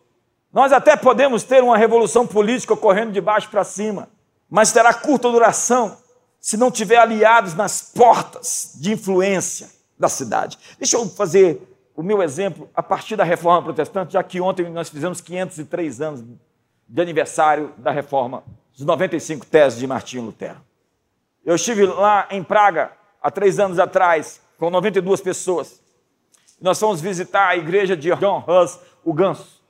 nós 0.54 0.72
até 0.72 0.96
podemos 0.96 1.42
ter 1.42 1.64
uma 1.64 1.76
revolução 1.76 2.24
política 2.24 2.74
ocorrendo 2.74 3.10
de 3.10 3.20
baixo 3.20 3.50
para 3.50 3.64
cima, 3.64 4.08
mas 4.48 4.70
terá 4.70 4.94
curta 4.94 5.28
duração 5.28 5.96
se 6.40 6.56
não 6.56 6.70
tiver 6.70 6.96
aliados 6.96 7.54
nas 7.54 7.82
portas 7.82 8.76
de 8.76 8.92
influência 8.92 9.68
da 9.98 10.08
cidade. 10.08 10.56
Deixa 10.78 10.96
eu 10.96 11.08
fazer 11.08 11.60
o 11.96 12.04
meu 12.04 12.22
exemplo 12.22 12.70
a 12.72 12.82
partir 12.82 13.16
da 13.16 13.24
reforma 13.24 13.64
protestante, 13.64 14.12
já 14.12 14.22
que 14.22 14.40
ontem 14.40 14.70
nós 14.70 14.88
fizemos 14.88 15.20
503 15.20 16.00
anos 16.00 16.24
de 16.88 17.02
aniversário 17.02 17.72
da 17.76 17.90
reforma, 17.90 18.44
dos 18.72 18.86
95 18.86 19.46
teses 19.46 19.78
de 19.80 19.86
Martinho 19.88 20.22
Lutero. 20.22 20.60
Eu 21.44 21.56
estive 21.56 21.84
lá 21.86 22.28
em 22.30 22.44
Praga 22.44 22.92
há 23.20 23.28
três 23.28 23.58
anos 23.58 23.80
atrás, 23.80 24.40
com 24.56 24.70
92 24.70 25.20
pessoas, 25.20 25.80
Nós 26.60 26.78
fomos 26.78 27.00
visitar 27.00 27.48
a 27.48 27.56
igreja 27.56 27.96
de 27.96 28.14
John 28.14 28.44
Hus, 28.46 28.78
o 29.04 29.12
Ganso. 29.12 29.63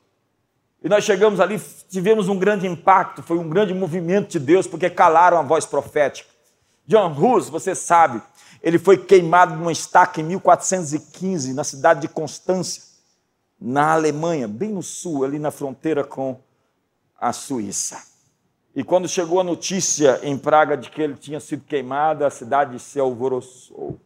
E 0.84 0.88
nós 0.88 1.02
chegamos 1.02 1.40
ali, 1.40 1.58
tivemos 1.88 2.28
um 2.28 2.38
grande 2.38 2.66
impacto, 2.66 3.22
foi 3.22 3.38
um 3.38 3.48
grande 3.48 3.72
movimento 3.72 4.32
de 4.32 4.38
Deus, 4.38 4.66
porque 4.66 4.90
calaram 4.90 5.38
a 5.38 5.42
voz 5.42 5.64
profética. 5.64 6.28
John 6.86 7.10
Hus, 7.10 7.48
você 7.48 7.74
sabe, 7.74 8.20
ele 8.62 8.78
foi 8.78 8.98
queimado 8.98 9.56
numa 9.56 9.72
estaca 9.72 10.20
em 10.20 10.24
1415, 10.24 11.54
na 11.54 11.64
cidade 11.64 12.02
de 12.02 12.08
Constância, 12.08 12.82
na 13.58 13.94
Alemanha, 13.94 14.46
bem 14.46 14.68
no 14.68 14.82
sul, 14.82 15.24
ali 15.24 15.38
na 15.38 15.50
fronteira 15.50 16.04
com 16.04 16.38
a 17.18 17.32
Suíça. 17.32 18.02
E 18.76 18.84
quando 18.84 19.08
chegou 19.08 19.40
a 19.40 19.44
notícia 19.44 20.20
em 20.22 20.36
Praga 20.36 20.76
de 20.76 20.90
que 20.90 21.00
ele 21.00 21.14
tinha 21.14 21.40
sido 21.40 21.64
queimado, 21.64 22.26
a 22.26 22.30
cidade 22.30 22.78
se 22.78 23.00
alvoroçou. 23.00 23.98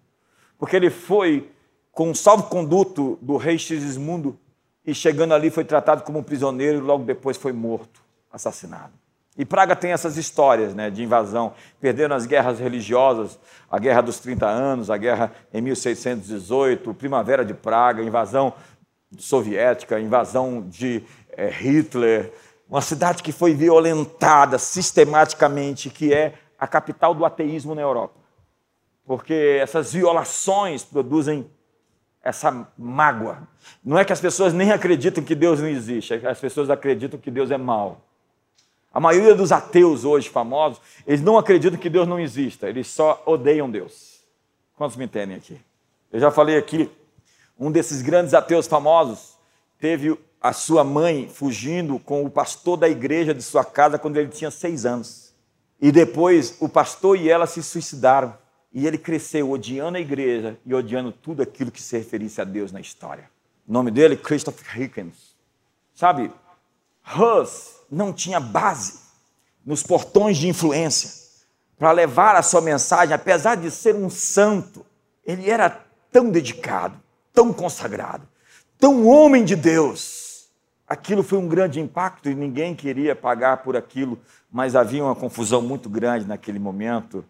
Porque 0.57 0.77
ele 0.77 0.91
foi 0.91 1.51
com 1.91 2.11
um 2.11 2.15
salvo-conduto 2.15 3.19
do 3.21 3.37
rei 3.37 3.59
Xismundo 3.59 4.39
e 4.89 4.95
chegando 4.95 5.35
ali 5.35 5.51
foi 5.51 5.65
tratado 5.65 6.03
como 6.03 6.19
um 6.19 6.23
prisioneiro 6.23 6.79
e 6.79 6.81
logo 6.81 7.05
depois 7.05 7.37
foi 7.37 7.53
morto, 7.53 8.01
assassinado. 8.33 8.95
E 9.37 9.45
Praga 9.45 9.77
tem 9.77 9.93
essas 9.93 10.17
histórias 10.17 10.75
né, 10.75 10.89
de 10.89 11.03
invasão. 11.03 11.53
Perderam 11.79 12.17
as 12.17 12.25
guerras 12.25 12.59
religiosas, 12.59 13.39
a 13.71 13.79
Guerra 13.79 14.01
dos 14.01 14.19
30 14.19 14.47
Anos, 14.47 14.91
a 14.91 14.97
Guerra 14.97 15.31
em 15.53 15.61
1618, 15.61 16.95
Primavera 16.95 17.45
de 17.45 17.53
Praga, 17.53 18.03
invasão 18.03 18.55
soviética, 19.19 20.01
invasão 20.01 20.65
de 20.67 21.05
é, 21.33 21.51
Hitler. 21.51 22.33
Uma 22.67 22.81
cidade 22.81 23.23
que 23.23 23.31
foi 23.31 23.53
violentada 23.53 24.59
sistematicamente, 24.59 25.91
que 25.91 26.15
é 26.15 26.33
a 26.59 26.67
capital 26.67 27.15
do 27.15 27.27
ateísmo 27.27 27.75
na 27.75 27.83
Europa. 27.83 28.15
Porque 29.05 29.59
essas 29.61 29.93
violações 29.93 30.83
produzem 30.83 31.47
essa 32.23 32.69
mágoa. 32.77 33.49
Não 33.85 33.99
é 33.99 34.05
que 34.05 34.13
as 34.13 34.21
pessoas 34.21 34.53
nem 34.53 34.73
acreditam 34.73 35.23
que 35.23 35.35
Deus 35.35 35.61
não 35.61 35.69
existe, 35.69 36.15
é 36.15 36.19
que 36.19 36.27
as 36.27 36.39
pessoas 36.39 36.71
acreditam 36.71 37.19
que 37.19 37.31
Deus 37.31 37.51
é 37.51 37.59
mau. 37.59 38.03
A 38.93 39.01
maioria 39.01 39.35
dos 39.35 39.53
ateus 39.53 40.05
hoje 40.05 40.29
famosos, 40.29 40.81
eles 41.07 41.21
não 41.21 41.39
acreditam 41.39 41.79
que 41.79 41.91
Deus 41.91 42.09
não 42.09 42.19
exista, 42.19 42.69
eles 42.69 42.89
só 42.89 43.23
odeiam 43.27 43.71
Deus. 43.71 44.21
Quantos 44.75 44.97
me 44.97 45.05
entendem 45.05 45.37
aqui? 45.37 45.61
Eu 46.13 46.21
já 46.21 46.31
falei 46.31 46.57
aqui, 46.57 46.91
um 47.59 47.71
desses 47.71 48.03
grandes 48.03 48.35
ateus 48.35 48.67
famosos 48.67 49.37
teve 49.79 50.19
a 50.41 50.53
sua 50.53 50.85
mãe 50.85 51.29
fugindo 51.29 51.99
com 51.99 52.25
o 52.25 52.31
pastor 52.31 52.77
da 52.77 52.89
igreja 52.89 53.35
de 53.35 53.43
sua 53.43 53.65
casa 53.65 53.99
quando 53.99 54.17
ele 54.17 54.29
tinha 54.29 54.51
seis 54.51 54.87
anos. 54.87 55.35
E 55.81 55.93
depois 55.93 56.57
o 56.61 56.69
pastor 56.69 57.17
e 57.17 57.29
ela 57.29 57.47
se 57.47 57.63
suicidaram. 57.63 58.37
E 58.73 58.87
ele 58.87 58.99
cresceu 58.99 59.51
odiando 59.51 59.97
a 59.97 60.01
igreja 60.01 60.59
e 60.65 60.75
odiando 60.75 61.11
tudo 61.11 61.43
aquilo 61.43 61.71
que 61.71 61.83
se 61.83 61.97
referisse 61.97 62.41
a 62.41 62.45
Deus 62.45 62.71
na 62.71 62.81
história. 62.81 63.31
O 63.67 63.73
nome 63.73 63.91
dele, 63.91 64.17
Christopher 64.17 64.81
Hickens. 64.81 65.37
Sabe, 65.95 66.31
Hus 67.17 67.77
não 67.91 68.13
tinha 68.13 68.39
base 68.39 69.01
nos 69.65 69.83
portões 69.83 70.37
de 70.37 70.49
influência 70.49 71.29
para 71.79 71.93
levar 71.93 72.35
a 72.35 72.43
sua 72.43 72.61
mensagem, 72.61 73.15
apesar 73.15 73.55
de 73.55 73.71
ser 73.71 73.95
um 73.95 74.11
santo, 74.11 74.85
ele 75.25 75.49
era 75.49 75.71
tão 76.11 76.31
dedicado, 76.31 77.01
tão 77.33 77.53
consagrado, 77.53 78.27
tão 78.79 79.07
homem 79.07 79.45
de 79.45 79.55
Deus. 79.55 80.49
Aquilo 80.89 81.23
foi 81.23 81.39
um 81.39 81.47
grande 81.47 81.79
impacto 81.79 82.29
e 82.29 82.35
ninguém 82.35 82.75
queria 82.75 83.15
pagar 83.15 83.59
por 83.59 83.77
aquilo, 83.77 84.19
mas 84.51 84.75
havia 84.75 85.05
uma 85.05 85.15
confusão 85.15 85.63
muito 85.63 85.89
grande 85.89 86.27
naquele 86.27 86.59
momento 86.59 87.25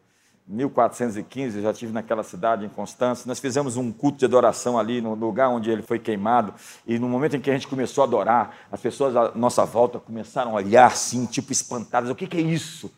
1415, 0.49 1.59
eu 1.59 1.63
já 1.63 1.71
estive 1.73 1.93
naquela 1.93 2.23
cidade 2.23 2.65
em 2.65 2.69
Constância. 2.71 3.29
Nós 3.29 3.39
fizemos 3.39 3.77
um 3.77 3.93
culto 3.93 4.19
de 4.19 4.25
adoração 4.25 4.79
ali 4.79 5.01
no 5.01 5.15
lugar 5.15 5.51
onde 5.51 5.71
ele 5.71 5.83
foi 5.83 5.99
queimado. 5.99 6.55
E 6.87 6.99
no 6.99 7.07
momento 7.07 7.37
em 7.37 7.41
que 7.41 7.51
a 7.51 7.53
gente 7.53 7.69
começou 7.69 8.03
a 8.03 8.07
adorar, 8.07 8.57
as 8.73 8.81
pessoas 8.81 9.15
à 9.15 9.33
nossa 9.35 9.67
volta 9.67 9.99
começaram 9.99 10.53
a 10.53 10.55
olhar 10.55 10.87
assim, 10.87 11.27
tipo 11.27 11.53
espantadas: 11.53 12.09
o 12.09 12.15
que, 12.15 12.27
que 12.27 12.39
é 12.39 12.41
isso? 12.41 12.91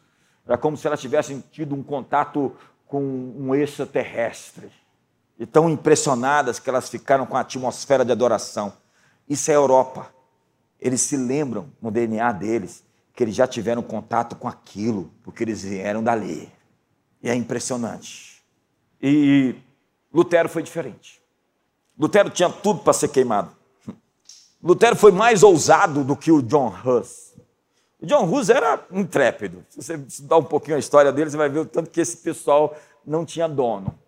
Era 0.46 0.57
como 0.57 0.76
se 0.76 0.86
elas 0.86 1.01
tivessem 1.01 1.42
tido 1.51 1.74
um 1.74 1.82
contato 1.82 2.55
com 2.86 3.03
um 3.03 3.55
extraterrestre. 3.55 4.70
E 5.38 5.44
tão 5.44 5.68
impressionadas 5.68 6.61
que 6.61 6.70
elas 6.70 6.88
ficaram 6.88 7.26
com 7.26 7.36
a 7.36 7.40
atmosfera 7.40 8.05
de 8.05 8.12
adoração. 8.12 8.72
Isso 9.28 9.51
é 9.51 9.55
Europa. 9.55 10.09
Eles 10.80 11.01
se 11.01 11.16
lembram 11.16 11.66
no 11.82 11.90
DNA 11.90 12.30
deles 12.32 12.84
que 13.12 13.24
eles 13.24 13.34
já 13.34 13.46
tiveram 13.46 13.82
contato 13.82 14.36
com 14.36 14.46
aquilo, 14.46 15.11
porque 15.22 15.42
eles 15.42 15.62
vieram 15.62 16.03
dali. 16.03 16.51
E 17.23 17.29
é 17.29 17.35
impressionante. 17.35 18.43
E 19.03 19.55
Lutero 20.12 20.49
foi 20.49 20.62
diferente. 20.62 21.21
Lutero 21.99 22.31
tinha 22.31 22.49
tudo 22.51 22.81
para 22.81 22.93
ser 22.93 23.09
queimado. 23.09 23.51
Lutero 24.62 24.97
foi 24.97 25.12
mais 25.12 25.43
ousado 25.43 26.05
do 26.05 26.16
que 26.16 26.31
o 26.31 26.43
John 26.43 26.75
Hus. 26.85 27.35
O 28.01 28.07
John 28.07 28.25
Hus 28.25 28.49
era 28.49 28.83
intrépido. 28.91 29.64
Se 29.68 29.83
você 29.83 29.95
estudar 29.97 30.39
um 30.39 30.45
pouquinho 30.45 30.77
a 30.77 30.81
história 30.81 31.12
dele, 31.12 31.31
você 31.31 31.37
vai 31.37 31.49
ver 31.49 31.61
o 31.61 31.66
tanto 31.66 31.91
que 31.91 32.01
esse 32.01 32.16
pessoal 32.18 32.77
não 33.07 33.25
tinha 33.25 33.49
dono. 33.49 33.99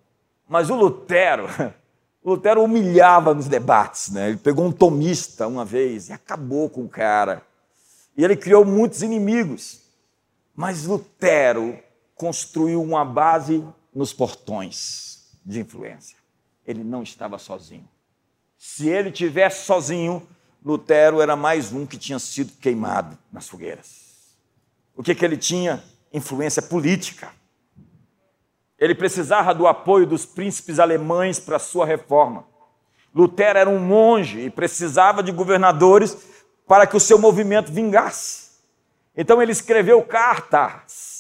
Mas 0.49 0.71
o 0.71 0.75
Lutero, 0.75 1.47
o 2.23 2.31
Lutero 2.31 2.63
humilhava 2.63 3.35
nos 3.35 3.49
debates. 3.49 4.11
Né? 4.11 4.31
Ele 4.31 4.39
pegou 4.39 4.65
um 4.65 4.73
tomista 4.73 5.47
uma 5.47 5.65
vez 5.65 6.09
e 6.09 6.13
acabou 6.13 6.69
com 6.69 6.85
o 6.85 6.89
cara. 6.89 7.43
E 8.17 8.25
ele 8.25 8.37
criou 8.37 8.65
muitos 8.65 9.03
inimigos. 9.03 9.83
Mas 10.55 10.85
Lutero 10.87 11.79
construiu 12.15 12.83
uma 12.83 13.05
base 13.05 13.65
nos 13.95 14.13
portões 14.13 15.37
de 15.45 15.61
influência. 15.61 16.17
Ele 16.67 16.85
não 16.85 17.03
estava 17.03 17.39
sozinho. 17.39 17.89
Se 18.57 18.89
ele 18.89 19.11
tivesse 19.11 19.67
sozinho, 19.67 20.27
Lutero 20.65 21.21
era 21.21 21.35
mais 21.35 21.73
um 21.73 21.85
que 21.85 21.99
tinha 21.99 22.19
sido 22.19 22.53
queimado 22.53 23.19
nas 23.33 23.49
fogueiras. 23.49 24.37
O 24.95 25.03
que, 25.03 25.15
que 25.15 25.25
ele 25.25 25.37
tinha? 25.37 25.83
Influência 26.13 26.63
política. 26.63 27.31
Ele 28.79 28.95
precisava 28.95 29.55
do 29.55 29.67
apoio 29.67 30.07
dos 30.07 30.25
príncipes 30.25 30.79
alemães 30.79 31.41
para 31.41 31.59
sua 31.59 31.85
reforma. 31.85 32.45
Lutero 33.15 33.59
era 33.59 33.71
um 33.71 33.79
monge 33.79 34.41
e 34.41 34.51
precisava 34.51 35.23
de 35.23 35.33
governadores 35.33 36.17
para 36.67 36.87
que 36.87 36.97
o 36.97 37.01
seu 37.01 37.19
movimento 37.19 37.73
vingasse. 37.73 38.53
Então 39.17 39.43
ele 39.43 39.53
escreveu 39.53 40.03
cartas 40.03 41.12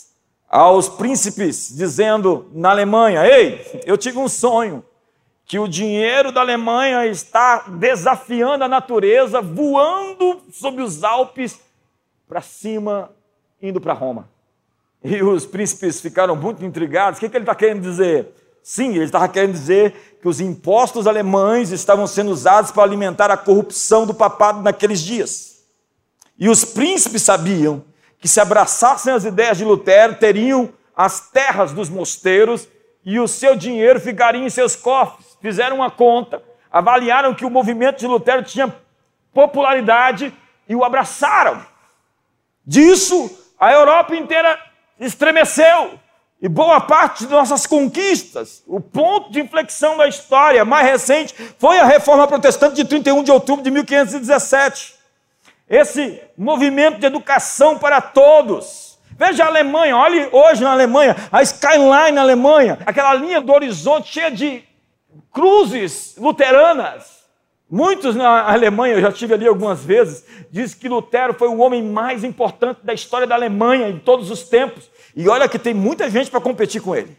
aos 0.52 0.86
príncipes, 0.86 1.74
dizendo 1.74 2.50
na 2.52 2.70
Alemanha: 2.70 3.26
Ei, 3.26 3.82
eu 3.86 3.96
tive 3.96 4.18
um 4.18 4.28
sonho, 4.28 4.84
que 5.46 5.58
o 5.58 5.66
dinheiro 5.66 6.30
da 6.30 6.42
Alemanha 6.42 7.06
está 7.06 7.64
desafiando 7.68 8.64
a 8.64 8.68
natureza, 8.68 9.40
voando 9.40 10.42
sobre 10.52 10.82
os 10.82 11.02
Alpes 11.02 11.58
para 12.28 12.42
cima, 12.42 13.10
indo 13.60 13.80
para 13.80 13.94
Roma. 13.94 14.28
E 15.02 15.22
os 15.22 15.44
príncipes 15.44 16.00
ficaram 16.00 16.36
muito 16.36 16.64
intrigados. 16.64 17.18
O 17.18 17.20
que, 17.20 17.28
que 17.28 17.36
ele 17.36 17.42
está 17.42 17.54
querendo 17.54 17.82
dizer? 17.82 18.28
Sim, 18.62 18.94
ele 18.94 19.04
estava 19.04 19.28
querendo 19.28 19.52
dizer 19.52 20.18
que 20.22 20.28
os 20.28 20.40
impostos 20.40 21.08
alemães 21.08 21.72
estavam 21.72 22.06
sendo 22.06 22.30
usados 22.30 22.70
para 22.70 22.84
alimentar 22.84 23.30
a 23.30 23.36
corrupção 23.36 24.06
do 24.06 24.14
papado 24.14 24.62
naqueles 24.62 25.00
dias. 25.00 25.64
E 26.38 26.48
os 26.48 26.64
príncipes 26.64 27.22
sabiam 27.22 27.84
que 28.22 28.28
se 28.28 28.40
abraçassem 28.40 29.12
as 29.12 29.24
ideias 29.24 29.58
de 29.58 29.64
Lutero 29.64 30.14
teriam 30.14 30.72
as 30.96 31.28
terras 31.28 31.72
dos 31.72 31.90
mosteiros 31.90 32.68
e 33.04 33.18
o 33.18 33.26
seu 33.26 33.56
dinheiro 33.56 33.98
ficaria 33.98 34.40
em 34.40 34.48
seus 34.48 34.76
cofres. 34.76 35.36
Fizeram 35.42 35.76
uma 35.76 35.90
conta, 35.90 36.40
avaliaram 36.70 37.34
que 37.34 37.44
o 37.44 37.50
movimento 37.50 37.98
de 37.98 38.06
Lutero 38.06 38.44
tinha 38.44 38.72
popularidade 39.34 40.32
e 40.68 40.76
o 40.76 40.84
abraçaram. 40.84 41.66
Disso, 42.64 43.28
a 43.58 43.72
Europa 43.72 44.14
inteira 44.14 44.56
estremeceu. 45.00 45.98
E 46.40 46.48
boa 46.48 46.80
parte 46.80 47.26
de 47.26 47.32
nossas 47.32 47.66
conquistas, 47.66 48.62
o 48.68 48.80
ponto 48.80 49.32
de 49.32 49.40
inflexão 49.40 49.96
da 49.96 50.06
história 50.06 50.64
mais 50.64 50.86
recente 50.86 51.34
foi 51.58 51.78
a 51.80 51.84
reforma 51.84 52.28
protestante 52.28 52.76
de 52.76 52.84
31 52.84 53.24
de 53.24 53.32
outubro 53.32 53.64
de 53.64 53.70
1517 53.70 55.01
esse 55.68 56.20
movimento 56.36 56.98
de 56.98 57.06
educação 57.06 57.78
para 57.78 58.00
todos. 58.00 58.98
Veja 59.16 59.44
a 59.44 59.48
Alemanha, 59.48 59.96
olhe 59.96 60.28
hoje 60.32 60.62
na 60.62 60.72
Alemanha, 60.72 61.16
a 61.30 61.42
skyline 61.42 62.12
na 62.12 62.22
Alemanha, 62.22 62.78
aquela 62.84 63.14
linha 63.14 63.40
do 63.40 63.52
horizonte 63.52 64.12
cheia 64.12 64.30
de 64.30 64.64
cruzes 65.30 66.14
luteranas. 66.16 67.22
Muitos 67.70 68.14
na 68.14 68.52
Alemanha, 68.52 68.94
eu 68.94 69.00
já 69.00 69.08
estive 69.08 69.32
ali 69.32 69.46
algumas 69.46 69.82
vezes, 69.82 70.24
dizem 70.50 70.78
que 70.78 70.90
Lutero 70.90 71.32
foi 71.32 71.48
o 71.48 71.58
homem 71.58 71.82
mais 71.82 72.22
importante 72.22 72.80
da 72.84 72.92
história 72.92 73.26
da 73.26 73.34
Alemanha 73.34 73.88
em 73.88 73.98
todos 73.98 74.30
os 74.30 74.42
tempos. 74.42 74.90
E 75.16 75.26
olha 75.26 75.48
que 75.48 75.58
tem 75.58 75.72
muita 75.72 76.10
gente 76.10 76.30
para 76.30 76.40
competir 76.40 76.82
com 76.82 76.94
ele. 76.94 77.16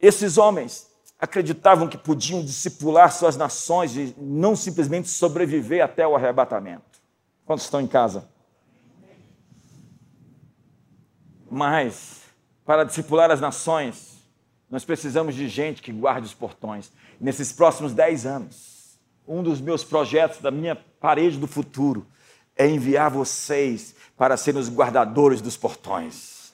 Esses 0.00 0.38
homens 0.38 0.86
acreditavam 1.18 1.86
que 1.86 1.98
podiam 1.98 2.42
discipular 2.42 3.12
suas 3.12 3.36
nações 3.36 3.94
e 3.94 4.14
não 4.18 4.56
simplesmente 4.56 5.08
sobreviver 5.08 5.84
até 5.84 6.06
o 6.06 6.16
arrebatamento. 6.16 6.93
Quantos 7.44 7.64
estão 7.64 7.80
em 7.80 7.86
casa? 7.86 8.28
Mas, 11.50 12.22
para 12.64 12.84
discipular 12.84 13.30
as 13.30 13.40
nações, 13.40 14.14
nós 14.70 14.84
precisamos 14.84 15.34
de 15.34 15.46
gente 15.48 15.82
que 15.82 15.92
guarde 15.92 16.26
os 16.26 16.34
portões. 16.34 16.90
Nesses 17.20 17.52
próximos 17.52 17.92
dez 17.92 18.26
anos, 18.26 18.98
um 19.26 19.42
dos 19.42 19.60
meus 19.60 19.84
projetos, 19.84 20.40
da 20.40 20.50
minha 20.50 20.74
parede 20.74 21.38
do 21.38 21.46
futuro, 21.46 22.06
é 22.56 22.66
enviar 22.66 23.10
vocês 23.10 23.94
para 24.16 24.36
serem 24.36 24.60
os 24.60 24.68
guardadores 24.68 25.40
dos 25.40 25.56
portões, 25.56 26.52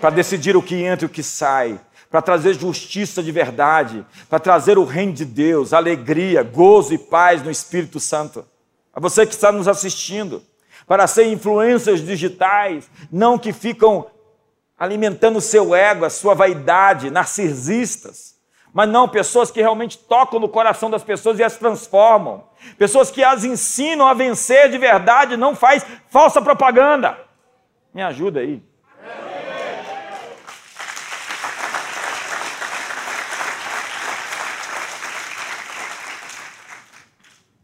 para 0.00 0.10
decidir 0.10 0.56
o 0.56 0.62
que 0.62 0.74
entra 0.76 1.04
e 1.04 1.08
o 1.08 1.12
que 1.12 1.22
sai, 1.22 1.80
para 2.10 2.22
trazer 2.22 2.54
justiça 2.54 3.22
de 3.22 3.32
verdade, 3.32 4.04
para 4.28 4.38
trazer 4.38 4.78
o 4.78 4.84
reino 4.84 5.12
de 5.12 5.24
Deus, 5.24 5.72
alegria, 5.72 6.42
gozo 6.42 6.94
e 6.94 6.98
paz 6.98 7.42
no 7.42 7.50
Espírito 7.50 8.00
Santo. 8.00 8.44
A 8.96 9.00
você 9.00 9.26
que 9.26 9.34
está 9.34 9.52
nos 9.52 9.68
assistindo, 9.68 10.42
para 10.86 11.06
ser 11.06 11.26
influências 11.26 12.00
digitais, 12.00 12.90
não 13.12 13.38
que 13.38 13.52
ficam 13.52 14.06
alimentando 14.78 15.36
o 15.36 15.42
seu 15.42 15.74
ego, 15.74 16.06
a 16.06 16.10
sua 16.10 16.32
vaidade, 16.32 17.10
narcisistas, 17.10 18.36
mas 18.72 18.88
não 18.88 19.06
pessoas 19.06 19.50
que 19.50 19.60
realmente 19.60 19.98
tocam 19.98 20.40
no 20.40 20.48
coração 20.48 20.88
das 20.88 21.04
pessoas 21.04 21.38
e 21.38 21.44
as 21.44 21.58
transformam, 21.58 22.44
pessoas 22.78 23.10
que 23.10 23.22
as 23.22 23.44
ensinam 23.44 24.06
a 24.06 24.14
vencer 24.14 24.70
de 24.70 24.78
verdade, 24.78 25.36
não 25.36 25.54
faz 25.54 25.84
falsa 26.08 26.40
propaganda. 26.40 27.18
Me 27.92 28.02
ajuda 28.02 28.40
aí. 28.40 28.62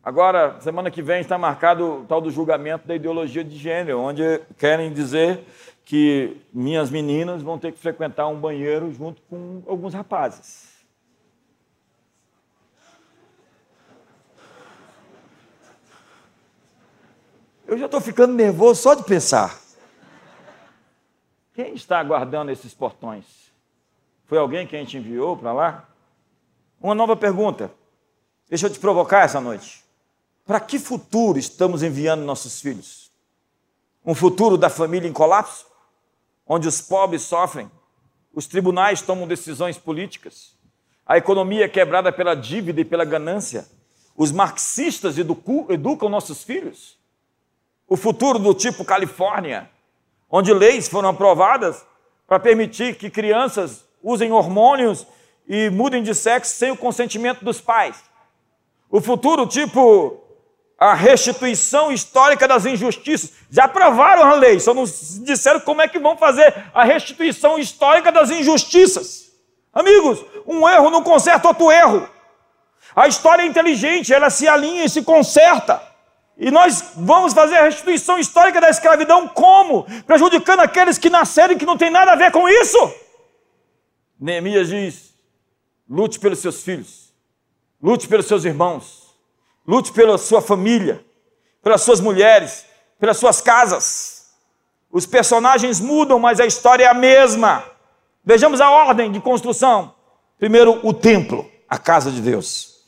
Agora, 0.05 0.61
semana 0.61 0.91
que 0.91 1.01
vem 1.01 1.21
está 1.21 1.39
marcado 1.39 2.01
o 2.01 2.05
tal 2.07 2.21
do 2.21 2.29
julgamento 2.29 2.89
da 2.89 2.97
ideologia 2.97 3.45
de 3.45 3.57
gênero, 3.57 4.01
onde 4.01 4.41
querem 4.59 4.93
dizer 4.93 5.45
que 5.85 6.41
minhas 6.53 6.91
meninas 6.91 7.41
vão 7.41 7.57
ter 7.57 7.71
que 7.71 7.79
frequentar 7.79 8.27
um 8.27 8.41
banheiro 8.41 8.93
junto 8.93 9.23
com 9.23 9.63
alguns 9.65 9.95
rapazes. 9.95 10.73
Eu 17.65 17.79
já 17.79 17.87
estou 17.87 18.01
ficando 18.01 18.35
nervoso 18.35 18.83
só 18.83 18.95
de 18.95 19.05
pensar. 19.05 19.57
Quem 21.55 21.75
está 21.75 22.01
aguardando 22.01 22.51
esses 22.51 22.75
portões? 22.75 23.53
Foi 24.27 24.37
alguém 24.37 24.67
que 24.67 24.75
a 24.75 24.79
gente 24.81 24.97
enviou 24.97 25.37
para 25.37 25.53
lá? 25.53 25.89
Uma 26.81 26.95
nova 26.95 27.15
pergunta. 27.17 27.71
Deixa 28.49 28.67
eu 28.67 28.71
te 28.71 28.81
provocar 28.81 29.21
essa 29.21 29.41
noite. 29.41 29.82
Para 30.53 30.61
que 30.61 30.79
futuro 30.79 31.39
estamos 31.39 31.83
enviando 31.83 32.27
nossos 32.27 32.61
filhos? 32.61 33.11
Um 34.05 34.15
futuro 34.15 34.59
da 34.59 34.69
família 34.69 35.09
em 35.09 35.13
colapso? 35.13 35.65
Onde 36.47 36.69
os 36.69 36.79
pobres 36.79 37.23
sofrem, 37.23 37.71
os 38.35 38.47
tribunais 38.47 39.01
tomam 39.01 39.27
decisões 39.27 39.79
políticas, 39.79 40.55
a 41.07 41.17
economia 41.17 41.65
é 41.65 41.69
quebrada 41.69 42.13
pela 42.13 42.35
dívida 42.35 42.83
e 42.83 42.85
pela 42.85 43.03
ganância, 43.03 43.67
os 44.15 44.31
marxistas 44.31 45.17
educam 45.17 46.11
nossos 46.11 46.43
filhos? 46.43 46.99
O 47.89 47.97
futuro 47.97 48.39
do 48.39 48.53
tipo 48.53 48.85
Califórnia, 48.85 49.71
onde 50.31 50.53
leis 50.53 50.87
foram 50.87 51.09
aprovadas 51.09 51.83
para 52.27 52.39
permitir 52.39 52.97
que 52.97 53.09
crianças 53.09 53.87
usem 54.03 54.31
hormônios 54.33 55.07
e 55.49 55.71
mudem 55.71 56.03
de 56.03 56.15
sexo 56.15 56.55
sem 56.55 56.71
o 56.71 56.77
consentimento 56.77 57.43
dos 57.43 57.59
pais. 57.59 58.05
O 58.91 59.01
futuro 59.01 59.47
tipo 59.47 60.22
a 60.83 60.95
restituição 60.95 61.93
histórica 61.93 62.49
das 62.49 62.67
injustiças. 62.67 63.31
Já 63.49 63.65
aprovaram 63.67 64.25
a 64.25 64.35
lei, 64.35 64.59
só 64.59 64.75
nos 64.75 65.21
disseram 65.25 65.61
como 65.61 65.81
é 65.81 65.87
que 65.87 65.99
vão 65.99 66.17
fazer 66.17 66.53
a 66.75 66.83
restituição 66.83 67.57
histórica 67.57 68.11
das 68.11 68.31
injustiças. 68.31 69.31
Amigos, 69.73 70.25
um 70.45 70.69
erro 70.69 70.91
não 70.91 71.01
conserta 71.01 71.47
outro 71.47 71.71
erro. 71.71 72.09
A 72.97 73.07
história 73.07 73.43
é 73.43 73.47
inteligente, 73.47 74.13
ela 74.13 74.29
se 74.29 74.49
alinha 74.49 74.85
e 74.85 74.89
se 74.89 75.03
conserta. 75.03 75.81
E 76.37 76.51
nós 76.51 76.95
vamos 76.97 77.33
fazer 77.33 77.59
a 77.59 77.65
restituição 77.65 78.19
histórica 78.19 78.61
da 78.61 78.69
escravidão 78.69 79.29
como? 79.29 79.87
Prejudicando 80.05 80.61
aqueles 80.61 80.99
que 80.99 81.09
nasceram 81.09 81.55
e 81.55 81.57
que 81.57 81.67
não 81.67 81.79
tem 81.79 81.91
nada 81.91 82.11
a 82.11 82.17
ver 82.17 82.33
com 82.33 82.49
isso. 82.49 82.93
Neemias 84.19 84.69
diz: 84.69 85.15
lute 85.89 86.19
pelos 86.19 86.41
seus 86.41 86.61
filhos, 86.65 87.15
lute 87.81 88.09
pelos 88.09 88.27
seus 88.27 88.45
irmãos, 88.45 89.02
Lute 89.67 89.93
pela 89.93 90.19
sua 90.19 90.43
família, 90.43 91.05
pelas 91.63 91.83
suas 91.83 92.01
mulheres, 92.01 92.67
pelas 92.99 93.17
suas 93.17 93.41
casas. 93.41 94.33
Os 94.91 95.07
personagens 95.07 95.81
mudam, 95.81 96.19
mas 96.19 96.41
a 96.41 96.47
história 96.47 96.85
é 96.85 96.89
a 96.89 96.95
mesma. 96.95 97.65
Vejamos 98.25 98.61
a 98.61 98.71
ordem 98.71 99.11
de 99.11 99.21
construção. 99.21 99.95
Primeiro, 100.39 100.81
o 100.87 100.93
templo, 100.93 101.51
a 101.69 101.79
casa 101.79 102.11
de 102.11 102.21
Deus. 102.21 102.81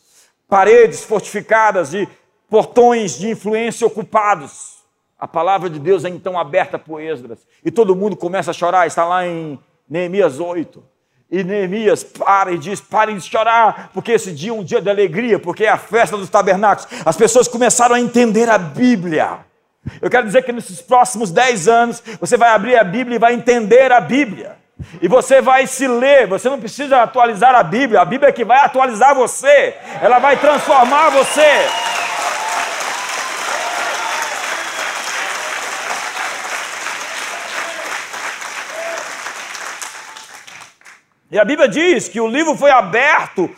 Paredes 0.49 1.05
fortificadas 1.05 1.95
e 1.95 2.09
portões 2.49 3.18
de 3.18 3.31
influência 3.31 3.87
ocupados. 3.87 4.85
A 5.18 5.27
palavra 5.27 5.70
de 5.70 5.79
Deus 5.79 6.05
é 6.05 6.09
então 6.09 6.39
aberta 6.39 6.79
por 6.79 7.01
Esdras. 7.01 7.47
E 7.64 7.70
todo 7.70 7.97
mundo 7.97 8.16
começa 8.16 8.51
a 8.51 8.55
chorar. 8.55 8.87
Está 8.87 9.05
lá 9.05 9.27
em 9.27 9.59
Neemias 9.89 10.39
8. 10.39 10.93
E 11.35 11.43
Neemias 11.43 12.05
para 12.05 12.53
e 12.53 12.59
diz: 12.59 12.80
parem 12.80 13.16
de 13.16 13.28
chorar, 13.28 13.91
porque 13.93 14.12
esse 14.12 14.30
dia 14.30 14.51
é 14.51 14.53
um 14.53 14.62
dia 14.62 14.80
de 14.80 14.89
alegria, 14.89 15.37
porque 15.37 15.64
é 15.64 15.68
a 15.68 15.76
festa 15.76 16.16
dos 16.16 16.30
tabernáculos. 16.30 16.89
As 17.05 17.16
pessoas 17.16 17.49
começaram 17.49 17.97
a 17.97 18.01
entender 18.01 18.49
a 18.49 18.57
Bíblia. 18.57 19.39
Eu 20.01 20.09
quero 20.09 20.26
dizer 20.26 20.45
que 20.45 20.53
nesses 20.53 20.80
próximos 20.80 21.32
dez 21.32 21.66
anos, 21.66 22.01
você 22.20 22.37
vai 22.37 22.51
abrir 22.51 22.76
a 22.76 22.85
Bíblia 22.85 23.16
e 23.16 23.18
vai 23.18 23.35
entender 23.35 23.91
a 23.91 24.01
Bíblia. 24.01 24.57
E 25.03 25.09
você 25.09 25.41
vai 25.41 25.66
se 25.66 25.89
ler, 25.89 26.28
você 26.28 26.49
não 26.49 26.61
precisa 26.61 27.03
atualizar 27.03 27.53
a 27.53 27.64
Bíblia, 27.64 28.01
a 28.01 28.05
Bíblia 28.05 28.28
é 28.28 28.32
que 28.32 28.45
vai 28.45 28.61
atualizar 28.61 29.12
você, 29.12 29.74
ela 30.01 30.20
vai 30.20 30.37
transformar 30.37 31.11
você. 31.11 31.66
E 41.35 41.39
a 41.41 41.45
Bíblia 41.45 41.68
diz 41.68 42.07
que 42.07 42.20
o 42.20 42.28
livro 42.28 42.57
foi 42.57 42.70
aberto 42.70 43.51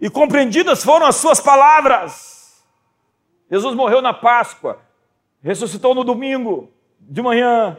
e 0.00 0.08
compreendidas 0.08 0.84
foram 0.84 1.04
as 1.04 1.16
suas 1.16 1.40
palavras. 1.40 2.62
Jesus 3.50 3.74
morreu 3.74 4.00
na 4.00 4.14
Páscoa, 4.14 4.78
ressuscitou 5.42 5.96
no 5.96 6.04
domingo 6.04 6.70
de 7.00 7.20
manhã, 7.20 7.76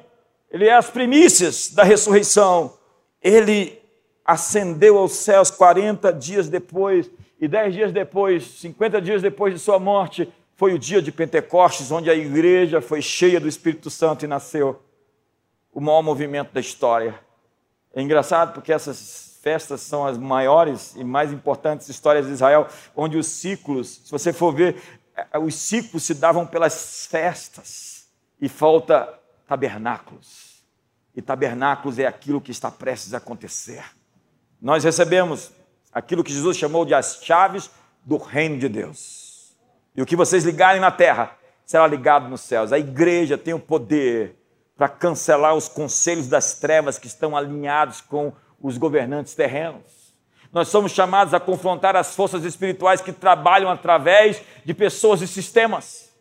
ele 0.51 0.67
é 0.67 0.75
as 0.75 0.89
primícias 0.89 1.71
da 1.73 1.83
ressurreição. 1.83 2.73
Ele 3.21 3.81
ascendeu 4.25 4.97
aos 4.97 5.13
céus 5.13 5.49
40 5.49 6.11
dias 6.11 6.49
depois, 6.49 7.09
e 7.39 7.47
10 7.47 7.73
dias 7.73 7.91
depois, 7.93 8.59
50 8.59 9.01
dias 9.01 9.21
depois 9.21 9.53
de 9.53 9.59
sua 9.61 9.79
morte, 9.79 10.29
foi 10.57 10.73
o 10.73 10.79
dia 10.79 11.01
de 11.01 11.13
Pentecostes, 11.13 11.93
onde 11.93 12.09
a 12.09 12.13
igreja 12.13 12.81
foi 12.81 13.01
cheia 13.01 13.39
do 13.39 13.47
Espírito 13.47 13.89
Santo 13.89 14.25
e 14.25 14.27
nasceu 14.27 14.83
o 15.71 15.79
maior 15.79 16.01
movimento 16.01 16.51
da 16.51 16.59
história. 16.59 17.17
É 17.93 18.01
engraçado 18.01 18.53
porque 18.53 18.73
essas 18.73 19.24
festas 19.45 19.81
são 19.81 20.07
as 20.07 20.17
maiores 20.17 20.95
e 20.95 21.03
mais 21.03 21.31
importantes 21.31 21.87
histórias 21.87 22.25
de 22.25 22.31
Israel, 22.31 22.67
onde 22.95 23.15
os 23.15 23.27
ciclos, 23.27 24.01
se 24.03 24.11
você 24.11 24.33
for 24.33 24.51
ver, 24.51 24.81
eh, 25.15 25.37
os 25.37 25.53
ciclos 25.53 26.01
se 26.01 26.15
davam 26.15 26.47
pelas 26.47 27.05
festas 27.05 28.07
e 28.41 28.49
falta 28.49 29.07
tabernáculos. 29.47 30.65
E 31.15 31.21
tabernáculos 31.21 31.99
é 31.99 32.07
aquilo 32.07 32.41
que 32.41 32.49
está 32.49 32.71
prestes 32.71 33.13
a 33.13 33.17
acontecer. 33.17 33.85
Nós 34.59 34.83
recebemos 34.83 35.51
aquilo 35.93 36.23
que 36.23 36.33
Jesus 36.33 36.57
chamou 36.57 36.83
de 36.83 36.95
as 36.95 37.19
chaves 37.21 37.69
do 38.03 38.17
reino 38.17 38.57
de 38.57 38.67
Deus. 38.67 39.55
E 39.95 40.01
o 40.01 40.07
que 40.07 40.15
vocês 40.15 40.43
ligarem 40.43 40.81
na 40.81 40.89
terra 40.89 41.37
será 41.63 41.85
ligado 41.85 42.27
nos 42.27 42.41
céus. 42.41 42.73
A 42.73 42.79
igreja 42.79 43.37
tem 43.37 43.53
o 43.53 43.59
poder 43.59 44.39
para 44.75 44.89
cancelar 44.89 45.53
os 45.53 45.69
conselhos 45.69 46.27
das 46.27 46.55
trevas 46.55 46.97
que 46.97 47.05
estão 47.05 47.37
alinhados 47.37 48.01
com 48.01 48.33
os 48.61 48.77
governantes 48.77 49.35
terrenos. 49.35 50.13
Nós 50.51 50.69
somos 50.69 50.91
chamados 50.91 51.33
a 51.33 51.39
confrontar 51.39 51.95
as 51.95 52.15
forças 52.15 52.45
espirituais 52.45 53.01
que 53.01 53.11
trabalham 53.11 53.69
através 53.69 54.41
de 54.63 54.73
pessoas 54.73 55.21
e 55.21 55.27
sistemas. 55.27 56.13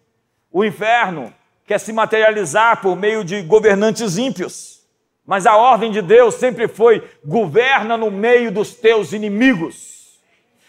O 0.50 0.64
inferno 0.64 1.32
quer 1.66 1.78
se 1.78 1.92
materializar 1.92 2.80
por 2.80 2.96
meio 2.96 3.24
de 3.24 3.42
governantes 3.42 4.18
ímpios, 4.18 4.82
mas 5.24 5.46
a 5.46 5.56
ordem 5.56 5.90
de 5.90 6.02
Deus 6.02 6.34
sempre 6.34 6.68
foi: 6.68 7.08
governa 7.24 7.96
no 7.96 8.10
meio 8.10 8.50
dos 8.52 8.74
teus 8.74 9.12
inimigos. 9.12 10.18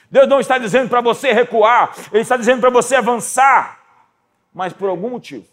Deus 0.09 0.27
não 0.27 0.39
está 0.39 0.57
dizendo 0.57 0.89
para 0.89 1.01
você 1.01 1.33
recuar, 1.33 1.93
Ele 2.11 2.21
está 2.21 2.37
dizendo 2.37 2.61
para 2.61 2.69
você 2.69 2.95
avançar. 2.95 3.79
Mas 4.53 4.71
por 4.71 4.87
algum 4.87 5.09
motivo, 5.09 5.45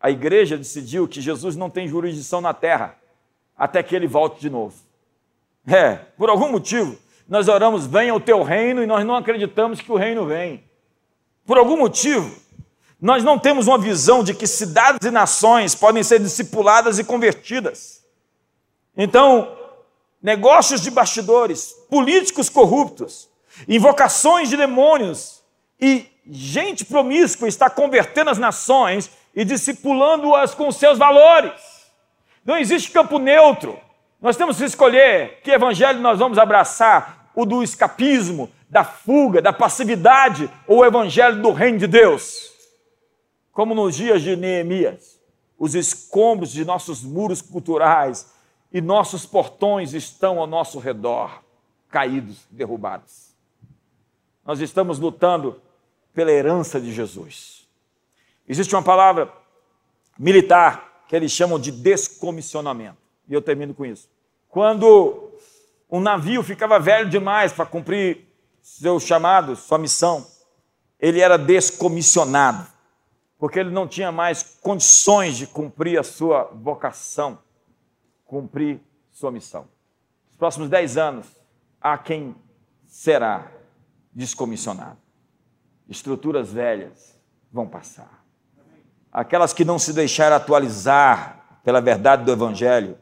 a 0.00 0.10
igreja 0.10 0.56
decidiu 0.56 1.06
que 1.06 1.20
Jesus 1.20 1.54
não 1.54 1.68
tem 1.70 1.86
jurisdição 1.86 2.40
na 2.40 2.54
terra 2.54 2.96
até 3.56 3.82
que 3.82 3.94
ele 3.94 4.06
volte 4.06 4.40
de 4.40 4.48
novo. 4.48 4.74
É, 5.66 5.96
por 6.16 6.30
algum 6.30 6.50
motivo, 6.50 6.96
nós 7.28 7.48
oramos, 7.48 7.86
venha 7.86 8.14
o 8.14 8.20
teu 8.20 8.42
reino, 8.42 8.82
e 8.82 8.86
nós 8.86 9.04
não 9.04 9.16
acreditamos 9.16 9.80
que 9.80 9.92
o 9.92 9.96
reino 9.96 10.26
vem. 10.26 10.64
Por 11.46 11.58
algum 11.58 11.76
motivo, 11.76 12.34
nós 13.00 13.24
não 13.24 13.38
temos 13.38 13.66
uma 13.66 13.78
visão 13.78 14.22
de 14.22 14.34
que 14.34 14.46
cidades 14.46 15.06
e 15.06 15.10
nações 15.10 15.74
podem 15.74 16.02
ser 16.02 16.20
discipuladas 16.20 16.98
e 16.98 17.04
convertidas. 17.04 18.04
Então, 18.96 19.56
negócios 20.22 20.82
de 20.82 20.90
bastidores, 20.90 21.72
políticos 21.88 22.48
corruptos, 22.48 23.28
invocações 23.68 24.48
de 24.48 24.56
demônios 24.56 25.42
e 25.80 26.06
gente 26.26 26.84
promíscua 26.84 27.48
está 27.48 27.70
convertendo 27.70 28.30
as 28.30 28.38
nações 28.38 29.10
e 29.34 29.44
discipulando-as 29.44 30.54
com 30.54 30.70
seus 30.70 30.98
valores. 30.98 31.60
Não 32.44 32.58
existe 32.58 32.90
campo 32.90 33.18
neutro. 33.18 33.78
Nós 34.20 34.36
temos 34.36 34.58
que 34.58 34.64
escolher 34.64 35.40
que 35.42 35.50
evangelho 35.50 36.00
nós 36.00 36.18
vamos 36.18 36.38
abraçar: 36.38 37.30
o 37.34 37.46
do 37.46 37.62
escapismo, 37.62 38.50
da 38.68 38.84
fuga, 38.84 39.40
da 39.40 39.52
passividade 39.52 40.50
ou 40.66 40.78
o 40.78 40.84
evangelho 40.84 41.40
do 41.40 41.52
reino 41.52 41.78
de 41.78 41.86
Deus. 41.86 42.50
Como 43.52 43.74
nos 43.74 43.96
dias 43.96 44.22
de 44.22 44.36
Neemias, 44.36 45.20
os 45.58 45.74
escombros 45.74 46.52
de 46.52 46.64
nossos 46.64 47.02
muros 47.02 47.42
culturais 47.42 48.32
e 48.72 48.80
nossos 48.80 49.26
portões 49.26 49.92
estão 49.92 50.38
ao 50.38 50.46
nosso 50.46 50.78
redor, 50.78 51.42
caídos, 51.90 52.46
derrubados. 52.50 53.30
Nós 54.44 54.60
estamos 54.60 54.98
lutando 54.98 55.60
pela 56.14 56.30
herança 56.30 56.80
de 56.80 56.92
Jesus. 56.92 57.68
Existe 58.48 58.74
uma 58.74 58.82
palavra 58.82 59.32
militar 60.18 61.04
que 61.08 61.16
eles 61.16 61.32
chamam 61.32 61.58
de 61.58 61.72
descomissionamento. 61.72 62.99
E 63.30 63.34
eu 63.34 63.40
termino 63.40 63.72
com 63.72 63.86
isso. 63.86 64.10
Quando 64.48 65.32
um 65.88 66.00
navio 66.00 66.42
ficava 66.42 66.78
velho 66.78 67.08
demais 67.08 67.52
para 67.52 67.64
cumprir 67.64 68.28
seu 68.60 69.00
chamado, 69.00 69.56
sua 69.56 69.78
missão, 69.78 70.26
ele 70.98 71.20
era 71.20 71.38
descomissionado, 71.38 72.66
porque 73.38 73.58
ele 73.58 73.70
não 73.70 73.88
tinha 73.88 74.12
mais 74.12 74.42
condições 74.60 75.38
de 75.38 75.46
cumprir 75.46 75.98
a 75.98 76.02
sua 76.02 76.50
vocação, 76.52 77.38
cumprir 78.26 78.80
sua 79.10 79.30
missão. 79.30 79.66
Nos 80.26 80.36
próximos 80.36 80.68
dez 80.68 80.98
anos, 80.98 81.26
há 81.80 81.96
quem 81.96 82.34
será 82.86 83.50
descomissionado 84.12 84.98
estruturas 85.90 86.52
velhas 86.52 87.18
vão 87.52 87.66
passar. 87.66 88.24
Aquelas 89.12 89.52
que 89.52 89.64
não 89.64 89.76
se 89.76 89.92
deixaram 89.92 90.36
atualizar 90.36 91.58
pela 91.64 91.80
verdade 91.80 92.24
do 92.24 92.30
Evangelho 92.30 92.96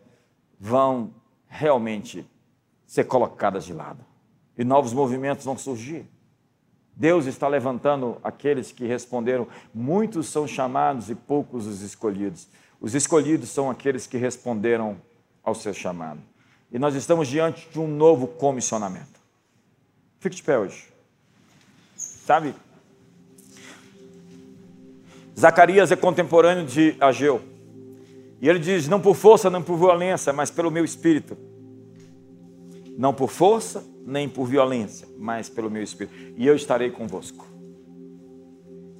vão 0.58 1.12
realmente 1.46 2.28
ser 2.86 3.04
colocadas 3.04 3.64
de 3.64 3.72
lado. 3.72 4.04
E 4.56 4.64
novos 4.64 4.92
movimentos 4.92 5.44
vão 5.44 5.56
surgir. 5.56 6.06
Deus 6.94 7.26
está 7.26 7.46
levantando 7.46 8.18
aqueles 8.24 8.72
que 8.72 8.86
responderam: 8.86 9.46
muitos 9.72 10.28
são 10.28 10.46
chamados 10.46 11.08
e 11.08 11.14
poucos 11.14 11.66
os 11.66 11.80
escolhidos. 11.80 12.48
Os 12.80 12.94
escolhidos 12.94 13.50
são 13.50 13.70
aqueles 13.70 14.06
que 14.06 14.16
responderam 14.16 15.00
ao 15.42 15.54
seu 15.54 15.72
chamado. 15.72 16.20
E 16.70 16.78
nós 16.78 16.94
estamos 16.94 17.28
diante 17.28 17.68
de 17.70 17.78
um 17.78 17.86
novo 17.86 18.26
comissionamento. 18.26 19.18
Fique 20.18 20.36
de 20.36 20.42
pé 20.42 20.58
hoje. 20.58 20.88
Sabe, 21.96 22.54
Zacarias 25.38 25.92
é 25.92 25.96
contemporâneo 25.96 26.66
de 26.66 26.96
Ageu. 27.00 27.40
E 28.40 28.48
ele 28.48 28.58
diz: 28.58 28.88
Não 28.88 29.00
por 29.00 29.14
força, 29.14 29.50
nem 29.50 29.62
por 29.62 29.76
violência, 29.76 30.32
mas 30.32 30.50
pelo 30.50 30.70
meu 30.70 30.84
espírito. 30.84 31.36
Não 32.96 33.14
por 33.14 33.28
força, 33.28 33.84
nem 34.04 34.28
por 34.28 34.46
violência, 34.46 35.06
mas 35.18 35.48
pelo 35.48 35.70
meu 35.70 35.82
espírito. 35.82 36.14
E 36.36 36.46
eu 36.46 36.54
estarei 36.54 36.90
convosco. 36.90 37.46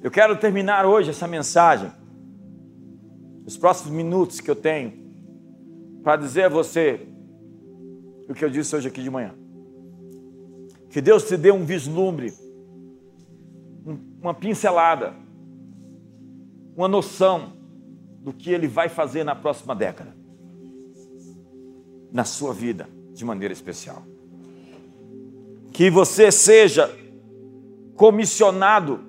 Eu 0.01 0.09
quero 0.09 0.37
terminar 0.37 0.85
hoje 0.85 1.09
essa 1.09 1.27
mensagem, 1.27 1.91
os 3.45 3.57
próximos 3.57 3.91
minutos 3.91 4.39
que 4.39 4.49
eu 4.49 4.55
tenho, 4.55 4.93
para 6.03 6.15
dizer 6.15 6.43
a 6.43 6.49
você 6.49 7.05
o 8.29 8.33
que 8.33 8.45
eu 8.45 8.49
disse 8.49 8.75
hoje 8.75 8.87
aqui 8.87 9.03
de 9.03 9.09
manhã. 9.09 9.33
Que 10.89 11.01
Deus 11.01 11.27
te 11.27 11.35
dê 11.35 11.51
um 11.51 11.65
vislumbre, 11.65 12.33
uma 14.21 14.33
pincelada 14.33 15.13
uma 16.79 16.87
noção 16.87 17.51
do 18.21 18.33
que 18.33 18.51
ele 18.51 18.67
vai 18.67 18.89
fazer 18.89 19.23
na 19.23 19.35
próxima 19.35 19.75
década, 19.75 20.15
na 22.11 22.23
sua 22.23 22.53
vida, 22.53 22.87
de 23.13 23.23
maneira 23.23 23.53
especial. 23.53 24.03
Que 25.71 25.89
você 25.89 26.31
seja 26.31 26.89
comissionado 27.95 28.99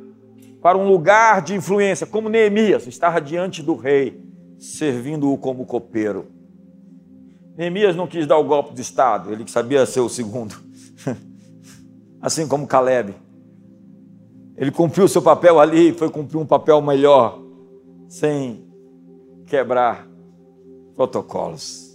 para 0.61 0.77
um 0.77 0.89
lugar 0.89 1.43
de 1.43 1.55
influência, 1.55 2.07
como 2.07 2.29
Neemias 2.29 2.87
estava 2.87 3.21
diante 3.21 3.63
do 3.63 3.75
rei, 3.75 4.23
servindo-o 4.59 5.37
como 5.39 5.65
copeiro. 5.65 6.27
Neemias 7.57 7.97
não 7.97 8.07
quis 8.07 8.27
dar 8.27 8.39
o 8.39 8.45
golpe 8.45 8.75
de 8.75 8.83
Estado, 8.83 9.33
ele 9.33 9.47
sabia 9.49 9.85
ser 9.87 10.01
o 10.01 10.09
segundo, 10.09 10.55
assim 12.21 12.47
como 12.47 12.67
Caleb. 12.67 13.15
Ele 14.57 14.71
cumpriu 14.71 15.09
seu 15.09 15.23
papel 15.23 15.59
ali, 15.59 15.93
foi 15.93 16.11
cumprir 16.11 16.37
um 16.37 16.47
papel 16.47 16.83
melhor 16.83 17.41
sem 18.09 18.70
quebrar 19.51 20.07
protocolos. 20.95 21.91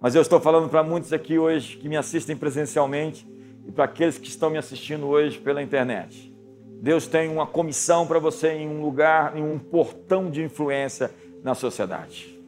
Mas 0.00 0.14
eu 0.14 0.22
estou 0.22 0.40
falando 0.40 0.70
para 0.70 0.82
muitos 0.82 1.12
aqui 1.12 1.38
hoje 1.38 1.76
que 1.76 1.86
me 1.86 1.98
assistem 1.98 2.34
presencialmente 2.34 3.28
e 3.68 3.70
para 3.70 3.84
aqueles 3.84 4.16
que 4.16 4.26
estão 4.26 4.48
me 4.48 4.56
assistindo 4.56 5.06
hoje 5.06 5.38
pela 5.38 5.62
internet. 5.62 6.34
Deus 6.80 7.06
tem 7.06 7.28
uma 7.28 7.46
comissão 7.46 8.06
para 8.06 8.18
você 8.18 8.52
em 8.52 8.66
um 8.66 8.80
lugar, 8.80 9.36
em 9.36 9.42
um 9.42 9.58
portão 9.58 10.30
de 10.30 10.42
influência 10.42 11.10
na 11.44 11.54
sociedade. 11.54 12.40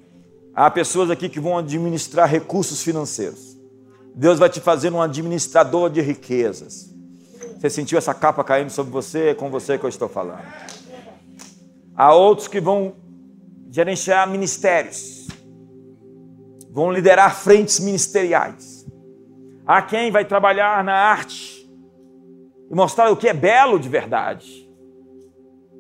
Há 0.55 0.71
pessoas 0.71 1.11
aqui 1.11 1.29
que 1.29 1.39
vão 1.39 1.59
administrar 1.59 2.27
recursos 2.27 2.83
financeiros. 2.83 3.59
Deus 4.15 4.39
vai 4.39 4.49
te 4.49 4.61
fazer 4.61 4.91
um 4.91 5.03
administrador 5.03 5.91
de 5.91 6.01
riquezas. 6.01 6.91
Você 7.59 7.69
sentiu 7.69 7.99
essa 7.99 8.15
capa 8.15 8.43
caindo 8.43 8.71
sobre 8.71 8.91
você? 8.91 9.29
É 9.29 9.35
com 9.35 9.51
você 9.51 9.77
que 9.77 9.85
eu 9.85 9.91
estou 9.91 10.09
falando. 10.09 10.43
Há 11.95 12.15
outros 12.15 12.49
que 12.49 12.59
vão 12.59 13.02
gerenciar 13.73 14.29
ministérios, 14.29 15.27
vão 16.71 16.93
liderar 16.93 17.35
frentes 17.35 17.81
ministeriais. 17.81 18.87
Há 19.67 19.81
quem 19.81 20.11
vai 20.11 20.27
trabalhar 20.27 20.85
na 20.85 20.93
arte 20.93 21.67
e 22.71 22.75
mostrar 22.75 23.11
o 23.11 23.17
que 23.17 23.27
é 23.27 23.33
belo 23.33 23.81
de 23.81 23.89
verdade. 23.89 24.71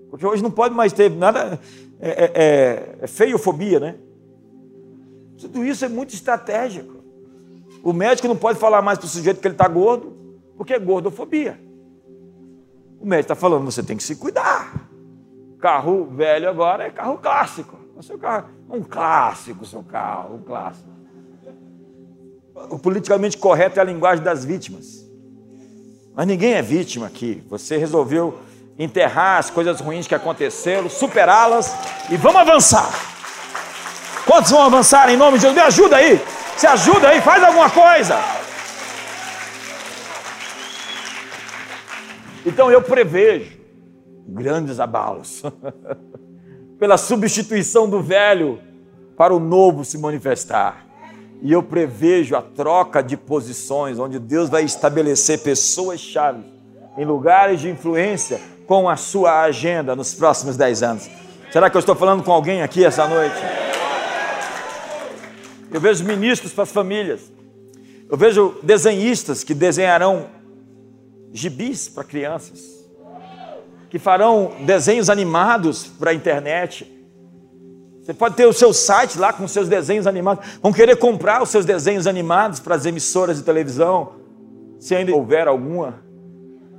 Porque 0.09 0.24
hoje 0.24 0.43
não 0.43 0.51
pode 0.51 0.74
mais 0.74 0.95
ter 0.95 1.11
nada. 1.11 1.61
É, 2.01 2.09
é, 2.09 2.32
é, 2.34 2.99
é 3.03 3.07
feiofobia, 3.07 3.78
né? 3.78 3.97
Tudo 5.38 5.62
isso 5.62 5.84
é 5.84 5.88
muito 5.88 6.14
estratégico. 6.14 7.05
O 7.82 7.93
médico 7.93 8.26
não 8.26 8.36
pode 8.36 8.59
falar 8.59 8.80
mais 8.80 8.99
para 8.99 9.07
o 9.07 9.09
sujeito 9.09 9.40
que 9.40 9.47
ele 9.47 9.55
está 9.55 9.68
gordo, 9.68 10.16
porque 10.57 10.72
é 10.72 10.78
gordofobia. 10.78 11.61
O 12.99 13.07
médico 13.07 13.32
está 13.32 13.34
falando, 13.34 13.64
você 13.66 13.82
tem 13.82 13.99
que 13.99 14.03
se 14.03 14.16
cuidar. 14.16 14.88
Carro 15.59 16.07
velho 16.07 16.49
agora 16.49 16.84
é 16.84 16.90
carro 16.90 17.18
clássico. 17.18 17.82
O 17.97 18.03
seu 18.03 18.18
carro, 18.18 18.49
um 18.70 18.82
clássico, 18.82 19.64
seu 19.64 19.82
carro, 19.82 20.36
um 20.36 20.43
clássico. 20.43 20.88
O 22.70 22.78
politicamente 22.78 23.36
correto 23.36 23.78
é 23.78 23.82
a 23.82 23.84
linguagem 23.84 24.24
das 24.24 24.45
vítimas. 24.45 25.07
Mas 26.14 26.26
ninguém 26.26 26.55
é 26.55 26.62
vítima 26.62 27.07
aqui. 27.07 27.43
Você 27.49 27.76
resolveu 27.76 28.38
enterrar 28.78 29.38
as 29.38 29.51
coisas 29.51 29.80
ruins 29.80 30.07
que 30.07 30.14
aconteceram, 30.14 30.88
superá-las 30.88 31.74
e 32.11 32.16
vamos 32.16 32.40
avançar. 32.40 32.90
Quantos 34.26 34.51
vão 34.51 34.62
avançar 34.62 35.09
em 35.11 35.16
nome 35.16 35.38
de 35.38 35.45
Deus? 35.45 35.55
Me 35.55 35.61
ajuda 35.61 35.97
aí. 35.97 36.20
Se 36.57 36.66
ajuda 36.66 37.09
aí, 37.09 37.20
faz 37.20 37.43
alguma 37.43 37.70
coisa. 37.70 38.16
Então 42.45 42.70
eu 42.70 42.82
prevejo 42.82 43.61
grandes 44.26 44.80
abalos, 44.80 45.43
pela 46.83 46.97
substituição 46.97 47.89
do 47.89 48.03
velho 48.03 48.59
para 49.16 49.33
o 49.33 49.39
novo 49.39 49.85
se 49.85 49.97
manifestar. 49.97 50.85
E 51.41 51.53
eu 51.53 51.62
prevejo 51.62 52.35
a 52.35 52.43
troca 52.43 53.01
de 53.01 53.16
posições, 53.16 54.01
onde 54.01 54.18
Deus 54.18 54.51
vai 54.51 54.64
estabelecer 54.64 55.45
pessoas-chave 55.45 56.43
em 56.99 57.05
lugares 57.05 57.61
de 57.61 57.70
influência 57.70 58.41
com 58.66 58.89
a 58.89 58.97
sua 58.97 59.43
agenda 59.43 59.95
nos 59.95 60.12
próximos 60.12 60.57
dez 60.57 60.83
anos. 60.83 61.09
Será 61.53 61.70
que 61.70 61.76
eu 61.76 61.78
estou 61.78 61.95
falando 61.95 62.24
com 62.24 62.33
alguém 62.33 62.62
aqui 62.62 62.85
essa 62.85 63.07
noite? 63.07 63.37
Eu 65.72 65.80
vejo 65.80 66.03
ministros 66.03 66.53
para 66.53 66.64
as 66.64 66.72
famílias. 66.72 67.30
Eu 68.11 68.16
vejo 68.16 68.57
desenhistas 68.61 69.45
que 69.45 69.55
desenharão 69.55 70.26
gibis 71.33 71.89
para 71.89 72.03
crianças 72.03 72.82
que 73.93 73.99
farão 73.99 74.53
desenhos 74.61 75.11
animados 75.11 75.86
para 75.86 76.12
a 76.12 76.14
internet. 76.14 76.90
Você 78.01 78.14
pode 78.14 78.34
ter 78.36 78.47
o 78.47 78.53
seu 78.55 78.72
site 78.72 79.18
lá 79.18 79.34
com 79.34 79.47
seus 79.47 79.68
desenhos 79.68 80.07
animados. 80.07 80.59
Vão 80.62 80.72
querer 80.72 80.97
comprar 80.97 81.43
os 81.43 81.51
seus 81.51 81.66
desenhos 81.66 82.07
animados 82.07 82.59
para 82.59 82.74
as 82.74 82.86
emissoras 82.86 83.36
de 83.36 83.43
televisão, 83.43 84.14
se 84.80 84.95
ainda 84.95 85.12
houver 85.12 85.47
alguma, 85.47 86.03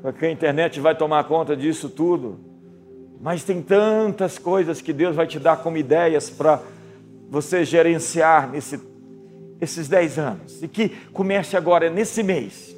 porque 0.02 0.26
a 0.26 0.32
internet 0.32 0.80
vai 0.80 0.98
tomar 0.98 1.26
conta 1.26 1.56
disso 1.56 1.88
tudo. 1.88 2.40
Mas 3.22 3.44
tem 3.44 3.62
tantas 3.62 4.40
coisas 4.40 4.82
que 4.82 4.92
Deus 4.92 5.16
vai 5.16 5.28
te 5.28 5.38
dar 5.38 5.58
como 5.58 5.78
ideias 5.78 6.32
para 6.32 6.62
você 7.30 7.64
gerenciar 7.64 8.50
nesse, 8.50 8.82
esses 9.62 9.88
10 9.88 10.18
anos. 10.18 10.64
E 10.64 10.68
que 10.68 10.90
comece 11.14 11.56
agora, 11.56 11.92
nesse 11.92 12.24
mês. 12.24 12.76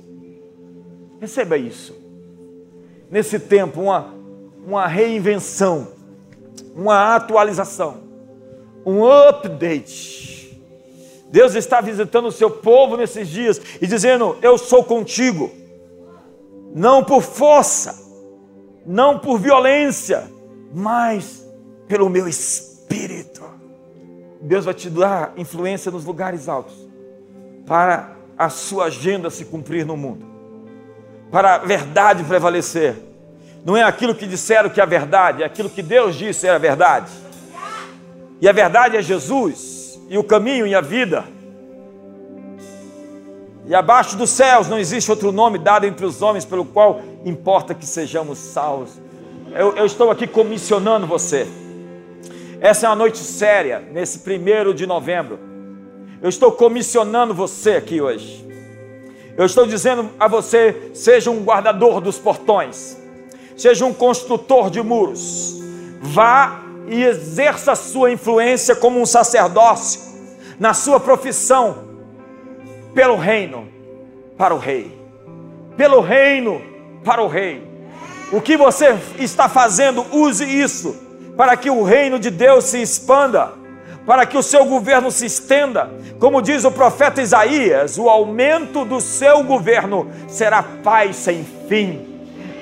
Receba 1.22 1.58
isso 1.58 2.04
nesse 3.10 3.40
tempo 3.40 3.82
uma, 3.82 4.15
uma 4.66 4.88
reinvenção, 4.88 5.90
uma 6.76 7.16
atualização, 7.16 7.98
um 8.86 9.06
update. 9.06 10.60
Deus 11.30 11.54
está 11.56 11.82
visitando 11.82 12.28
o 12.28 12.32
seu 12.32 12.50
povo 12.50 12.98
nesses 12.98 13.28
dias 13.28 13.62
e 13.82 13.88
dizendo: 13.88 14.38
Eu 14.42 14.58
sou 14.58 14.84
contigo, 14.84 15.52
não 16.74 17.04
por 17.04 17.22
força, 17.22 18.04
não 18.86 19.20
por 19.20 19.40
violência, 19.40 20.30
mas 20.74 21.46
pelo 21.88 22.10
meu 22.10 22.28
espírito. 22.28 23.44
Deus 24.42 24.66
vai 24.66 24.74
te 24.74 24.90
dar 24.90 25.34
influência 25.38 25.92
nos 25.92 26.06
lugares 26.06 26.48
altos 26.48 26.86
para 27.66 28.16
a 28.38 28.50
sua 28.50 28.86
agenda 28.86 29.30
se 29.30 29.46
cumprir 29.46 29.86
no 29.86 29.98
mundo, 29.98 30.26
para 31.32 31.56
a 31.56 31.58
verdade 31.58 32.24
prevalecer. 32.24 32.96
Não 33.66 33.76
é 33.76 33.82
aquilo 33.82 34.14
que 34.14 34.28
disseram 34.28 34.70
que 34.70 34.80
é 34.80 34.84
a 34.84 34.86
verdade, 34.86 35.42
é 35.42 35.46
aquilo 35.46 35.72
que 35.72 35.82
Deus 35.82 36.16
disse 36.16 36.46
é 36.46 36.52
a 36.52 36.58
verdade. 36.60 37.12
E 38.40 38.48
a 38.48 38.52
verdade 38.52 38.96
é 38.96 39.02
Jesus, 39.02 40.00
e 40.08 40.20
o 40.20 40.24
caminho 40.24 40.68
e 40.68 40.76
a 40.76 40.82
vida. 40.82 41.26
E 43.66 43.74
abaixo 43.74 44.16
dos 44.16 44.30
céus 44.30 44.68
não 44.68 44.78
existe 44.78 45.10
outro 45.10 45.32
nome 45.32 45.58
dado 45.58 45.88
entre 45.88 46.06
os 46.06 46.22
homens 46.22 46.46
pelo 46.46 46.64
qual 46.64 47.02
importa 47.26 47.74
que 47.74 47.88
sejamos 47.88 48.38
salvos. 48.38 49.02
Eu, 49.52 49.76
eu 49.76 49.86
estou 49.88 50.12
aqui 50.12 50.28
comissionando 50.28 51.08
você. 51.08 51.48
Essa 52.62 52.86
é 52.86 52.90
uma 52.90 52.96
noite 52.96 53.18
séria, 53.18 53.80
nesse 53.92 54.20
primeiro 54.20 54.76
de 54.76 54.86
novembro. 54.86 55.40
Eu 56.22 56.30
estou 56.30 56.52
comissionando 56.52 57.34
você 57.34 57.72
aqui 57.72 58.00
hoje. 58.00 58.46
Eu 59.36 59.46
estou 59.46 59.66
dizendo 59.66 60.12
a 60.20 60.28
você: 60.28 60.92
seja 60.94 61.32
um 61.32 61.44
guardador 61.44 62.00
dos 62.00 62.20
portões, 62.20 62.98
seja 63.56 63.86
um 63.86 63.94
construtor 63.94 64.70
de 64.70 64.82
muros. 64.82 65.62
Vá 66.02 66.62
e 66.88 67.04
exerça 67.04 67.72
a 67.72 67.76
sua 67.76 68.12
influência 68.12 68.76
como 68.76 69.00
um 69.00 69.06
sacerdócio 69.06 70.02
na 70.60 70.74
sua 70.74 71.00
profissão, 71.00 71.86
pelo 72.94 73.18
reino 73.18 73.68
para 74.38 74.54
o 74.54 74.58
rei. 74.58 74.98
Pelo 75.76 76.00
reino 76.00 76.62
para 77.04 77.22
o 77.22 77.28
rei. 77.28 77.62
O 78.32 78.42
que 78.42 78.58
você 78.58 78.98
está 79.20 79.50
fazendo, 79.50 80.06
use 80.12 80.44
isso 80.46 81.06
para 81.36 81.58
que 81.58 81.70
o 81.70 81.84
reino 81.84 82.18
de 82.18 82.30
Deus 82.30 82.66
se 82.66 82.82
expanda, 82.82 83.54
para 84.06 84.26
que 84.26 84.38
o 84.38 84.44
seu 84.44 84.66
governo 84.66 85.12
se 85.12 85.26
estenda. 85.26 85.92
Como 86.20 86.42
diz 86.42 86.64
o 86.64 86.72
profeta 86.72 87.22
Isaías, 87.22 87.98
o 87.98 88.10
aumento 88.10 88.86
do 88.86 89.02
seu 89.02 89.44
governo 89.44 90.10
será 90.28 90.64
paz 90.64 91.18
sem 91.18 91.46
fim. 91.68 92.15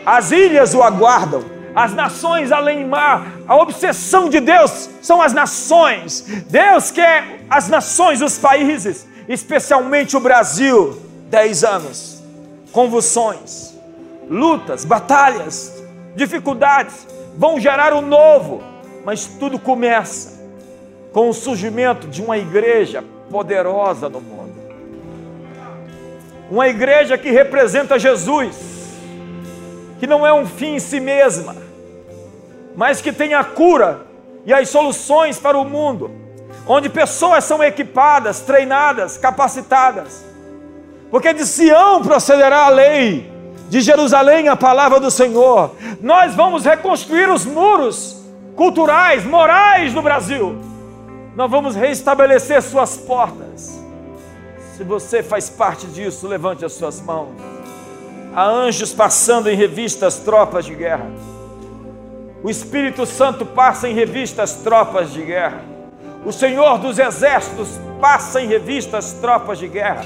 As 0.06 0.32
ilhas 0.32 0.74
o 0.74 0.84
aguardam, 0.84 1.44
as 1.76 1.94
nações 1.94 2.52
além 2.52 2.86
mar. 2.86 3.28
A 3.48 3.56
obsessão 3.56 4.30
de 4.30 4.40
Deus 4.40 4.90
são 5.02 5.22
as 5.22 5.34
nações. 5.34 6.22
Deus 6.50 6.92
quer 6.92 7.46
as 7.50 7.68
nações, 7.68 8.22
os 8.22 8.38
países, 8.38 9.08
especialmente 9.28 10.16
o 10.16 10.20
Brasil. 10.20 11.02
Dez 11.30 11.64
anos, 11.64 12.22
convulsões, 12.72 13.74
lutas, 14.30 14.86
batalhas, 14.86 15.84
dificuldades 16.16 17.08
vão 17.36 17.60
gerar 17.60 17.92
o 17.94 18.02
novo, 18.02 18.62
mas 19.04 19.26
tudo 19.26 19.58
começa 19.58 20.44
com 21.12 21.30
o 21.30 21.34
surgimento 21.34 22.08
de 22.08 22.22
uma 22.22 22.38
igreja 22.38 23.04
poderosa 23.30 24.10
no 24.10 24.22
mundo. 24.22 24.54
Uma 26.52 26.68
igreja 26.68 27.18
que 27.18 27.32
representa 27.32 27.98
Jesus, 27.98 28.56
que 30.04 30.08
não 30.08 30.28
é 30.28 30.34
um 30.34 30.46
fim 30.46 30.76
em 30.76 30.80
si 30.80 31.00
mesma, 31.00 31.56
mas 32.76 33.00
que 33.00 33.14
tem 33.14 33.34
a 33.34 33.42
cura 33.42 34.06
e 34.46 34.54
as 34.54 34.68
soluções 34.68 35.40
para 35.40 35.58
o 35.58 35.64
mundo, 35.64 36.12
onde 36.68 36.90
pessoas 36.90 37.46
são 37.46 37.64
equipadas, 37.64 38.42
treinadas, 38.42 39.16
capacitadas. 39.18 40.26
Porque 41.10 41.34
de 41.34 41.46
Sião 41.46 42.02
procederá 42.02 42.66
a 42.66 42.70
lei, 42.70 43.32
de 43.70 43.80
Jerusalém 43.80 44.50
a 44.50 44.58
palavra 44.58 45.00
do 45.00 45.10
Senhor. 45.10 45.74
Nós 46.02 46.36
vamos 46.36 46.66
reconstruir 46.66 47.30
os 47.30 47.46
muros 47.46 48.22
culturais, 48.58 49.24
morais 49.24 49.94
do 49.94 50.02
Brasil. 50.02 50.58
Nós 51.34 51.50
vamos 51.50 51.78
reestabelecer 51.78 52.62
suas 52.62 52.98
portas. 52.98 53.82
Se 54.76 54.84
você 54.84 55.24
faz 55.24 55.50
parte 55.50 55.88
disso, 55.88 56.28
levante 56.28 56.66
as 56.66 56.74
suas 56.74 57.00
mãos. 57.00 57.54
Há 58.36 58.46
anjos 58.46 58.92
passando 58.92 59.50
em 59.50 59.56
revistas 59.56 60.18
tropas 60.18 60.66
de 60.66 60.74
guerra. 60.74 61.08
O 62.44 62.50
Espírito 62.50 63.06
Santo 63.06 63.46
passa 63.46 63.88
em 63.88 63.94
revistas 63.94 64.56
tropas 64.56 65.14
de 65.14 65.22
guerra. 65.22 65.62
O 66.26 66.32
Senhor 66.32 66.78
dos 66.80 66.98
Exércitos 66.98 67.70
passa 68.02 68.42
em 68.42 68.48
revistas 68.48 69.14
tropas 69.14 69.60
de 69.60 69.68
guerra. 69.68 70.06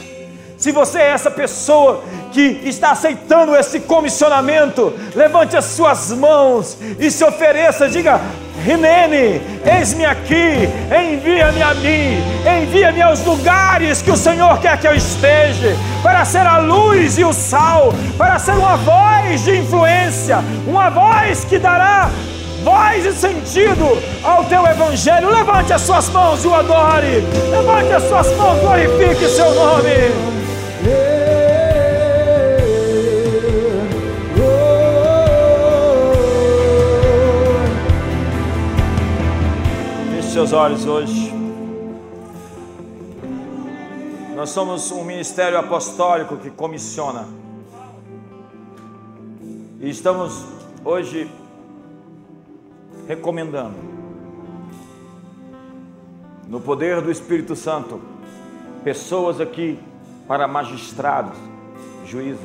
Se 0.58 0.72
você 0.72 0.97
é 0.97 1.10
essa 1.10 1.30
pessoa 1.30 2.03
que 2.32 2.62
está 2.66 2.91
aceitando 2.91 3.55
esse 3.55 3.80
comissionamento, 3.80 4.91
levante 5.16 5.55
as 5.55 5.66
suas 5.66 6.12
mãos 6.12 6.76
e 6.99 7.12
se 7.12 7.24
ofereça, 7.24 7.88
diga: 7.88 8.20
Rinene, 8.66 9.39
eis-me 9.64 10.03
aqui, 10.03 10.68
envia-me 10.91 11.62
a 11.62 11.76
mim, 11.76 12.18
envia-me 12.62 13.03
aos 13.03 13.24
lugares 13.24 14.01
que 14.01 14.10
o 14.10 14.18
Senhor 14.18 14.60
quer 14.60 14.80
que 14.80 14.88
eu 14.88 14.95
esteja, 14.95 15.76
para 16.01 16.26
ser 16.26 16.47
a 16.47 16.58
luz 16.58 17.20
e 17.20 17.24
o 17.24 17.32
sal, 17.34 17.93
para 18.18 18.39
ser 18.39 18.53
uma 18.53 18.78
voz 18.78 19.43
de 19.43 19.60
influência, 19.60 20.39
uma 20.68 20.89
voz 20.89 21.45
que 21.45 21.60
dará 21.60 22.10
voz 22.64 23.05
e 23.05 23.14
sentido 23.14 23.86
ao 24.24 24.43
teu 24.45 24.66
evangelho. 24.66 25.30
Levante 25.30 25.72
as 25.72 25.82
suas 25.84 26.10
mãos 26.10 26.43
e 26.43 26.47
o 26.47 26.55
adore, 26.55 27.24
levante 27.51 27.93
as 27.93 28.03
suas 28.10 28.36
mãos, 28.36 28.60
glorifique 28.60 29.24
o 29.24 29.30
seu 29.30 29.53
nome. 29.53 30.37
Seus 40.38 40.54
olhos 40.54 40.86
hoje. 40.86 41.34
Nós 44.36 44.52
somos 44.52 44.92
um 44.92 45.04
ministério 45.04 45.58
apostólico 45.58 46.38
que 46.38 46.52
comissiona. 46.52 47.28
E 49.80 49.90
estamos 49.90 50.46
hoje 50.86 51.28
recomendando, 53.08 53.74
no 56.48 56.62
poder 56.62 57.02
do 57.02 57.10
Espírito 57.10 57.56
Santo, 57.56 58.00
pessoas 58.84 59.42
aqui 59.42 59.80
para 60.28 60.48
magistrados, 60.48 61.36
juízes. 62.06 62.40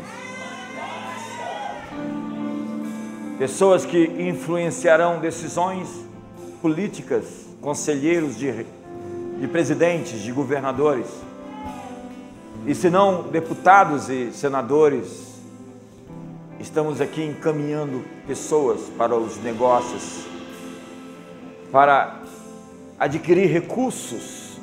Pessoas 3.39 3.85
que 3.85 4.03
influenciarão 4.19 5.21
decisões 5.21 6.07
políticas, 6.63 7.52
conselheiros 7.63 8.37
de, 8.37 8.67
de 9.39 9.47
presidentes, 9.47 10.21
de 10.21 10.33
governadores. 10.33 11.07
E 12.67 12.75
se 12.75 12.91
não 12.91 13.23
deputados 13.23 14.11
e 14.11 14.33
senadores, 14.33 15.41
estamos 16.59 17.01
aqui 17.01 17.23
encaminhando 17.23 18.05
pessoas 18.27 18.81
para 18.99 19.17
os 19.17 19.39
negócios, 19.39 20.27
para 21.71 22.21
adquirir 22.99 23.47
recursos 23.47 24.61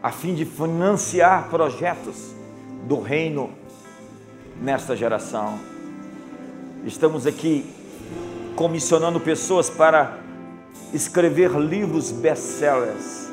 a 0.00 0.12
fim 0.12 0.34
de 0.34 0.44
financiar 0.44 1.48
projetos 1.50 2.32
do 2.86 3.00
reino 3.00 3.50
nesta 4.62 4.96
geração. 4.96 5.58
Estamos 6.84 7.26
aqui 7.26 7.66
comissionando 8.54 9.18
pessoas 9.20 9.68
para 9.68 10.27
escrever 10.92 11.50
livros 11.52 12.10
best-sellers 12.10 13.28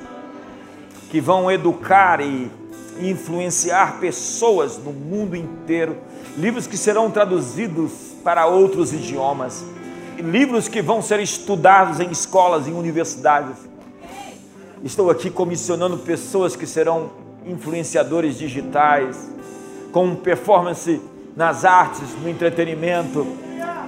que 1.09 1.21
vão 1.21 1.49
educar 1.51 2.19
e 2.19 2.51
influenciar 2.99 3.99
pessoas 3.99 4.77
no 4.77 4.91
mundo 4.91 5.35
inteiro, 5.35 5.97
livros 6.37 6.67
que 6.67 6.77
serão 6.77 7.11
traduzidos 7.11 7.91
para 8.23 8.45
outros 8.47 8.93
idiomas, 8.93 9.63
livros 10.17 10.67
que 10.67 10.81
vão 10.81 11.01
ser 11.01 11.19
estudados 11.19 11.99
em 11.99 12.09
escolas, 12.09 12.67
em 12.67 12.73
universidades. 12.73 13.57
Estou 14.83 15.09
aqui 15.09 15.29
comissionando 15.29 15.97
pessoas 15.97 16.55
que 16.55 16.65
serão 16.65 17.11
influenciadores 17.45 18.37
digitais, 18.37 19.29
com 19.91 20.15
performance 20.15 21.01
nas 21.35 21.63
artes, 21.63 22.09
no 22.21 22.29
entretenimento, 22.29 23.25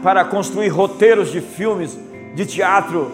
para 0.03 0.24
construir 0.26 0.70
roteiros 0.70 1.32
de 1.32 1.41
filmes, 1.41 1.97
de 2.36 2.45
teatro, 2.45 3.11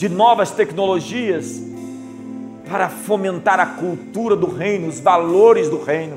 de 0.00 0.08
novas 0.08 0.50
tecnologias, 0.50 1.60
para 2.66 2.88
fomentar 2.88 3.60
a 3.60 3.66
cultura 3.66 4.34
do 4.34 4.46
reino, 4.46 4.88
os 4.88 4.98
valores 4.98 5.68
do 5.68 5.78
reino, 5.78 6.16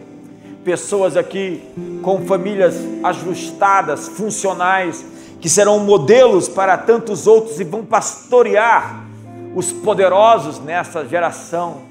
pessoas 0.63 1.17
aqui 1.17 1.61
com 2.01 2.25
famílias 2.25 2.75
ajustadas, 3.03 4.07
funcionais, 4.07 5.05
que 5.41 5.49
serão 5.49 5.79
modelos 5.79 6.47
para 6.47 6.77
tantos 6.77 7.27
outros 7.27 7.59
e 7.59 7.65
vão 7.65 7.83
pastorear 7.83 9.03
os 9.53 9.73
poderosos 9.73 10.61
nessa 10.61 11.05
geração. 11.05 11.81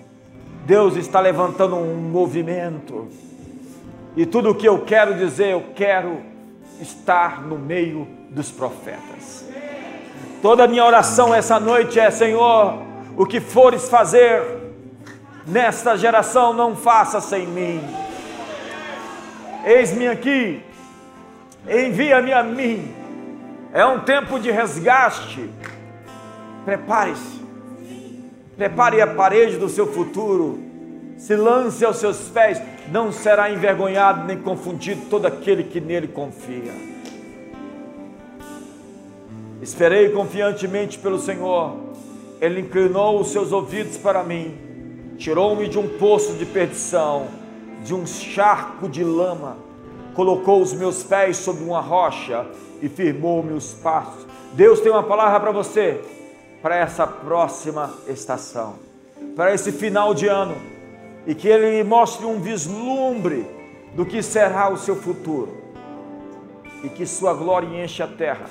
Deus 0.64 0.97
está 0.97 1.20
levantando 1.20 1.76
um 1.76 1.95
movimento. 1.95 3.09
E 4.16 4.24
tudo 4.24 4.49
o 4.49 4.55
que 4.55 4.66
eu 4.66 4.78
quero 4.78 5.14
dizer, 5.14 5.49
eu 5.49 5.64
quero 5.74 6.20
estar 6.80 7.43
no 7.43 7.59
meio 7.59 8.09
dos 8.30 8.51
profetas. 8.51 9.52
Toda 10.43 10.64
a 10.64 10.68
minha 10.68 10.84
oração 10.84 11.32
essa 11.32 11.61
noite 11.61 12.01
é: 12.01 12.11
Senhor, 12.11 12.82
o 13.16 13.24
que 13.24 13.40
fores 13.40 13.88
fazer 13.88 14.43
nesta 15.47 15.97
geração, 15.97 16.53
não 16.53 16.74
faça 16.74 17.20
sem 17.20 17.47
mim. 17.47 17.80
Eis-me 19.64 20.09
aqui, 20.09 20.61
envia-me 21.68 22.32
a 22.32 22.43
mim. 22.43 22.93
É 23.72 23.86
um 23.86 24.01
tempo 24.01 24.38
de 24.40 24.51
resgate. 24.51 25.49
Prepare-se. 26.64 27.40
Prepare 28.57 29.01
a 29.01 29.07
parede 29.07 29.57
do 29.57 29.68
seu 29.68 29.86
futuro. 29.86 30.59
Se 31.16 31.36
lance 31.36 31.84
aos 31.84 31.97
seus 31.97 32.28
pés. 32.28 32.61
Não 32.88 33.12
será 33.12 33.49
envergonhado 33.49 34.24
nem 34.26 34.36
confundido 34.36 35.03
todo 35.09 35.24
aquele 35.24 35.62
que 35.62 35.80
nele 35.80 36.09
confia. 36.09 36.91
Esperei 39.63 40.09
confiantemente 40.09 40.99
pelo 40.99 41.21
Senhor. 41.21 41.77
Ele 42.41 42.61
inclinou 42.61 43.21
os 43.21 43.29
seus 43.29 43.53
ouvidos 43.53 43.97
para 43.97 44.25
mim. 44.25 44.59
Tirou-me 45.17 45.69
de 45.69 45.79
um 45.79 45.87
poço 45.99 46.33
de 46.33 46.45
perdição, 46.45 47.29
de 47.85 47.95
um 47.95 48.05
charco 48.05 48.89
de 48.89 49.05
lama. 49.05 49.57
Colocou 50.15 50.61
os 50.61 50.73
meus 50.73 51.05
pés 51.05 51.37
sobre 51.37 51.63
uma 51.63 51.81
rocha 51.81 52.45
e 52.83 52.89
firmou 52.89 53.41
meus 53.41 53.73
passos. 53.73 54.27
Deus 54.55 54.81
tem 54.81 54.91
uma 54.91 55.05
palavra 55.05 55.39
para 55.39 55.53
você 55.53 56.01
para 56.61 56.77
essa 56.77 57.07
próxima 57.07 57.93
estação, 58.09 58.75
para 59.35 59.55
esse 59.55 59.73
final 59.73 60.13
de 60.13 60.29
ano, 60.29 60.57
e 61.27 61.35
que 61.35 61.49
Ele 61.49 61.83
mostre 61.83 62.25
um 62.27 62.41
vislumbre 62.41 63.47
do 63.95 64.05
que 64.05 64.23
será 64.23 64.69
o 64.71 64.77
seu 64.77 64.95
futuro, 64.95 65.57
e 66.85 66.89
que 66.89 67.05
Sua 67.05 67.35
glória 67.35 67.85
enche 67.85 68.01
a 68.01 68.07
terra, 68.07 68.47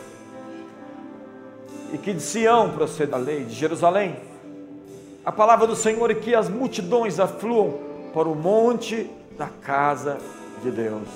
e 1.93 1.97
que 1.97 2.13
de 2.13 2.21
Sião 2.21 2.71
proceda 2.71 3.15
a 3.15 3.19
lei, 3.19 3.43
de 3.43 3.53
Jerusalém, 3.53 4.15
a 5.25 5.31
palavra 5.31 5.67
do 5.67 5.75
Senhor 5.75 6.09
e 6.11 6.15
que 6.15 6.33
as 6.33 6.49
multidões 6.49 7.19
afluam 7.19 7.79
para 8.13 8.27
o 8.27 8.35
monte 8.35 9.09
da 9.37 9.47
casa 9.47 10.17
de 10.63 10.71
Deus, 10.71 11.07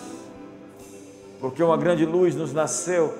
porque 1.39 1.61
uma 1.61 1.77
grande 1.77 2.05
luz 2.05 2.35
nos 2.35 2.53
nasceu 2.53 3.13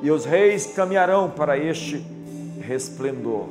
e 0.00 0.10
os 0.10 0.24
reis 0.24 0.66
caminharão 0.66 1.30
para 1.30 1.56
este 1.56 2.04
resplendor. 2.60 3.46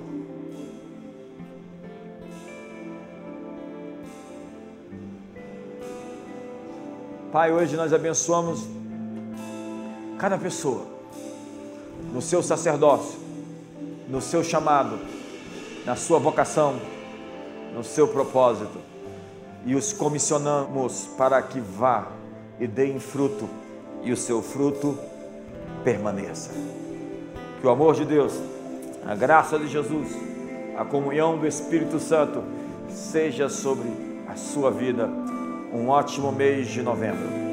Pai, 7.31 7.53
hoje 7.53 7.77
nós 7.77 7.93
abençoamos 7.93 8.67
cada 10.17 10.37
pessoa 10.37 10.85
no 12.13 12.21
seu 12.21 12.43
sacerdócio, 12.43 13.17
no 14.11 14.19
seu 14.21 14.43
chamado, 14.43 14.99
na 15.85 15.95
sua 15.95 16.19
vocação, 16.19 16.75
no 17.73 17.81
seu 17.83 18.09
propósito 18.09 18.77
e 19.65 19.73
os 19.73 19.93
comissionamos 19.93 21.07
para 21.17 21.41
que 21.41 21.61
vá 21.61 22.07
e 22.59 22.67
deem 22.67 22.99
fruto 22.99 23.47
e 24.03 24.11
o 24.11 24.17
seu 24.17 24.41
fruto 24.41 24.97
permaneça. 25.83 26.51
Que 27.61 27.65
o 27.65 27.69
amor 27.69 27.95
de 27.95 28.03
Deus 28.03 28.33
a 29.07 29.15
graça 29.15 29.57
de 29.57 29.67
Jesus, 29.67 30.15
a 30.77 30.85
comunhão 30.85 31.37
do 31.37 31.47
Espírito 31.47 31.97
Santo 31.97 32.43
seja 32.89 33.49
sobre 33.49 33.89
a 34.27 34.35
sua 34.35 34.69
vida. 34.69 35.09
Um 35.73 35.87
ótimo 35.87 36.31
mês 36.31 36.67
de 36.67 36.83
novembro. 36.83 37.50